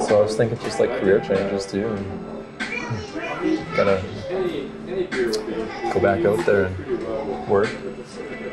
So 0.05 0.19
I 0.19 0.21
was 0.21 0.35
thinking 0.35 0.57
just 0.59 0.79
like 0.79 0.89
career 0.99 1.19
changes 1.19 1.65
too, 1.65 1.87
and 1.87 3.75
gotta 3.75 4.01
go 5.93 5.99
back 5.99 6.25
out 6.25 6.45
there 6.45 6.65
and 6.65 7.47
work. 7.47 7.69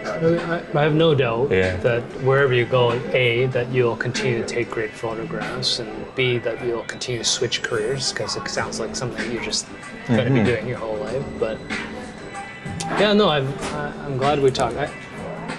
I, 0.04 0.82
have 0.82 0.94
no 0.94 1.14
doubt 1.14 1.50
Yeah. 1.50 1.76
that 1.78 2.02
wherever 2.22 2.52
you 2.52 2.64
go, 2.64 2.92
A, 3.12 3.46
that 3.46 3.70
you'll 3.70 3.96
continue 3.96 4.40
to 4.42 4.46
take 4.46 4.68
great 4.70 4.90
photographs, 4.90 5.78
and 5.78 5.88
B, 6.16 6.38
that 6.38 6.64
you'll 6.64 6.82
continue 6.84 7.22
to 7.22 7.28
switch 7.28 7.62
careers 7.62 8.12
because 8.12 8.36
it 8.36 8.48
sounds 8.48 8.80
like 8.80 8.96
something 8.96 9.30
you're 9.30 9.42
just 9.42 9.66
going 10.08 10.18
to 10.18 10.24
Mm-hmm. 10.24 10.34
be 10.34 10.42
doing 10.44 10.66
your 10.68 10.78
whole 10.78 10.96
life. 10.96 11.24
But 11.38 11.58
yeah, 12.98 13.12
no, 13.12 13.28
I'm, 13.28 13.46
I'm 13.72 14.16
glad 14.18 14.40
we 14.42 14.50
talked. 14.50 14.76
I, 14.76 14.92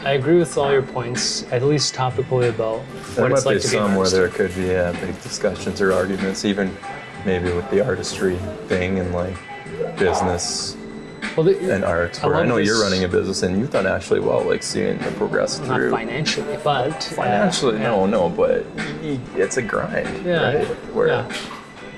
I 0.04 0.12
agree 0.14 0.38
with 0.38 0.58
all 0.58 0.72
your 0.72 0.82
points, 0.84 1.44
at 1.52 1.64
least 1.64 1.96
topically 1.96 2.50
about 2.50 2.82
There 3.16 3.24
what 3.24 3.32
might 3.32 3.38
it's 3.38 3.46
like 3.46 3.56
be 3.58 3.62
to 3.62 3.68
be 3.68 3.78
some 3.78 3.96
where 3.96 4.10
there 4.10 4.28
could 4.28 4.54
be 4.56 4.64
yeah, 4.64 4.92
big 5.00 5.20
discussions 5.22 5.80
or 5.80 5.94
arguments, 5.94 6.44
even 6.44 6.76
maybe 7.26 7.50
with 7.54 7.70
the 7.72 7.80
artistry 7.84 8.36
thing 8.68 9.00
and 9.00 9.14
like 9.14 9.38
business 9.98 10.76
Well, 11.36 11.46
the, 11.46 11.74
and 11.74 11.84
art. 11.84 12.24
I 12.24 12.28
Where 12.28 12.36
I, 12.38 12.46
know 12.46 12.58
you're 12.58 12.82
running 12.82 13.04
a 13.04 13.08
business 13.08 13.44
and 13.44 13.58
you've 13.60 13.72
done 13.72 13.88
actually 13.88 14.20
well, 14.20 14.44
like 14.44 14.64
seeing 14.64 15.00
it 15.00 15.16
progress 15.16 15.60
not 15.60 15.78
through. 15.80 15.92
financially, 15.92 16.58
but 16.64 16.88
uh, 16.92 17.16
Financially, 17.16 17.78
yeah. 17.78 17.84
no, 17.84 18.06
no, 18.06 18.30
but 18.30 18.66
it's 19.36 19.58
a 19.58 19.62
grind, 19.62 20.26
Yeah. 20.26 20.58
right? 20.58 20.68
Where 20.94 21.08
yeah. 21.08 21.32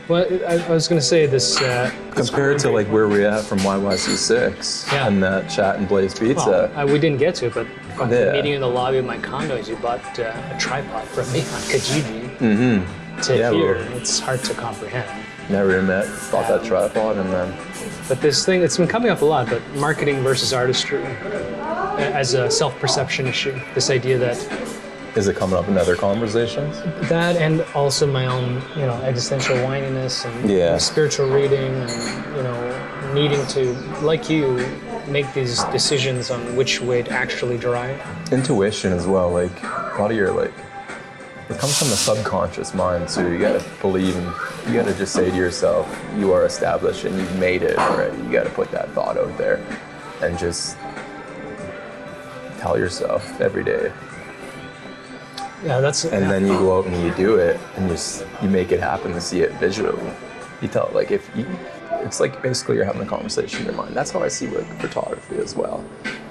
Well, 0.08 0.24
I, 0.48 0.58
I 0.58 0.70
was 0.70 0.88
going 0.88 1.02
to 1.02 1.06
say 1.06 1.26
this. 1.26 1.60
Uh, 1.60 1.90
compared 2.12 2.60
to 2.60 2.70
like 2.70 2.86
where 2.88 3.08
we're 3.08 3.28
at 3.28 3.44
from 3.44 3.58
YYC6 3.60 4.92
Yeah. 4.94 5.08
and 5.08 5.22
that 5.24 5.50
chat 5.50 5.78
and 5.78 5.88
Blaze 5.88 6.14
Pizza, 6.18 6.72
well, 6.76 6.80
I, 6.80 6.86
we 6.86 7.00
didn't 7.00 7.18
get 7.18 7.34
to 7.36 7.48
it, 7.48 7.68
but 7.98 8.12
Yeah. 8.12 8.32
meeting 8.34 8.54
in 8.54 8.62
the 8.62 8.68
lobby 8.70 8.98
of 9.00 9.06
my 9.06 9.18
condo, 9.18 9.56
you 9.58 9.76
bought 9.78 10.20
uh, 10.20 10.32
a 10.54 10.58
tripod 10.60 11.08
from 11.08 11.32
me 11.34 11.40
on 11.56 11.62
Kijiji 11.72 12.38
mm-hmm. 12.38 13.22
to 13.22 13.38
Yeah, 13.38 13.52
here. 13.52 13.76
well- 13.78 13.98
It's 13.98 14.20
hard 14.20 14.44
to 14.44 14.54
comprehend. 14.54 15.10
Never 15.50 15.82
met, 15.82 16.08
bought 16.32 16.48
that 16.48 16.64
tripod, 16.64 17.18
and 17.18 17.32
then 17.32 17.54
But 18.08 18.22
this 18.22 18.46
thing, 18.46 18.62
it's 18.62 18.78
been 18.78 18.88
coming 18.88 19.12
up 19.12 19.22
a 19.22 19.26
lot, 19.26 19.50
but 19.50 19.62
marketing 19.76 20.22
versus 20.22 20.54
artistry 20.54 21.04
uh, 21.04 22.12
as 22.14 22.34
a 22.34 22.50
self-perception 22.50 23.28
issue. 23.28 23.60
This 23.74 23.90
idea 23.90 24.18
that 24.18 24.38
is 25.16 25.30
it 25.30 25.38
coming 25.38 25.56
up 25.56 25.68
in 25.70 25.78
other 25.78 25.96
conversations? 25.96 26.82
that 27.10 27.38
and 27.38 27.62
also 27.74 28.06
my 28.06 28.26
own, 28.26 28.62
you 28.76 28.86
know, 28.86 28.96
existential 29.04 29.56
whininess 29.58 30.26
and 30.26 30.50
Yeah. 30.50 30.78
spiritual 30.78 31.30
reading 31.30 31.74
and, 31.74 32.36
you 32.36 32.44
know, 32.44 33.14
needing 33.14 33.46
to, 33.48 33.74
like 34.02 34.30
you, 34.30 34.58
make 35.08 35.32
these 35.34 35.64
decisions 35.66 36.32
on 36.32 36.56
which 36.58 36.82
way 36.82 37.02
to 37.02 37.12
actually 37.12 37.58
drive. 37.58 37.98
Intuition 38.32 38.92
as 38.92 39.08
well, 39.08 39.32
like 39.32 39.64
a 39.64 39.96
lot 40.00 40.12
of 40.12 40.18
your 40.18 40.34
like, 40.34 40.52
it 41.50 41.58
comes 41.60 41.78
from 41.78 41.90
the 41.90 41.96
subconscious 41.96 42.74
mind 42.74 43.08
too. 43.08 43.32
You 43.32 43.40
gotta 43.40 43.64
believe 43.82 44.16
and 44.16 44.26
you 44.68 44.74
gotta 44.82 44.94
just 44.96 45.14
say 45.14 45.30
to 45.30 45.36
yourself, 45.36 45.88
you 46.18 46.32
are 46.34 46.46
established 46.46 47.06
and 47.06 47.16
you've 47.18 47.36
made 47.40 47.62
it 47.62 47.78
already. 47.78 48.18
You 48.24 48.32
gotta 48.32 48.50
put 48.50 48.72
that 48.72 48.90
thought 48.92 49.18
out 49.18 49.38
there 49.38 49.64
and 50.22 50.38
just 50.40 50.78
tell 52.60 52.78
yourself 52.80 53.40
every 53.40 53.64
day. 53.64 53.92
Yeah, 55.64 55.80
that's 55.82 56.04
and 56.06 56.30
then 56.30 56.44
you 56.44 56.54
go 56.54 56.78
out 56.80 56.86
and 56.86 57.04
you 57.04 57.14
do 57.16 57.38
it 57.38 57.60
and 57.78 57.90
s- 57.92 58.24
you 58.42 58.50
make 58.50 58.72
it 58.72 58.80
happen 58.80 59.14
to 59.14 59.22
see 59.22 59.42
it 59.42 59.52
visually. 59.54 60.12
You 60.62 60.68
tell 60.68 60.88
it 60.88 60.94
like 60.96 61.12
if 61.12 61.30
you 61.36 61.46
it's 62.02 62.20
like 62.20 62.42
basically 62.42 62.76
you're 62.76 62.86
having 62.86 63.02
a 63.02 63.06
conversation 63.06 63.62
in 63.62 63.66
your 63.68 63.76
mind. 63.76 63.96
That's 63.96 64.12
how 64.12 64.22
i 64.22 64.28
see 64.28 64.48
with 64.48 64.66
photography 64.82 65.38
as 65.38 65.56
well. 65.56 65.84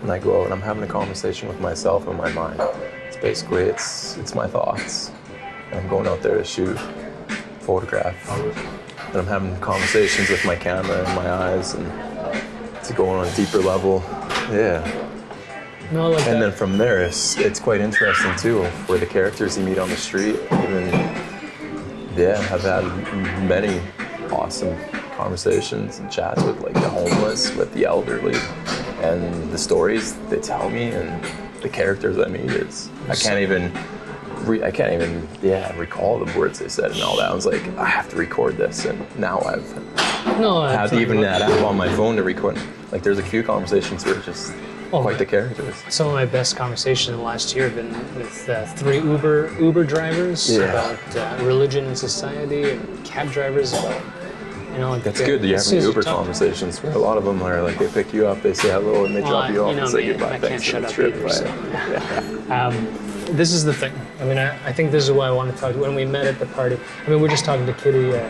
And 0.02 0.10
i 0.10 0.18
go 0.18 0.40
out 0.40 0.44
and 0.44 0.52
i'm 0.52 0.60
having 0.60 0.82
a 0.82 0.86
conversation 0.88 1.48
with 1.48 1.60
myself 1.60 2.06
in 2.08 2.16
my 2.16 2.30
mind 2.32 2.60
basically 3.24 3.62
it's 3.62 4.18
it's 4.18 4.34
my 4.34 4.46
thoughts. 4.46 5.10
And 5.70 5.80
i'm 5.80 5.88
going 5.88 6.06
out 6.06 6.20
there 6.20 6.36
to 6.36 6.44
shoot 6.44 6.78
photograph. 7.60 8.14
And 9.08 9.16
i'm 9.16 9.26
having 9.26 9.58
conversations 9.60 10.28
with 10.28 10.44
my 10.44 10.54
camera 10.54 10.98
and 11.02 11.16
my 11.16 11.30
eyes 11.30 11.72
and 11.72 11.86
to 12.84 12.92
go 12.92 13.08
on 13.08 13.26
a 13.26 13.34
deeper 13.34 13.60
level. 13.60 14.02
Yeah. 14.50 14.84
No, 15.90 16.10
like 16.10 16.26
and 16.26 16.36
that. 16.36 16.40
then 16.40 16.52
from 16.52 16.76
there, 16.76 17.02
it's, 17.02 17.38
it's 17.38 17.58
quite 17.58 17.80
interesting 17.80 18.34
too, 18.36 18.64
where 18.88 18.98
the 18.98 19.06
characters 19.06 19.56
you 19.56 19.64
meet 19.64 19.78
on 19.78 19.88
the 19.88 19.96
street, 19.96 20.36
even, 20.62 20.88
yeah, 22.16 22.40
have 22.52 22.62
had 22.62 22.84
many 23.48 23.80
awesome 24.30 24.76
conversations 25.16 25.98
and 25.98 26.10
chats 26.10 26.42
with 26.42 26.60
like 26.60 26.74
the 26.74 26.88
homeless, 26.88 27.54
with 27.56 27.72
the 27.72 27.84
elderly, 27.84 28.36
and 29.02 29.50
the 29.50 29.58
stories 29.58 30.14
they 30.28 30.40
tell 30.40 30.68
me 30.68 30.90
and 30.90 31.10
the 31.64 31.68
characters 31.70 32.18
I 32.18 32.28
meet 32.28 32.50
is, 32.50 32.90
I 33.08 33.14
can't 33.16 33.40
even, 33.40 33.72
re- 34.46 34.62
I 34.62 34.70
can't 34.70 34.92
even, 34.92 35.26
yeah, 35.42 35.74
recall 35.78 36.22
the 36.22 36.38
words 36.38 36.58
they 36.58 36.68
said 36.68 36.90
and 36.92 37.00
all 37.02 37.16
that. 37.16 37.30
I 37.30 37.34
was 37.34 37.46
like, 37.46 37.66
I 37.78 37.86
have 37.86 38.08
to 38.10 38.16
record 38.16 38.58
this, 38.58 38.84
and 38.84 38.98
now 39.18 39.40
I've 39.40 39.64
no, 40.38 40.64
it's 40.66 40.92
not 40.92 41.00
even 41.00 41.20
that 41.22 41.40
app 41.42 41.62
on 41.64 41.76
my 41.76 41.88
phone 41.96 42.16
to 42.16 42.22
record. 42.22 42.58
Like, 42.92 43.02
there's 43.02 43.18
a 43.18 43.22
few 43.22 43.42
conversations 43.42 44.04
where 44.04 44.14
it's 44.16 44.26
just 44.26 44.52
Oh, 44.92 45.00
quite 45.02 45.18
the 45.18 45.26
characters. 45.26 45.74
Some 45.88 46.06
of 46.06 46.12
my 46.12 46.24
best 46.26 46.54
conversations 46.56 47.08
in 47.14 47.16
the 47.16 47.22
last 47.22 47.54
year 47.56 47.64
have 47.68 47.74
been 47.74 47.90
with 48.16 48.48
uh, 48.48 48.64
three 48.66 48.98
Uber 49.00 49.56
Uber 49.58 49.84
drivers 49.84 50.54
Yeah. 50.56 50.64
about 50.70 51.16
uh, 51.40 51.44
religion 51.44 51.86
and 51.86 51.98
society, 51.98 52.70
and 52.72 53.04
cab 53.04 53.30
drivers 53.32 53.72
about 53.72 54.00
you 54.74 54.80
know. 54.80 54.90
Like 54.90 55.02
That's 55.02 55.20
good 55.20 55.40
that 55.42 55.46
you 55.46 55.54
have 55.56 55.84
Uber 55.84 56.02
conversations 56.02 56.82
where 56.82 56.92
a 56.92 56.98
lot 56.98 57.16
of 57.16 57.24
them 57.24 57.42
are 57.42 57.62
like 57.62 57.78
they 57.78 57.88
pick 57.88 58.12
you 58.12 58.26
up, 58.26 58.42
they 58.42 58.54
say 58.54 58.70
hello, 58.70 59.04
and 59.04 59.14
they 59.16 59.22
Well, 59.22 59.30
drop 59.30 59.50
you 59.50 59.64
off 59.64 59.70
you 59.70 59.76
know 59.76 59.82
and 59.82 59.90
say 59.90 60.06
goodbye. 60.06 60.38
Thanks 60.38 60.68
for 60.68 60.80
the 60.80 60.88
trip. 60.88 61.14
either, 61.14 62.46
Bye. 62.48 62.54
Um, 62.54 62.98
this 63.36 63.52
is 63.52 63.64
the 63.64 63.72
thing. 63.72 63.92
I 64.20 64.24
mean, 64.24 64.38
I, 64.38 64.50
I 64.66 64.72
think 64.72 64.90
this 64.92 65.04
is 65.04 65.10
why 65.10 65.26
I 65.26 65.30
want 65.30 65.52
to 65.52 65.58
talk. 65.60 65.74
When 65.76 65.94
we 65.94 66.04
met 66.04 66.26
at 66.26 66.38
the 66.38 66.46
party, 66.46 66.78
I 67.06 67.10
mean, 67.10 67.20
we're 67.20 67.28
just 67.28 67.44
talking 67.44 67.66
to 67.66 67.72
Kitty, 67.72 68.14
uh, 68.14 68.28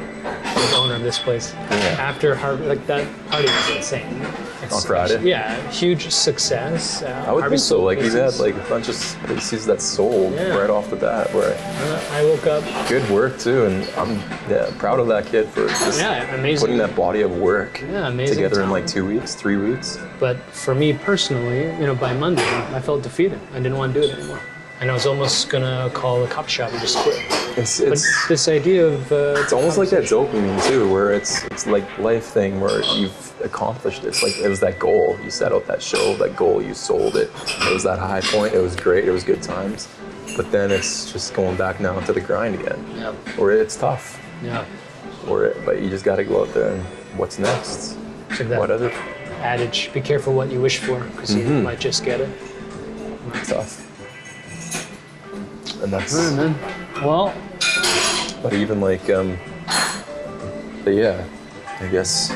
the 0.70 0.76
owner 0.76 0.94
of 0.94 1.02
this 1.02 1.18
place. 1.18 1.52
Yeah. 1.70 1.96
After 1.98 2.34
Harvey, 2.34 2.66
like 2.66 2.86
that 2.86 3.06
party 3.30 3.46
was 3.48 3.76
insane. 3.76 4.20
It's- 4.62 4.72
On 4.72 4.80
Friday? 4.82 5.22
Yeah, 5.22 5.54
huge 5.70 6.08
success. 6.10 7.02
Uh, 7.02 7.24
I 7.26 7.32
would 7.32 7.40
Harvey 7.42 7.56
think 7.56 7.66
so. 7.66 7.82
Like 7.82 8.00
you've 8.00 8.14
had 8.14 8.34
like 8.38 8.54
a 8.54 8.68
bunch 8.70 8.88
of 8.88 8.94
species 8.94 9.66
that 9.66 9.82
sold 9.82 10.32
Yeah. 10.34 10.56
right 10.56 10.70
off 10.70 10.88
the 10.90 10.96
bat. 10.96 11.32
Where 11.34 11.52
Uh, 11.54 12.00
I 12.12 12.24
woke 12.24 12.46
up. 12.46 12.64
good 12.88 13.08
work 13.10 13.38
too, 13.38 13.66
and 13.66 13.86
I'm 13.98 14.16
yeah 14.48 14.70
proud 14.78 15.00
of 15.00 15.08
that 15.08 15.26
kid 15.26 15.48
for 15.48 15.68
just 15.68 16.00
Yeah, 16.00 16.34
amazing. 16.34 16.60
putting 16.66 16.78
that 16.78 16.96
body 16.96 17.20
of 17.22 17.32
work 17.36 17.82
Yeah, 17.92 18.08
together 18.10 18.62
in 18.62 18.70
like 18.70 18.86
two 18.86 19.04
weeks, 19.06 19.34
three 19.34 19.56
weeks. 19.56 19.98
But 20.18 20.38
for 20.52 20.74
me 20.74 20.92
personally, 20.94 21.64
you 21.78 21.86
know, 21.86 21.94
by 21.94 22.14
Monday, 22.14 22.48
I 22.72 22.80
felt 22.80 23.02
defeated. 23.02 23.38
I 23.52 23.58
didn't 23.58 23.76
want 23.76 23.92
to 23.94 24.00
do 24.00 24.06
it 24.08 24.14
anymore. 24.18 24.40
And 24.80 24.90
I 24.90 24.94
was 24.94 25.06
almost 25.06 25.48
gonna 25.48 25.88
call 25.94 26.20
the 26.20 26.26
cop 26.28 26.48
shop 26.48 26.70
and 26.72 26.80
just 26.80 26.98
quit. 26.98 27.16
It's 27.56 27.78
But 27.80 28.02
this 28.28 28.48
idea 28.48 28.86
of 28.86 29.10
uh, 29.12 29.36
it's 29.38 29.52
almost 29.52 29.78
like 29.78 29.88
that 29.90 30.02
dopamine 30.04 30.60
too, 30.68 30.92
where 30.92 31.12
it's 31.12 31.44
it's 31.44 31.66
like 31.66 31.86
life 31.98 32.24
thing 32.24 32.60
where 32.60 32.82
you've 32.96 33.32
accomplished 33.42 34.02
it. 34.04 34.08
It's 34.08 34.22
like 34.22 34.36
it 34.38 34.48
was 34.48 34.60
that 34.60 34.78
goal 34.80 35.16
you 35.22 35.30
set 35.30 35.52
out 35.52 35.66
that 35.68 35.80
show, 35.80 36.16
that 36.16 36.34
goal 36.36 36.60
you 36.60 36.74
sold 36.74 37.16
it. 37.16 37.30
It 37.62 37.72
was 37.72 37.84
that 37.84 37.98
high 38.00 38.20
point. 38.20 38.52
It 38.52 38.60
was 38.60 38.74
great. 38.74 39.04
It 39.06 39.12
was 39.12 39.22
good 39.24 39.42
times. 39.42 39.88
But 40.36 40.50
then 40.50 40.72
it's 40.72 41.12
just 41.12 41.32
going 41.34 41.56
back 41.56 41.78
now 41.80 42.00
to 42.00 42.12
the 42.12 42.20
grind 42.20 42.56
again, 42.60 42.84
Yeah, 42.96 43.12
where 43.38 43.52
it's 43.52 43.76
tough. 43.76 44.20
yeah. 44.42 44.64
Or 45.28 45.44
it, 45.44 45.64
but 45.64 45.80
you 45.80 45.88
just 45.88 46.04
got 46.04 46.16
to 46.16 46.24
go 46.24 46.42
out 46.42 46.52
there 46.52 46.72
and 46.72 46.82
what's 47.16 47.38
next? 47.38 47.96
Like 48.30 48.48
that 48.48 48.58
What 48.58 48.70
other 48.72 48.90
adage: 49.40 49.90
"Be 49.94 50.00
careful 50.00 50.34
what 50.34 50.50
you 50.50 50.60
wish 50.60 50.78
for, 50.78 50.98
because 51.00 51.32
you 51.34 51.44
Mm-hmm. 51.44 51.62
might 51.62 51.78
just 51.78 52.04
get 52.04 52.20
it." 52.20 52.28
tough? 53.46 53.83
And 55.84 55.92
that's. 55.92 56.14
man. 56.32 56.58
Well, 57.04 57.34
But 58.42 58.54
even 58.54 58.80
like, 58.80 59.08
um, 59.10 59.38
but 60.82 60.94
yeah, 60.94 61.24
I 61.80 61.86
guess 61.88 62.34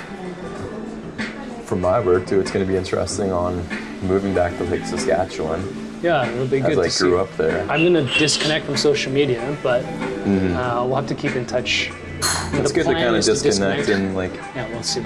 for 1.64 1.76
my 1.76 1.98
work 2.00 2.26
too, 2.26 2.40
it's 2.40 2.50
going 2.50 2.64
to 2.64 2.70
be 2.70 2.76
interesting 2.76 3.32
on 3.32 3.56
moving 4.02 4.34
back 4.34 4.56
to 4.58 4.64
like 4.64 4.84
Saskatchewan 4.84 5.88
yeah, 6.02 6.28
it'll 6.28 6.46
be 6.46 6.60
good 6.60 6.72
as 6.72 6.78
I 6.78 6.88
to 6.88 6.98
grew 6.98 7.16
see. 7.16 7.20
up 7.20 7.36
there. 7.36 7.68
I'm 7.68 7.82
gonna 7.82 8.04
disconnect 8.18 8.66
from 8.66 8.76
social 8.76 9.12
media, 9.12 9.56
but 9.62 9.84
uh, 9.84 10.84
we'll 10.86 10.94
have 10.94 11.08
to 11.08 11.14
keep 11.14 11.34
in 11.34 11.44
touch. 11.44 11.90
It's 12.52 12.72
good 12.72 12.86
to 12.86 12.92
kind 12.92 13.16
of 13.16 13.24
disconnect 13.24 13.86
disconnect. 13.86 13.88
and 13.88 14.14
like 14.14 14.34
Yeah, 14.54 14.68
we'll 14.68 14.82
see. 14.82 15.02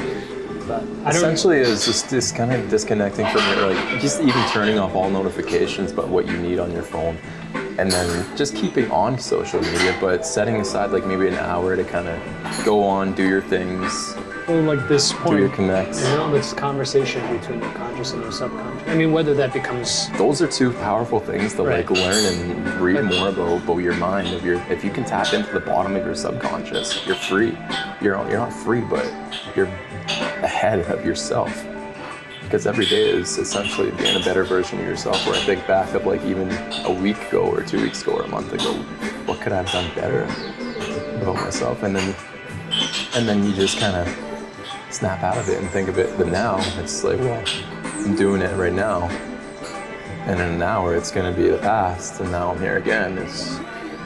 But 0.66 0.84
essentially 1.06 1.58
is 1.58 1.84
just 1.84 2.08
this 2.08 2.30
kind 2.30 2.52
of 2.52 2.68
disconnecting 2.70 3.26
from 3.26 3.40
your 3.48 3.72
like 3.72 4.00
just 4.00 4.20
even 4.20 4.48
turning 4.50 4.78
off 4.78 4.94
all 4.94 5.10
notifications 5.10 5.92
but 5.92 6.08
what 6.08 6.26
you 6.26 6.36
need 6.36 6.60
on 6.60 6.70
your 6.70 6.84
phone 6.84 7.18
and 7.78 7.90
then 7.90 8.36
just 8.36 8.54
keeping 8.54 8.90
on 8.90 9.18
social 9.18 9.60
media 9.60 9.96
but 10.00 10.26
setting 10.26 10.56
aside 10.56 10.90
like 10.90 11.06
maybe 11.06 11.28
an 11.28 11.34
hour 11.34 11.76
to 11.76 11.84
kind 11.84 12.08
of 12.08 12.64
go 12.64 12.82
on 12.82 13.14
do 13.14 13.26
your 13.26 13.42
things. 13.42 14.14
Well, 14.48 14.62
like 14.62 14.88
this 14.88 15.12
do 15.26 15.38
your 15.38 15.48
connects. 15.50 16.02
you 16.02 16.16
know, 16.16 16.30
this 16.30 16.52
conversation 16.52 17.20
between 17.36 17.60
your 17.60 17.72
conscious 17.72 18.12
and 18.12 18.22
your 18.22 18.32
subconscious. 18.32 18.88
I 18.88 18.94
mean, 18.94 19.12
whether 19.12 19.34
that 19.34 19.52
becomes 19.52 20.10
those 20.18 20.42
are 20.42 20.48
two 20.48 20.72
powerful 20.72 21.20
things 21.20 21.54
to 21.54 21.62
like 21.62 21.90
learn 21.90 22.24
and 22.24 22.80
read 22.80 23.02
more 23.04 23.28
about, 23.28 23.62
about 23.62 23.78
your 23.78 23.94
mind. 23.94 24.28
Of 24.34 24.44
your 24.44 24.60
if 24.70 24.84
you 24.84 24.90
can 24.90 25.04
tap 25.04 25.32
into 25.32 25.52
the 25.52 25.60
bottom 25.60 25.94
of 25.96 26.04
your 26.04 26.14
subconscious 26.14 27.06
you're 27.06 27.16
free. 27.16 27.56
You're 28.00 28.16
you're 28.28 28.38
not 28.38 28.52
free 28.52 28.80
but 28.80 29.12
you're 29.56 29.66
ahead 30.42 30.80
of 30.80 31.04
yourself 31.04 31.64
because 32.52 32.66
every 32.66 32.84
day 32.84 33.08
is 33.08 33.38
essentially 33.38 33.90
being 33.92 34.14
a 34.14 34.24
better 34.24 34.44
version 34.44 34.78
of 34.78 34.84
yourself 34.84 35.26
where 35.26 35.34
i 35.34 35.42
think 35.44 35.66
back 35.66 35.94
of 35.94 36.04
like 36.04 36.22
even 36.24 36.50
a 36.84 36.92
week 36.92 37.16
ago 37.28 37.40
or 37.40 37.62
two 37.62 37.80
weeks 37.80 38.02
ago 38.02 38.12
or 38.12 38.22
a 38.24 38.28
month 38.28 38.52
ago 38.52 38.74
what 39.24 39.40
could 39.40 39.52
i 39.52 39.62
have 39.62 39.72
done 39.72 39.90
better 39.94 40.28
about 41.22 41.36
myself? 41.36 41.82
And 41.82 41.94
then 41.94 42.14
and 43.14 43.28
then 43.28 43.44
you 43.44 43.52
just 43.54 43.78
kind 43.78 43.96
of 43.96 44.08
snap 44.90 45.22
out 45.22 45.38
of 45.38 45.48
it 45.48 45.58
and 45.58 45.68
think 45.70 45.88
of 45.88 45.98
it. 45.98 46.16
But 46.18 46.28
now 46.28 46.56
it's 46.78 47.04
like 47.04 47.18
well 47.20 47.42
i'm 47.84 48.16
doing 48.16 48.42
it 48.42 48.54
right 48.56 48.72
now. 48.72 49.08
And 50.26 50.40
in 50.40 50.48
an 50.54 50.62
hour 50.62 50.94
it's 50.94 51.10
going 51.10 51.32
to 51.32 51.40
be 51.40 51.48
the 51.48 51.58
past 51.58 52.20
and 52.20 52.30
now 52.30 52.50
i'm 52.50 52.58
here 52.58 52.76
again. 52.76 53.18
It's 53.18 53.58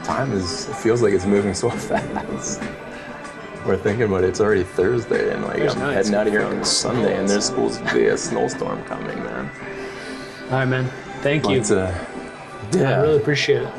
time 0.03 0.31
is 0.31 0.69
it 0.69 0.75
feels 0.75 1.01
like 1.01 1.13
it's 1.13 1.25
moving 1.25 1.53
so 1.53 1.69
fast 1.89 2.61
we're 3.65 3.77
thinking 3.77 4.03
about 4.03 4.23
it 4.23 4.27
it's 4.27 4.39
already 4.39 4.63
thursday 4.63 5.33
and 5.33 5.43
like 5.43 5.57
There's 5.57 5.75
i'm 5.75 5.93
heading 5.93 6.13
out 6.15 6.27
of 6.27 6.33
here 6.33 6.43
on 6.43 6.63
sunday 6.63 7.17
and 7.17 7.27
there's 7.27 7.45
supposed 7.45 7.85
to 7.85 7.93
be 7.93 8.07
a 8.07 8.17
snowstorm 8.17 8.83
coming 8.85 9.17
man 9.23 9.49
all 10.49 10.53
right, 10.53 10.65
man. 10.65 10.89
Thank 11.21 11.49
you. 11.49 11.59
but 11.59 11.71
uh, 11.71 12.05
I 12.75 13.01
really 13.01 13.17
appreciate 13.17 13.63
it. 13.63 13.73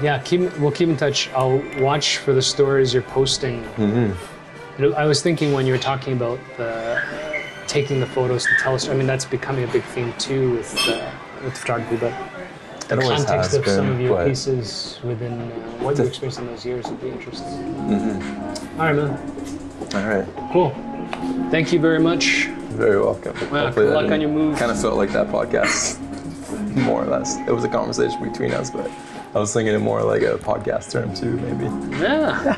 Yeah, 0.00 0.18
keep 0.22 0.40
we'll 0.58 0.72
keep 0.72 0.88
in 0.88 0.96
touch. 0.96 1.28
I'll 1.34 1.62
watch 1.78 2.18
for 2.18 2.32
the 2.32 2.40
stories 2.40 2.94
you're 2.94 3.02
posting. 3.02 3.62
Mm-hmm. 3.76 4.94
I 4.94 5.04
was 5.04 5.22
thinking 5.22 5.52
when 5.52 5.66
you 5.66 5.72
were 5.72 5.78
talking 5.78 6.14
about 6.14 6.38
the 6.56 7.02
taking 7.66 8.00
the 8.00 8.06
photos 8.06 8.44
to 8.46 8.56
tell 8.58 8.74
us. 8.74 8.88
I 8.88 8.94
mean, 8.94 9.06
that's 9.06 9.26
becoming 9.26 9.64
a 9.64 9.72
big 9.72 9.82
theme 9.84 10.14
too 10.14 10.52
with 10.52 10.74
uh, 10.88 11.10
with 11.44 11.54
photography, 11.58 11.96
but 11.96 12.14
the 12.88 12.98
It 12.98 13.02
context 13.02 13.28
has 13.28 13.54
of 13.54 13.66
some 13.66 13.90
of 13.90 14.00
your 14.00 14.24
pieces 14.24 14.98
within 15.02 15.40
uh, 15.40 15.54
what 15.82 15.98
you 15.98 16.04
experienced 16.04 16.38
in 16.38 16.46
those 16.46 16.64
years 16.64 16.86
would 16.86 17.00
be 17.00 17.08
interesting. 17.08 17.72
All 18.78 18.86
right, 18.86 18.94
man. 18.94 19.18
All 19.94 20.08
right. 20.08 20.52
Cool. 20.52 20.70
Thank 21.50 21.72
you 21.72 21.80
very 21.80 21.98
much. 21.98 22.46
Very 22.70 23.00
welcome. 23.00 23.34
Well, 23.50 23.72
good 23.72 23.92
luck 23.92 24.10
on 24.10 24.20
your 24.20 24.30
move. 24.30 24.58
Kind 24.58 24.70
of 24.70 24.80
felt 24.80 24.96
like 24.96 25.10
that 25.12 25.28
podcast, 25.28 25.98
more 26.76 27.02
or 27.02 27.06
less. 27.06 27.36
It 27.38 27.52
was 27.52 27.64
a 27.64 27.68
conversation 27.68 28.22
between 28.22 28.52
us, 28.52 28.70
but 28.70 28.90
I 29.34 29.38
was 29.38 29.52
thinking 29.52 29.74
it 29.74 29.78
more 29.78 30.02
like 30.02 30.22
a 30.22 30.38
podcast 30.38 30.90
term 30.90 31.14
too, 31.14 31.32
maybe. 31.38 31.64
Yeah. 31.98 32.56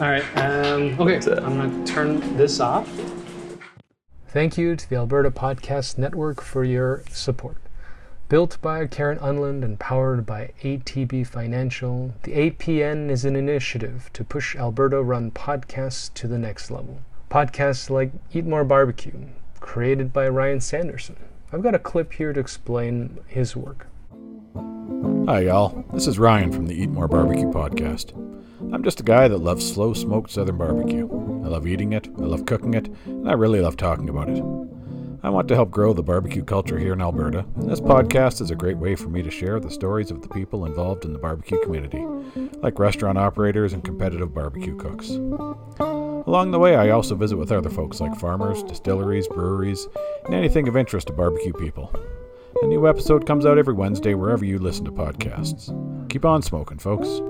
All 0.00 0.08
right. 0.08 0.24
Um, 0.36 0.98
okay. 1.00 1.16
I'm 1.42 1.58
gonna 1.58 1.86
turn 1.86 2.36
this 2.36 2.60
off. 2.60 2.88
Thank 4.28 4.56
you 4.56 4.76
to 4.76 4.88
the 4.88 4.96
Alberta 4.96 5.30
Podcast 5.30 5.98
Network 5.98 6.40
for 6.40 6.64
your 6.64 7.02
support. 7.10 7.59
Built 8.30 8.62
by 8.62 8.86
Karen 8.86 9.18
Unland 9.18 9.64
and 9.64 9.76
powered 9.76 10.24
by 10.24 10.52
ATB 10.62 11.26
Financial, 11.26 12.14
the 12.22 12.30
APN 12.30 13.10
is 13.10 13.24
an 13.24 13.34
initiative 13.34 14.08
to 14.12 14.22
push 14.22 14.54
Alberta 14.54 15.02
run 15.02 15.32
podcasts 15.32 16.14
to 16.14 16.28
the 16.28 16.38
next 16.38 16.70
level. 16.70 17.00
Podcasts 17.28 17.90
like 17.90 18.12
Eat 18.32 18.46
More 18.46 18.62
Barbecue, 18.62 19.26
created 19.58 20.12
by 20.12 20.28
Ryan 20.28 20.60
Sanderson. 20.60 21.16
I've 21.52 21.64
got 21.64 21.74
a 21.74 21.80
clip 21.80 22.12
here 22.12 22.32
to 22.32 22.38
explain 22.38 23.18
his 23.26 23.56
work. 23.56 23.88
Hi, 25.26 25.40
y'all. 25.40 25.84
This 25.92 26.06
is 26.06 26.20
Ryan 26.20 26.52
from 26.52 26.68
the 26.68 26.80
Eat 26.80 26.90
More 26.90 27.08
Barbecue 27.08 27.50
podcast. 27.50 28.12
I'm 28.72 28.84
just 28.84 29.00
a 29.00 29.02
guy 29.02 29.26
that 29.26 29.38
loves 29.38 29.68
slow 29.68 29.92
smoked 29.92 30.30
southern 30.30 30.56
barbecue. 30.56 31.08
I 31.44 31.48
love 31.48 31.66
eating 31.66 31.94
it, 31.94 32.06
I 32.06 32.26
love 32.26 32.46
cooking 32.46 32.74
it, 32.74 32.86
and 33.06 33.28
I 33.28 33.32
really 33.32 33.60
love 33.60 33.76
talking 33.76 34.08
about 34.08 34.28
it. 34.28 34.44
I 35.22 35.28
want 35.28 35.48
to 35.48 35.54
help 35.54 35.70
grow 35.70 35.92
the 35.92 36.02
barbecue 36.02 36.42
culture 36.42 36.78
here 36.78 36.94
in 36.94 37.02
Alberta, 37.02 37.44
and 37.56 37.70
this 37.70 37.80
podcast 37.80 38.40
is 38.40 38.50
a 38.50 38.56
great 38.56 38.78
way 38.78 38.96
for 38.96 39.10
me 39.10 39.22
to 39.22 39.30
share 39.30 39.60
the 39.60 39.70
stories 39.70 40.10
of 40.10 40.22
the 40.22 40.28
people 40.28 40.64
involved 40.64 41.04
in 41.04 41.12
the 41.12 41.18
barbecue 41.18 41.60
community, 41.62 42.02
like 42.62 42.78
restaurant 42.78 43.18
operators 43.18 43.74
and 43.74 43.84
competitive 43.84 44.32
barbecue 44.32 44.74
cooks. 44.76 45.10
Along 45.10 46.52
the 46.52 46.58
way, 46.58 46.74
I 46.74 46.90
also 46.90 47.14
visit 47.14 47.36
with 47.36 47.52
other 47.52 47.68
folks 47.68 48.00
like 48.00 48.16
farmers, 48.16 48.62
distilleries, 48.62 49.28
breweries, 49.28 49.86
and 50.24 50.34
anything 50.34 50.68
of 50.68 50.76
interest 50.76 51.08
to 51.08 51.12
barbecue 51.12 51.52
people. 51.52 51.94
A 52.62 52.66
new 52.66 52.88
episode 52.88 53.26
comes 53.26 53.44
out 53.44 53.58
every 53.58 53.74
Wednesday 53.74 54.14
wherever 54.14 54.44
you 54.46 54.58
listen 54.58 54.86
to 54.86 54.92
podcasts. 54.92 55.68
Keep 56.08 56.24
on 56.24 56.40
smoking, 56.40 56.78
folks. 56.78 57.20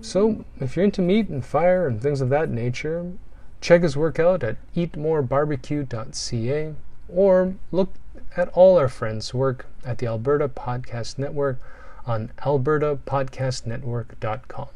So, 0.00 0.44
if 0.60 0.76
you're 0.76 0.84
into 0.84 1.02
meat 1.02 1.28
and 1.28 1.44
fire 1.44 1.88
and 1.88 2.00
things 2.00 2.20
of 2.20 2.28
that 2.28 2.50
nature, 2.50 3.12
check 3.60 3.82
his 3.82 3.96
work 3.96 4.18
out 4.18 4.42
at 4.42 4.56
eatmorebarbecue.ca 4.74 6.74
or 7.08 7.54
look 7.72 7.94
at 8.36 8.48
all 8.50 8.78
our 8.78 8.88
friends' 8.88 9.32
work 9.32 9.66
at 9.84 9.98
the 9.98 10.06
Alberta 10.06 10.48
Podcast 10.48 11.18
Network 11.18 11.58
on 12.06 12.30
albertapodcastnetwork.com. 12.38 14.68